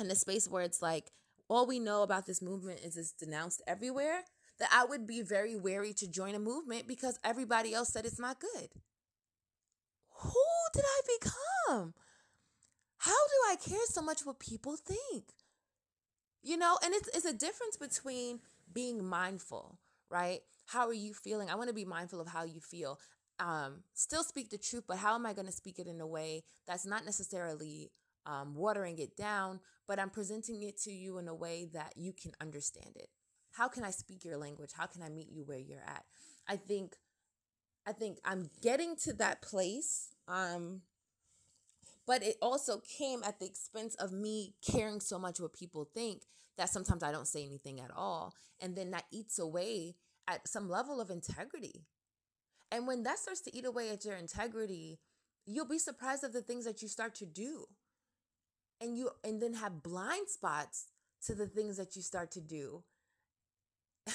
in 0.00 0.10
a 0.10 0.14
space 0.14 0.48
where 0.48 0.62
it's 0.62 0.82
like 0.82 1.12
all 1.48 1.66
we 1.66 1.78
know 1.78 2.02
about 2.02 2.26
this 2.26 2.40
movement 2.40 2.80
is 2.84 2.96
it's 2.96 3.12
denounced 3.12 3.62
everywhere, 3.66 4.22
that 4.58 4.70
I 4.72 4.84
would 4.84 5.06
be 5.06 5.22
very 5.22 5.56
wary 5.56 5.92
to 5.94 6.08
join 6.08 6.34
a 6.34 6.38
movement 6.38 6.86
because 6.86 7.18
everybody 7.24 7.74
else 7.74 7.92
said 7.92 8.04
it's 8.06 8.20
not 8.20 8.40
good. 8.40 8.68
Who 10.22 10.44
did 10.72 10.84
I 10.84 11.00
become? 11.18 11.94
How 12.98 13.10
do 13.10 13.50
I 13.50 13.56
care 13.56 13.86
so 13.86 14.02
much 14.02 14.24
what 14.24 14.38
people 14.38 14.76
think? 14.76 15.24
You 16.42 16.56
know, 16.56 16.78
and 16.84 16.94
it's 16.94 17.08
it's 17.08 17.24
a 17.24 17.32
difference 17.32 17.76
between 17.76 18.40
being 18.72 19.04
mindful, 19.04 19.78
right? 20.10 20.40
How 20.66 20.86
are 20.86 20.94
you 20.94 21.14
feeling? 21.14 21.50
I 21.50 21.54
want 21.56 21.68
to 21.68 21.74
be 21.74 21.84
mindful 21.84 22.20
of 22.20 22.28
how 22.28 22.44
you 22.44 22.60
feel. 22.60 22.98
Um, 23.38 23.84
still 23.94 24.22
speak 24.22 24.50
the 24.50 24.58
truth, 24.58 24.84
but 24.86 24.98
how 24.98 25.14
am 25.14 25.26
I 25.26 25.32
going 25.32 25.46
to 25.46 25.52
speak 25.52 25.78
it 25.78 25.86
in 25.86 26.00
a 26.00 26.06
way 26.06 26.44
that's 26.66 26.86
not 26.86 27.04
necessarily 27.06 27.90
um, 28.26 28.54
watering 28.54 28.98
it 28.98 29.16
down, 29.16 29.60
but 29.86 29.98
I'm 29.98 30.10
presenting 30.10 30.62
it 30.62 30.78
to 30.82 30.92
you 30.92 31.18
in 31.18 31.28
a 31.28 31.34
way 31.34 31.68
that 31.72 31.94
you 31.96 32.12
can 32.12 32.32
understand 32.40 32.96
it. 32.96 33.08
How 33.52 33.68
can 33.68 33.84
I 33.84 33.90
speak 33.90 34.24
your 34.24 34.36
language? 34.36 34.70
How 34.76 34.86
can 34.86 35.02
I 35.02 35.08
meet 35.08 35.30
you 35.30 35.42
where 35.44 35.58
you're 35.58 35.82
at? 35.86 36.04
I 36.48 36.56
think, 36.56 36.96
I 37.86 37.92
think 37.92 38.18
I'm 38.24 38.50
getting 38.62 38.96
to 39.04 39.12
that 39.14 39.42
place. 39.42 40.08
Um, 40.28 40.82
but 42.06 42.22
it 42.22 42.36
also 42.40 42.80
came 42.98 43.22
at 43.24 43.38
the 43.38 43.46
expense 43.46 43.94
of 43.96 44.12
me 44.12 44.54
caring 44.68 45.00
so 45.00 45.18
much 45.18 45.40
what 45.40 45.52
people 45.52 45.88
think 45.94 46.22
that 46.56 46.68
sometimes 46.68 47.02
I 47.02 47.12
don't 47.12 47.28
say 47.28 47.44
anything 47.44 47.80
at 47.80 47.90
all. 47.94 48.34
And 48.60 48.76
then 48.76 48.90
that 48.90 49.04
eats 49.12 49.38
away 49.38 49.96
at 50.28 50.46
some 50.46 50.68
level 50.68 51.00
of 51.00 51.10
integrity. 51.10 51.86
And 52.72 52.86
when 52.86 53.02
that 53.04 53.18
starts 53.18 53.40
to 53.42 53.56
eat 53.56 53.64
away 53.64 53.90
at 53.90 54.04
your 54.04 54.16
integrity, 54.16 54.98
you'll 55.46 55.66
be 55.66 55.78
surprised 55.78 56.24
of 56.24 56.32
the 56.32 56.42
things 56.42 56.64
that 56.64 56.82
you 56.82 56.88
start 56.88 57.14
to 57.16 57.26
do 57.26 57.66
and 58.80 58.96
you 58.96 59.10
and 59.24 59.40
then 59.40 59.54
have 59.54 59.82
blind 59.82 60.28
spots 60.28 60.86
to 61.26 61.34
the 61.34 61.46
things 61.46 61.76
that 61.76 61.96
you 61.96 62.02
start 62.02 62.30
to 62.32 62.40
do. 62.40 62.82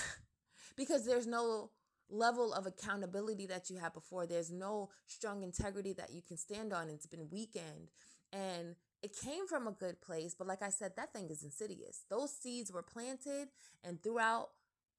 Because 0.78 1.05
there's 1.05 1.28
no 1.28 1.72
level 2.09 2.53
of 2.53 2.66
accountability 2.66 3.47
that 3.47 3.70
you 3.70 3.78
had 3.78 3.93
before. 3.93 4.26
There's 4.28 4.51
no 4.51 4.89
strong 5.07 5.43
integrity 5.43 5.93
that 5.93 6.11
you 6.11 6.22
can 6.22 6.38
stand 6.38 6.74
on. 6.74 6.89
It's 6.89 7.05
been 7.05 7.30
weakened. 7.32 7.89
And 8.34 8.76
it 9.01 9.16
came 9.22 9.47
from 9.47 9.68
a 9.68 9.72
good 9.72 10.01
place 10.01 10.34
but 10.38 10.47
like 10.47 10.63
i 10.63 10.70
said 10.70 10.93
that 10.95 11.13
thing 11.13 11.30
is 11.30 11.43
insidious. 11.43 12.05
Those 12.09 12.32
seeds 12.34 12.72
were 12.72 12.82
planted 12.82 13.49
and 13.84 14.01
throughout 14.01 14.49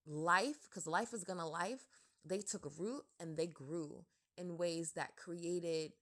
life 0.06 0.68
because 0.68 0.86
life 0.86 1.12
is 1.12 1.24
gonna 1.24 1.48
life 1.48 1.86
they 2.24 2.38
took 2.38 2.70
root 2.78 3.02
and 3.18 3.36
they 3.36 3.48
grew 3.48 4.04
in 4.38 4.56
ways 4.56 4.92
that 4.92 5.16
created 5.16 5.92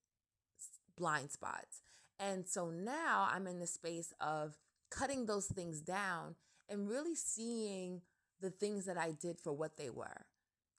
blind 0.97 1.31
spots 1.31 1.84
and 2.19 2.47
so 2.49 2.71
now 2.71 3.29
I'm 3.31 3.47
in 3.47 3.59
the 3.59 3.67
space 3.67 4.13
of 4.21 4.57
cutting 4.91 5.27
those 5.27 5.47
things 5.47 5.81
down 5.81 6.37
and 6.69 6.89
really 6.89 7.15
seeing 7.15 8.03
the 8.41 8.51
things 8.51 8.85
that 8.87 8.97
I 8.97 9.13
did 9.13 9.39
for 9.39 9.53
what 9.53 9.77
they 9.77 9.91
were. 9.91 10.27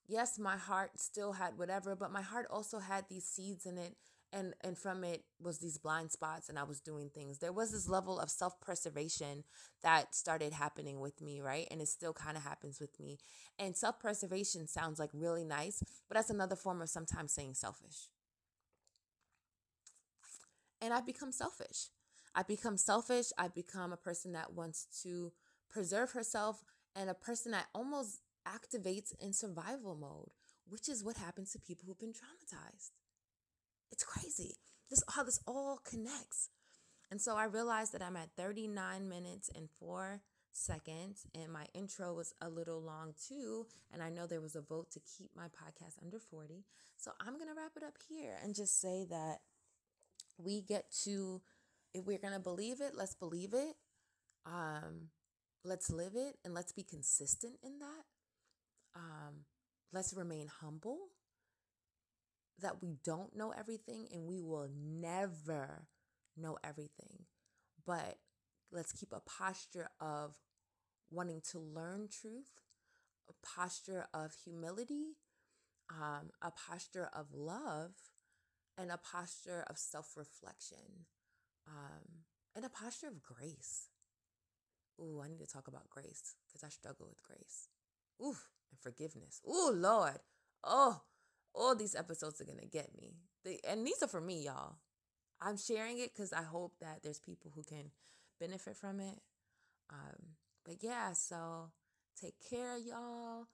Yes, 0.08 0.38
my 0.38 0.56
heart 0.56 1.00
still 1.00 1.34
had 1.34 1.58
whatever, 1.58 1.96
but 1.96 2.12
my 2.12 2.22
heart 2.22 2.48
also 2.50 2.80
had 2.80 3.06
these 3.10 3.26
seeds 3.26 3.66
in 3.66 3.78
it 3.78 3.96
and 4.32 4.54
and 4.62 4.78
from 4.78 5.04
it 5.04 5.24
was 5.40 5.60
these 5.60 5.78
blind 5.78 6.12
spots 6.12 6.50
and 6.50 6.60
I 6.60 6.64
was 6.64 6.80
doing 6.80 7.10
things. 7.10 7.40
There 7.40 7.54
was 7.54 7.72
this 7.72 7.88
level 7.88 8.20
of 8.20 8.30
self-preservation 8.30 9.44
that 9.82 10.14
started 10.14 10.54
happening 10.54 11.00
with 11.00 11.22
me, 11.22 11.42
right? 11.42 11.68
And 11.72 11.82
it 11.82 11.88
still 11.88 12.14
kind 12.14 12.38
of 12.38 12.44
happens 12.44 12.80
with 12.80 13.00
me. 13.00 13.18
And 13.58 13.76
self-preservation 13.76 14.68
sounds 14.68 15.00
like 15.00 15.10
really 15.14 15.44
nice, 15.44 15.82
but 16.08 16.16
that's 16.16 16.30
another 16.30 16.56
form 16.56 16.82
of 16.82 16.90
sometimes 16.90 17.34
saying 17.34 17.56
selfish 17.56 18.10
and 20.86 20.94
I've 20.94 21.06
become 21.06 21.32
selfish. 21.32 21.90
I've 22.36 22.48
become 22.48 22.78
selfish. 22.78 23.32
I've 23.40 23.56
become 23.56 23.92
a 23.92 23.98
person 23.98 24.34
that 24.34 24.54
wants 24.54 24.86
to 25.02 25.32
preserve 25.68 26.12
herself 26.12 26.64
and 26.96 27.10
a 27.10 27.16
person 27.16 27.52
that 27.54 27.66
almost 27.74 28.22
activates 28.48 29.12
in 29.20 29.34
survival 29.34 29.96
mode, 29.96 30.30
which 30.68 30.88
is 30.88 31.04
what 31.04 31.18
happens 31.18 31.52
to 31.52 31.60
people 31.60 31.86
who've 31.88 32.00
been 32.00 32.14
traumatized. 32.14 32.92
It's 33.92 34.04
crazy. 34.04 34.58
This 34.90 35.02
how 35.10 35.24
this 35.24 35.40
all 35.48 35.80
connects. 35.84 36.50
And 37.10 37.20
so 37.20 37.36
I 37.36 37.46
realized 37.46 37.94
that 37.94 38.04
I'm 38.04 38.18
at 38.18 38.36
39 38.38 39.10
minutes 39.10 39.50
and 39.56 39.70
4 39.80 40.22
seconds 40.52 41.26
and 41.34 41.52
my 41.52 41.66
intro 41.74 42.14
was 42.14 42.34
a 42.42 42.50
little 42.50 42.82
long 42.82 43.14
too 43.28 43.66
and 43.92 44.02
I 44.02 44.10
know 44.10 44.26
there 44.26 44.40
was 44.40 44.56
a 44.56 44.62
vote 44.62 44.90
to 44.92 45.02
keep 45.02 45.32
my 45.36 45.46
podcast 45.46 46.02
under 46.02 46.20
40. 46.20 46.64
So 46.98 47.12
I'm 47.20 47.34
going 47.34 47.48
to 47.48 47.56
wrap 47.56 47.74
it 47.76 47.84
up 47.84 47.98
here 48.08 48.38
and 48.44 48.56
just 48.56 48.80
say 48.80 49.06
that 49.10 49.40
we 50.38 50.62
get 50.62 50.92
to 51.04 51.42
if 51.94 52.06
we're 52.06 52.18
going 52.18 52.34
to 52.34 52.40
believe 52.40 52.82
it 52.82 52.94
let's 52.96 53.16
believe 53.16 53.54
it. 53.54 53.76
Um 54.46 55.10
let's 55.64 55.90
live 55.90 56.14
it 56.16 56.38
and 56.44 56.54
let's 56.54 56.72
be 56.72 56.84
consistent 56.84 57.56
in 57.64 57.80
that. 57.80 58.04
Um 58.96 59.46
let's 59.94 60.14
remain 60.14 60.48
humble. 60.62 60.98
That 62.60 62.82
we 62.82 62.96
don't 63.04 63.36
know 63.36 63.52
everything 63.52 64.08
and 64.14 64.26
we 64.26 64.40
will 64.42 64.70
never 64.74 65.88
know 66.38 66.58
everything. 66.64 67.26
But 67.86 68.18
let's 68.72 68.94
keep 68.94 69.12
a 69.12 69.20
posture 69.20 69.90
of 70.00 70.36
wanting 71.12 71.42
to 71.52 71.60
learn 71.60 72.10
truth 72.10 72.52
a 73.30 73.34
posture 73.46 74.08
of 74.14 74.34
humility 74.44 75.16
um, 75.92 76.32
a 76.42 76.52
posture 76.52 77.10
of 77.14 77.28
love 77.34 77.92
and 78.78 78.92
a 78.92 78.98
posture 78.98 79.64
of 79.70 79.78
self 79.78 80.16
reflection 80.18 81.06
um, 81.68 82.24
and 82.56 82.66
a 82.66 82.70
posture 82.70 83.08
of 83.08 83.22
grace. 83.22 83.90
Ooh, 85.00 85.22
I 85.24 85.28
need 85.28 85.40
to 85.40 85.48
talk 85.48 85.68
about 85.68 85.90
grace 85.90 86.36
because 86.48 86.64
I 86.64 86.70
struggle 86.70 87.08
with 87.08 87.22
grace. 87.24 87.68
Ooh, 88.22 88.38
and 88.72 88.80
forgiveness. 88.80 89.42
Ooh, 89.48 89.72
Lord. 89.74 90.20
Oh, 90.64 91.02
all 91.54 91.76
these 91.76 91.96
episodes 91.96 92.40
are 92.42 92.46
going 92.46 92.60
to 92.60 92.66
get 92.66 92.96
me. 92.98 93.16
They, 93.44 93.60
and 93.68 93.86
these 93.86 94.02
are 94.02 94.08
for 94.08 94.22
me, 94.22 94.44
y'all. 94.44 94.78
I'm 95.42 95.58
sharing 95.58 96.00
it 96.00 96.12
because 96.14 96.32
I 96.32 96.44
hope 96.44 96.74
that 96.80 97.02
there's 97.04 97.20
people 97.20 97.52
who 97.54 97.64
can 97.64 97.92
benefit 98.40 98.78
from 98.78 99.00
it. 99.00 99.20
Um, 99.92 100.36
but 100.66 100.78
yeah, 100.82 101.14
so 101.14 101.72
take 102.20 102.36
care, 102.50 102.78
y'all. 102.78 103.48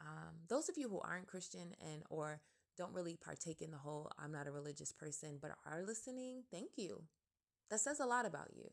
Um, 0.00 0.34
those 0.48 0.68
of 0.68 0.76
you 0.76 0.88
who 0.88 1.00
aren't 1.00 1.26
Christian 1.26 1.74
and 1.80 2.02
or 2.10 2.40
don't 2.76 2.94
really 2.94 3.16
partake 3.16 3.60
in 3.60 3.70
the 3.70 3.78
whole 3.78 4.10
I'm 4.18 4.32
not 4.32 4.46
a 4.46 4.52
religious 4.52 4.92
person, 4.92 5.38
but 5.40 5.52
are 5.66 5.82
listening, 5.82 6.44
thank 6.50 6.70
you. 6.76 7.02
That 7.70 7.80
says 7.80 8.00
a 8.00 8.06
lot 8.06 8.26
about 8.26 8.50
you. 8.54 8.70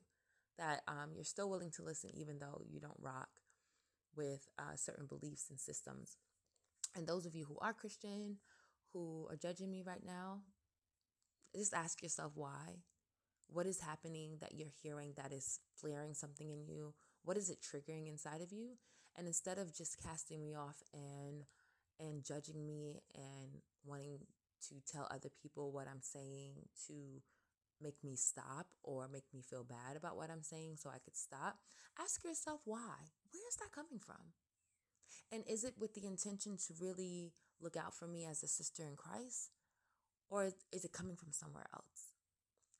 That 0.57 0.81
um, 0.87 1.11
you're 1.15 1.23
still 1.23 1.49
willing 1.49 1.71
to 1.71 1.83
listen 1.83 2.09
even 2.13 2.39
though 2.39 2.61
you 2.69 2.79
don't 2.79 2.99
rock 2.99 3.29
with 4.15 4.47
uh, 4.57 4.75
certain 4.75 5.05
beliefs 5.05 5.45
and 5.49 5.59
systems. 5.59 6.17
And 6.95 7.07
those 7.07 7.25
of 7.25 7.35
you 7.35 7.45
who 7.45 7.57
are 7.61 7.73
Christian, 7.73 8.37
who 8.93 9.27
are 9.29 9.35
judging 9.35 9.71
me 9.71 9.83
right 9.85 10.03
now, 10.05 10.41
just 11.55 11.73
ask 11.73 12.01
yourself 12.01 12.33
why. 12.35 12.83
What 13.47 13.65
is 13.65 13.81
happening 13.81 14.37
that 14.41 14.55
you're 14.55 14.73
hearing 14.83 15.13
that 15.17 15.31
is 15.31 15.59
flaring 15.75 16.13
something 16.13 16.49
in 16.49 16.65
you? 16.67 16.93
What 17.23 17.37
is 17.37 17.49
it 17.49 17.59
triggering 17.61 18.07
inside 18.07 18.41
of 18.41 18.51
you? 18.51 18.77
And 19.17 19.27
instead 19.27 19.57
of 19.57 19.73
just 19.73 19.97
casting 20.01 20.41
me 20.41 20.55
off 20.55 20.81
and 20.93 21.43
and 21.99 22.23
judging 22.23 22.65
me 22.65 23.01
and 23.15 23.61
wanting 23.85 24.19
to 24.67 24.75
tell 24.91 25.07
other 25.11 25.29
people 25.41 25.71
what 25.71 25.87
I'm 25.87 26.01
saying 26.01 26.67
to 26.87 27.21
make 27.81 28.03
me 28.03 28.15
stop 28.15 28.67
or 28.83 29.07
make 29.07 29.25
me 29.33 29.41
feel 29.41 29.63
bad 29.63 29.95
about 29.95 30.17
what 30.17 30.29
I'm 30.29 30.43
saying 30.43 30.75
so 30.77 30.89
I 30.89 30.99
could 30.99 31.15
stop, 31.15 31.59
ask 31.99 32.23
yourself 32.23 32.61
why. 32.65 33.11
Where 33.31 33.47
is 33.47 33.55
that 33.57 33.71
coming 33.73 33.99
from? 33.99 34.33
And 35.31 35.43
is 35.47 35.63
it 35.63 35.75
with 35.79 35.93
the 35.93 36.05
intention 36.05 36.57
to 36.57 36.73
really 36.79 37.31
look 37.61 37.77
out 37.77 37.93
for 37.93 38.07
me 38.07 38.25
as 38.25 38.43
a 38.43 38.47
sister 38.47 38.83
in 38.83 38.95
Christ? 38.95 39.51
Or 40.29 40.51
is 40.71 40.85
it 40.85 40.91
coming 40.91 41.15
from 41.15 41.31
somewhere 41.31 41.67
else? 41.73 42.13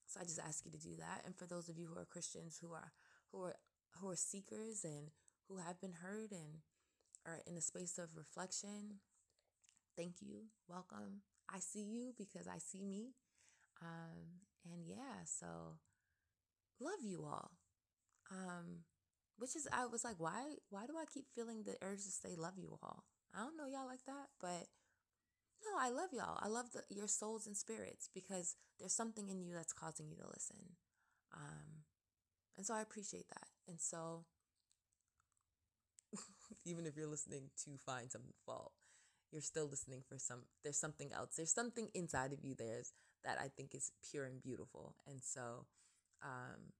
So 0.08 0.20
I 0.20 0.24
just 0.24 0.40
ask 0.40 0.66
you 0.66 0.72
to 0.72 0.78
do 0.78 0.96
that. 0.98 1.22
And 1.26 1.36
for 1.36 1.46
those 1.46 1.70
of 1.70 1.78
you 1.78 1.88
who 1.88 2.00
are 2.00 2.06
Christians 2.06 2.60
who 2.62 2.74
are 2.74 2.92
who 3.32 3.44
are 3.44 3.56
who 4.00 4.10
are 4.10 4.16
seekers 4.16 4.84
and 4.84 5.10
who 5.48 5.58
have 5.58 5.80
been 5.82 5.94
heard 6.02 6.32
and 6.32 6.62
are 7.26 7.42
in 7.46 7.58
a 7.58 7.62
space 7.62 7.98
of 7.98 8.16
reflection, 8.16 9.00
thank 10.00 10.22
you. 10.22 10.48
Welcome. 10.70 11.24
I 11.54 11.60
see 11.60 11.84
you 11.84 12.14
because 12.18 12.48
I 12.48 12.58
see 12.60 12.84
me. 12.86 13.12
Um, 13.82 14.48
and 14.64 14.86
yeah, 14.88 15.26
so 15.26 15.80
love 16.80 17.04
you 17.04 17.26
all. 17.26 17.52
Um, 18.32 18.86
which 19.38 19.56
is 19.56 19.68
I 19.74 19.86
was 19.88 20.06
like, 20.06 20.16
why 20.18 20.56
why 20.70 20.86
do 20.86 20.94
I 20.98 21.04
keep 21.14 21.26
feeling 21.36 21.64
the 21.64 21.76
urge 21.82 22.04
to 22.04 22.12
say 22.12 22.36
love 22.38 22.54
you 22.58 22.78
all? 22.82 23.04
I 23.36 23.40
don't 23.40 23.58
know 23.58 23.68
y'all 23.68 23.88
like 23.88 24.06
that, 24.06 24.28
but 24.40 24.68
no, 25.66 25.78
I 25.78 25.90
love 25.90 26.10
y'all. 26.14 26.40
I 26.42 26.48
love 26.48 26.72
the, 26.72 26.84
your 26.90 27.08
souls 27.08 27.46
and 27.46 27.58
spirits 27.58 28.10
because 28.14 28.56
there's 28.80 28.96
something 28.96 29.30
in 29.30 29.42
you 29.42 29.54
that's 29.54 29.74
causing 29.74 30.08
you 30.10 30.16
to 30.18 30.28
listen. 30.28 30.78
Um, 31.34 31.84
and 32.58 32.66
so 32.66 32.74
I 32.74 32.82
appreciate 32.82 33.28
that. 33.30 33.48
And 33.68 33.80
so 33.82 34.24
even 36.66 36.86
if 36.86 36.96
you're 36.96 37.08
listening 37.08 37.50
to 37.66 37.72
find 37.78 38.10
some 38.10 38.34
fault, 38.46 38.72
you're 39.32 39.42
still 39.42 39.68
listening 39.68 40.02
for 40.08 40.18
some 40.18 40.42
there's 40.64 40.80
something 40.80 41.12
else 41.14 41.36
there's 41.36 41.54
something 41.54 41.90
inside 41.94 42.34
of 42.34 42.44
you 42.44 42.56
there's 42.58 42.94
that 43.24 43.38
i 43.40 43.48
think 43.48 43.76
is 43.76 43.92
pure 44.10 44.26
and 44.26 44.42
beautiful 44.42 44.96
and 45.08 45.22
so 45.24 45.66
um, 46.24 46.74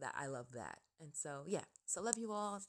that 0.00 0.14
I 0.16 0.26
love 0.26 0.46
that. 0.54 0.78
And 1.00 1.10
so, 1.14 1.44
yeah, 1.46 1.64
so 1.86 2.02
love 2.02 2.18
you 2.18 2.32
all. 2.32 2.60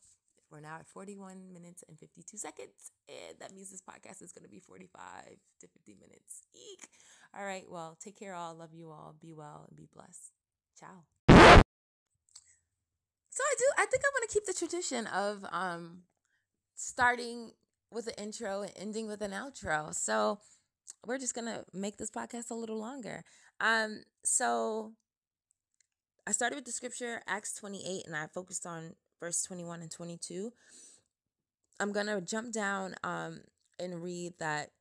We're 0.49 0.61
now 0.61 0.77
at 0.79 0.87
41 0.87 1.51
minutes 1.51 1.83
and 1.87 1.99
52 1.99 2.37
seconds. 2.37 2.91
And 3.09 3.37
that 3.39 3.53
means 3.53 3.69
this 3.69 3.81
podcast 3.81 4.21
is 4.21 4.31
going 4.31 4.43
to 4.43 4.49
be 4.49 4.59
45 4.59 5.01
to 5.61 5.67
50 5.67 5.95
minutes. 5.95 6.43
Eek. 6.53 6.87
All 7.37 7.43
right. 7.43 7.65
Well, 7.69 7.97
take 8.01 8.17
care, 8.17 8.33
all. 8.33 8.55
Love 8.55 8.73
you 8.73 8.89
all. 8.89 9.15
Be 9.19 9.33
well 9.33 9.65
and 9.67 9.75
be 9.75 9.89
blessed. 9.93 10.31
Ciao. 10.79 11.03
So 13.29 13.43
I 13.43 13.55
do. 13.59 13.65
I 13.77 13.85
think 13.85 14.03
I'm 14.05 14.13
going 14.15 14.27
to 14.27 14.33
keep 14.33 14.45
the 14.45 14.53
tradition 14.53 15.07
of 15.07 15.45
um, 15.51 16.03
starting 16.75 17.51
with 17.91 18.07
an 18.07 18.13
intro 18.17 18.61
and 18.61 18.71
ending 18.75 19.07
with 19.07 19.21
an 19.21 19.31
outro. 19.31 19.93
So 19.93 20.39
we're 21.05 21.17
just 21.17 21.35
to 21.47 21.65
make 21.73 21.97
this 21.97 22.11
podcast 22.11 22.51
a 22.51 22.55
little 22.55 22.79
longer. 22.79 23.23
Um, 23.59 24.03
so 24.23 24.93
I 26.27 26.31
started 26.31 26.55
with 26.55 26.65
the 26.65 26.71
scripture, 26.71 27.21
Acts 27.27 27.53
28, 27.53 28.05
and 28.05 28.15
I 28.15 28.27
focused 28.27 28.65
on 28.65 28.95
verse 29.19 29.43
21 29.43 29.81
and 29.81 29.91
22. 29.91 30.51
I'm 31.79 31.93
to 32.07 32.21
jump 32.21 32.51
down 32.51 32.95
um, 33.03 33.41
and 33.79 34.03
read 34.03 34.33
that, 34.39 34.71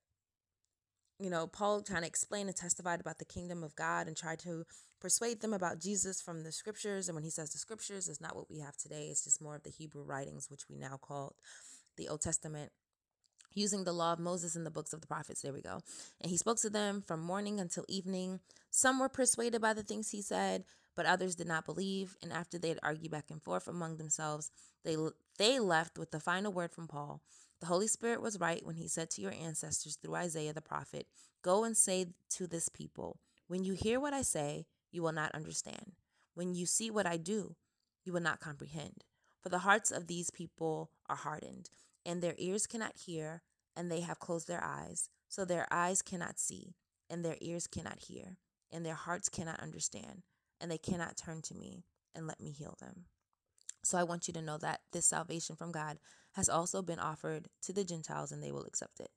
you 1.21 1.31
know, 1.31 1.47
Paul 1.47 1.83
trying 1.83 2.03
to 2.03 2.09
explain 2.09 2.49
and 2.49 2.57
testified 2.57 3.01
about 3.01 3.19
the 3.19 3.25
kingdom 3.25 3.63
of 3.63 3.77
God 3.77 4.07
and 4.07 4.17
try 4.17 4.35
to 4.37 4.65
persuade 5.01 5.41
them 5.41 5.53
about 5.53 5.81
Jesus 5.81 6.21
from 6.21 6.43
the 6.43 6.53
scriptures. 6.53 7.09
And 7.09 7.15
when 7.15 7.25
he 7.25 7.31
says 7.31 7.51
the 7.51 7.59
scriptures, 7.59 8.09
it's 8.09 8.21
not 8.21 8.35
what 8.35 8.51
we 8.51 8.61
have 8.61 8.77
today, 8.77 9.09
it's 9.11 9.25
just 9.25 9.43
more 9.43 9.57
of 9.57 9.63
the 9.63 9.71
Hebrew 9.71 10.03
writings, 10.03 10.51
which 10.51 10.69
we 10.69 10.77
now 10.77 10.99
call 11.01 11.37
the 11.97 12.09
Old 12.09 12.23
Testament 12.23 12.73
using 13.57 13.85
the 13.85 13.93
law 13.93 14.13
of 14.13 14.19
Moses 14.19 14.55
and 14.55 14.65
the 14.65 14.71
books 14.71 14.93
of 14.93 15.01
the 15.01 15.07
prophets. 15.07 15.43
There 15.43 15.53
we 15.53 15.63
go. 15.63 15.81
And 16.21 16.31
he 16.31 16.37
spoke 16.37 16.59
to 16.59 16.71
them 16.71 17.03
from 17.03 17.21
morning 17.21 17.59
until 17.59 17.85
evening. 17.89 18.41
Some 18.71 19.01
were 19.01 19.09
persuaded 19.09 19.61
by 19.61 19.73
the 19.73 19.83
things 19.83 20.11
he 20.11 20.23
said, 20.23 20.65
but 20.95 21.07
others 21.07 21.35
did 21.35 21.49
not 21.49 21.65
believe. 21.65 22.17
And 22.23 22.33
after 22.33 22.59
they 22.59 22.69
had 22.69 22.79
argued 22.83 23.11
back 23.11 23.31
and 23.31 23.43
forth 23.43 23.67
among 23.67 23.97
themselves, 23.97 24.51
they 24.85 24.97
they 25.39 25.59
left 25.59 25.99
with 25.99 26.11
the 26.11 26.21
final 26.21 26.53
word 26.53 26.71
from 26.71 26.87
Paul. 26.87 27.23
The 27.61 27.67
Holy 27.67 27.87
Spirit 27.87 28.21
was 28.21 28.39
right 28.39 28.65
when 28.65 28.77
he 28.77 28.87
said 28.87 29.11
to 29.11 29.23
your 29.23 29.33
ancestors 29.33 29.97
through 29.97 30.15
Isaiah 30.15 30.53
the 30.53 30.61
prophet, 30.61 31.07
Go 31.43 31.65
and 31.65 31.77
say 31.77 32.07
to 32.31 32.47
this 32.47 32.69
people, 32.69 33.19
When 33.49 33.65
you 33.65 33.73
hear 33.73 33.99
what 33.99 34.13
I 34.13 34.23
say, 34.23 34.67
you 34.93 35.03
will 35.03 35.13
not 35.13 35.35
understand. 35.35 35.93
When 36.35 36.55
you 36.55 36.67
see 36.67 36.91
what 36.91 37.07
I 37.07 37.17
do, 37.17 37.57
you 38.05 38.13
will 38.13 38.21
not 38.21 38.41
comprehend. 38.41 39.05
For 39.43 39.49
the 39.49 39.61
hearts 39.61 39.91
of 39.91 40.07
these 40.07 40.31
people 40.31 40.91
are 41.09 41.17
hardened 41.17 41.71
and 42.07 42.23
their 42.23 42.37
ears 42.39 42.67
cannot 42.67 42.97
hear, 42.97 43.43
and 43.77 43.91
they 43.91 44.01
have 44.01 44.19
closed 44.19 44.49
their 44.49 44.63
eyes, 44.63 45.09
so 45.29 45.45
their 45.45 45.67
eyes 45.71 46.03
cannot 46.03 46.39
see, 46.39 46.75
and 47.11 47.25
their 47.25 47.37
ears 47.41 47.67
cannot 47.67 47.99
hear, 48.01 48.37
and 48.71 48.85
their 48.85 48.95
hearts 48.95 49.29
cannot 49.29 49.61
understand, 49.61 50.23
and 50.61 50.71
they 50.71 50.79
cannot 50.79 51.17
turn 51.17 51.43
to 51.43 51.55
me 51.55 51.85
and 52.15 52.27
let 52.27 52.41
me 52.41 52.51
heal 52.51 52.77
them. 52.81 53.05
So 53.85 53.99
I 53.99 54.05
want 54.05 54.27
you 54.27 54.35
to 54.35 54.43
know 54.43 54.59
that 54.59 54.81
this 54.93 55.07
salvation 55.07 55.55
from 55.55 55.71
God 55.71 55.99
has 56.33 56.49
also 56.49 56.83
been 56.83 56.99
offered 56.99 57.49
to 57.63 57.73
the 57.73 57.85
Gentiles, 57.85 58.33
and 58.33 58.43
they 58.43 58.53
will 58.53 58.65
accept 58.65 59.01
it. 59.01 59.11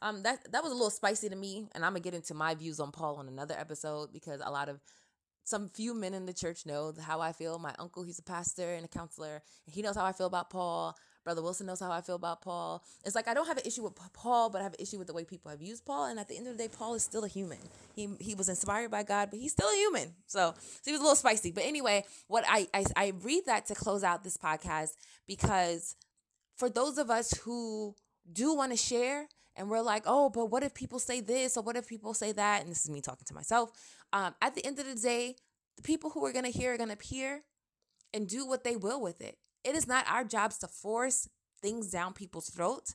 Um, 0.00 0.22
that 0.22 0.52
that 0.52 0.62
was 0.62 0.72
a 0.72 0.74
little 0.74 0.90
spicy 0.90 1.28
to 1.28 1.36
me, 1.36 1.68
and 1.72 1.84
I'm 1.84 1.92
gonna 1.92 2.00
get 2.00 2.14
into 2.14 2.34
my 2.34 2.54
views 2.54 2.80
on 2.80 2.92
Paul 2.92 3.16
on 3.16 3.28
another 3.28 3.54
episode 3.58 4.12
because 4.12 4.40
a 4.44 4.50
lot 4.50 4.68
of 4.68 4.80
some 5.44 5.68
few 5.68 5.94
men 5.94 6.14
in 6.14 6.26
the 6.26 6.34
church 6.34 6.66
know 6.66 6.92
how 7.00 7.20
I 7.20 7.32
feel. 7.32 7.58
My 7.58 7.74
uncle, 7.78 8.02
he's 8.02 8.18
a 8.18 8.22
pastor 8.22 8.74
and 8.74 8.84
a 8.84 8.88
counselor, 8.88 9.42
and 9.66 9.74
he 9.74 9.82
knows 9.82 9.96
how 9.96 10.04
I 10.04 10.12
feel 10.12 10.26
about 10.26 10.50
Paul. 10.50 10.96
Brother 11.24 11.42
Wilson 11.42 11.66
knows 11.66 11.80
how 11.80 11.90
I 11.90 12.00
feel 12.00 12.14
about 12.14 12.40
Paul. 12.40 12.82
It's 13.04 13.14
like 13.14 13.28
I 13.28 13.34
don't 13.34 13.46
have 13.46 13.58
an 13.58 13.64
issue 13.66 13.82
with 13.82 13.94
Paul, 14.14 14.50
but 14.50 14.60
I 14.60 14.64
have 14.64 14.72
an 14.72 14.80
issue 14.80 14.98
with 14.98 15.08
the 15.08 15.12
way 15.12 15.24
people 15.24 15.50
have 15.50 15.60
used 15.60 15.84
Paul. 15.84 16.06
And 16.06 16.18
at 16.18 16.28
the 16.28 16.36
end 16.36 16.46
of 16.46 16.56
the 16.56 16.62
day, 16.62 16.68
Paul 16.68 16.94
is 16.94 17.02
still 17.02 17.24
a 17.24 17.28
human. 17.28 17.58
He 17.94 18.08
he 18.20 18.34
was 18.34 18.48
inspired 18.48 18.90
by 18.90 19.02
God, 19.02 19.28
but 19.30 19.38
he's 19.38 19.52
still 19.52 19.68
a 19.68 19.76
human. 19.76 20.14
So, 20.26 20.54
so 20.56 20.82
he 20.84 20.92
was 20.92 21.00
a 21.00 21.04
little 21.04 21.16
spicy. 21.16 21.50
But 21.50 21.64
anyway, 21.64 22.04
what 22.28 22.44
I, 22.48 22.68
I 22.72 22.84
I 22.96 23.12
read 23.22 23.44
that 23.46 23.66
to 23.66 23.74
close 23.74 24.02
out 24.02 24.24
this 24.24 24.36
podcast 24.36 24.92
because 25.26 25.96
for 26.56 26.68
those 26.68 26.98
of 26.98 27.10
us 27.10 27.32
who 27.44 27.94
do 28.32 28.54
want 28.54 28.72
to 28.72 28.76
share 28.76 29.28
and 29.56 29.68
we're 29.68 29.82
like, 29.82 30.04
oh, 30.06 30.30
but 30.30 30.46
what 30.46 30.62
if 30.62 30.72
people 30.74 30.98
say 30.98 31.20
this 31.20 31.56
or 31.56 31.62
what 31.62 31.76
if 31.76 31.86
people 31.88 32.14
say 32.14 32.32
that? 32.32 32.62
And 32.62 32.70
this 32.70 32.84
is 32.84 32.90
me 32.90 33.00
talking 33.00 33.26
to 33.26 33.34
myself. 33.34 33.70
Um, 34.12 34.34
at 34.40 34.54
the 34.54 34.64
end 34.64 34.78
of 34.78 34.86
the 34.86 34.94
day, 34.94 35.36
the 35.76 35.82
people 35.82 36.10
who 36.10 36.24
are 36.24 36.32
gonna 36.32 36.48
hear 36.48 36.74
are 36.74 36.78
gonna 36.78 36.96
hear 37.00 37.42
and 38.14 38.28
do 38.28 38.46
what 38.46 38.64
they 38.64 38.76
will 38.76 39.00
with 39.00 39.20
it. 39.20 39.36
It 39.64 39.74
is 39.74 39.86
not 39.86 40.08
our 40.08 40.24
jobs 40.24 40.58
to 40.58 40.68
force 40.68 41.28
things 41.60 41.90
down 41.90 42.12
people's 42.12 42.50
throats. 42.50 42.94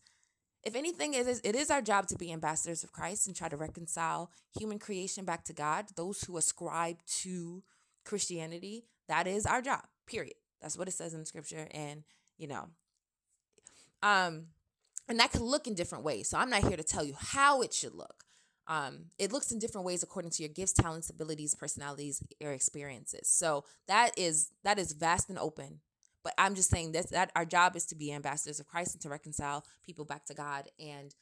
If 0.63 0.75
anything, 0.75 1.13
it 1.13 1.27
is, 1.27 1.41
it 1.43 1.55
is 1.55 1.69
our 1.69 1.81
job 1.81 2.07
to 2.07 2.17
be 2.17 2.31
ambassadors 2.31 2.83
of 2.83 2.93
Christ 2.93 3.27
and 3.27 3.35
try 3.35 3.49
to 3.49 3.57
reconcile 3.57 4.31
human 4.57 4.79
creation 4.79 5.25
back 5.25 5.43
to 5.45 5.53
God. 5.53 5.87
Those 5.95 6.23
who 6.23 6.37
ascribe 6.37 6.97
to 7.21 7.63
Christianity, 8.05 8.85
that 9.09 9.27
is 9.27 9.45
our 9.45 9.61
job, 9.61 9.81
period. 10.07 10.35
That's 10.61 10.77
what 10.77 10.87
it 10.87 10.91
says 10.91 11.13
in 11.13 11.25
scripture. 11.25 11.67
And, 11.71 12.03
you 12.37 12.47
know, 12.47 12.69
um, 14.01 14.47
and 15.09 15.19
that 15.19 15.31
could 15.31 15.41
look 15.41 15.67
in 15.67 15.75
different 15.75 16.05
ways. 16.05 16.29
So 16.29 16.37
I'm 16.37 16.49
not 16.49 16.63
here 16.65 16.77
to 16.77 16.83
tell 16.83 17.03
you 17.03 17.15
how 17.17 17.61
it 17.61 17.73
should 17.73 17.93
look. 17.93 18.23
Um, 18.67 19.07
it 19.19 19.33
looks 19.33 19.51
in 19.51 19.59
different 19.59 19.85
ways 19.85 20.03
according 20.03 20.31
to 20.31 20.43
your 20.43 20.51
gifts, 20.51 20.71
talents, 20.71 21.09
abilities, 21.09 21.53
personalities, 21.53 22.23
or 22.41 22.51
experiences. 22.51 23.27
So 23.29 23.65
that 23.87 24.11
is 24.17 24.51
that 24.63 24.79
is 24.79 24.93
vast 24.93 25.29
and 25.29 25.37
open 25.37 25.81
but 26.23 26.33
I'm 26.37 26.55
just 26.55 26.69
saying 26.69 26.93
this 26.93 27.07
that 27.07 27.31
our 27.35 27.45
job 27.45 27.75
is 27.75 27.85
to 27.87 27.95
be 27.95 28.11
ambassadors 28.11 28.59
of 28.59 28.67
Christ 28.67 28.95
and 28.95 29.01
to 29.01 29.09
reconcile 29.09 29.65
people 29.85 30.05
back 30.05 30.25
to 30.25 30.33
God. 30.33 30.69
And 30.79 31.13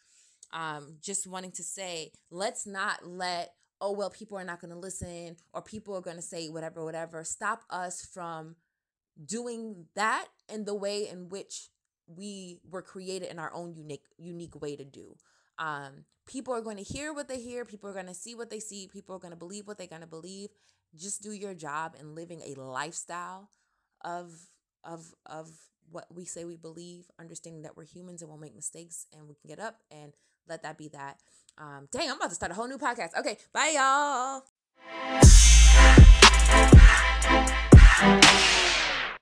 um, 0.53 0.97
just 1.01 1.27
wanting 1.27 1.51
to 1.53 1.63
say, 1.63 2.11
let's 2.29 2.67
not 2.67 3.05
let, 3.05 3.53
oh, 3.79 3.93
well, 3.93 4.09
people 4.09 4.37
are 4.37 4.43
not 4.43 4.61
going 4.61 4.73
to 4.73 4.79
listen 4.79 5.37
or 5.53 5.61
people 5.61 5.95
are 5.95 6.01
going 6.01 6.17
to 6.17 6.21
say 6.21 6.49
whatever, 6.49 6.83
whatever, 6.83 7.23
stop 7.23 7.63
us 7.69 8.05
from 8.05 8.55
doing 9.23 9.85
that 9.95 10.27
in 10.51 10.65
the 10.65 10.75
way 10.75 11.07
in 11.07 11.29
which 11.29 11.69
we 12.07 12.59
were 12.69 12.81
created 12.81 13.29
in 13.29 13.39
our 13.39 13.53
own 13.53 13.73
unique 13.73 14.05
unique 14.17 14.59
way 14.61 14.75
to 14.75 14.83
do. 14.83 15.15
Um, 15.57 16.05
people 16.27 16.53
are 16.53 16.61
going 16.61 16.77
to 16.77 16.83
hear 16.83 17.13
what 17.13 17.27
they 17.27 17.39
hear, 17.39 17.65
people 17.65 17.89
are 17.89 17.93
going 17.93 18.07
to 18.07 18.13
see 18.13 18.35
what 18.35 18.49
they 18.49 18.59
see, 18.59 18.87
people 18.87 19.15
are 19.15 19.19
going 19.19 19.33
to 19.33 19.37
believe 19.37 19.67
what 19.67 19.77
they're 19.77 19.87
going 19.87 20.01
to 20.01 20.07
believe. 20.07 20.49
Just 20.95 21.21
do 21.21 21.31
your 21.31 21.53
job 21.53 21.95
in 21.99 22.15
living 22.15 22.41
a 22.41 22.59
lifestyle 22.59 23.49
of 24.03 24.31
of 24.83 25.13
of 25.25 25.49
what 25.91 26.05
we 26.13 26.25
say 26.25 26.45
we 26.45 26.55
believe, 26.55 27.05
understanding 27.19 27.63
that 27.63 27.75
we're 27.75 27.83
humans 27.83 28.21
and 28.21 28.29
we'll 28.29 28.39
make 28.39 28.55
mistakes 28.55 29.07
and 29.13 29.27
we 29.27 29.35
can 29.35 29.47
get 29.47 29.59
up 29.59 29.81
and 29.91 30.13
let 30.47 30.63
that 30.63 30.77
be 30.77 30.87
that. 30.89 31.17
Um, 31.57 31.87
dang, 31.91 32.09
I'm 32.09 32.17
about 32.17 32.29
to 32.29 32.35
start 32.35 32.51
a 32.51 32.55
whole 32.55 32.67
new 32.67 32.77
podcast. 32.77 33.17
Okay, 33.19 33.37
bye 33.53 33.73
y'all. 33.75 34.43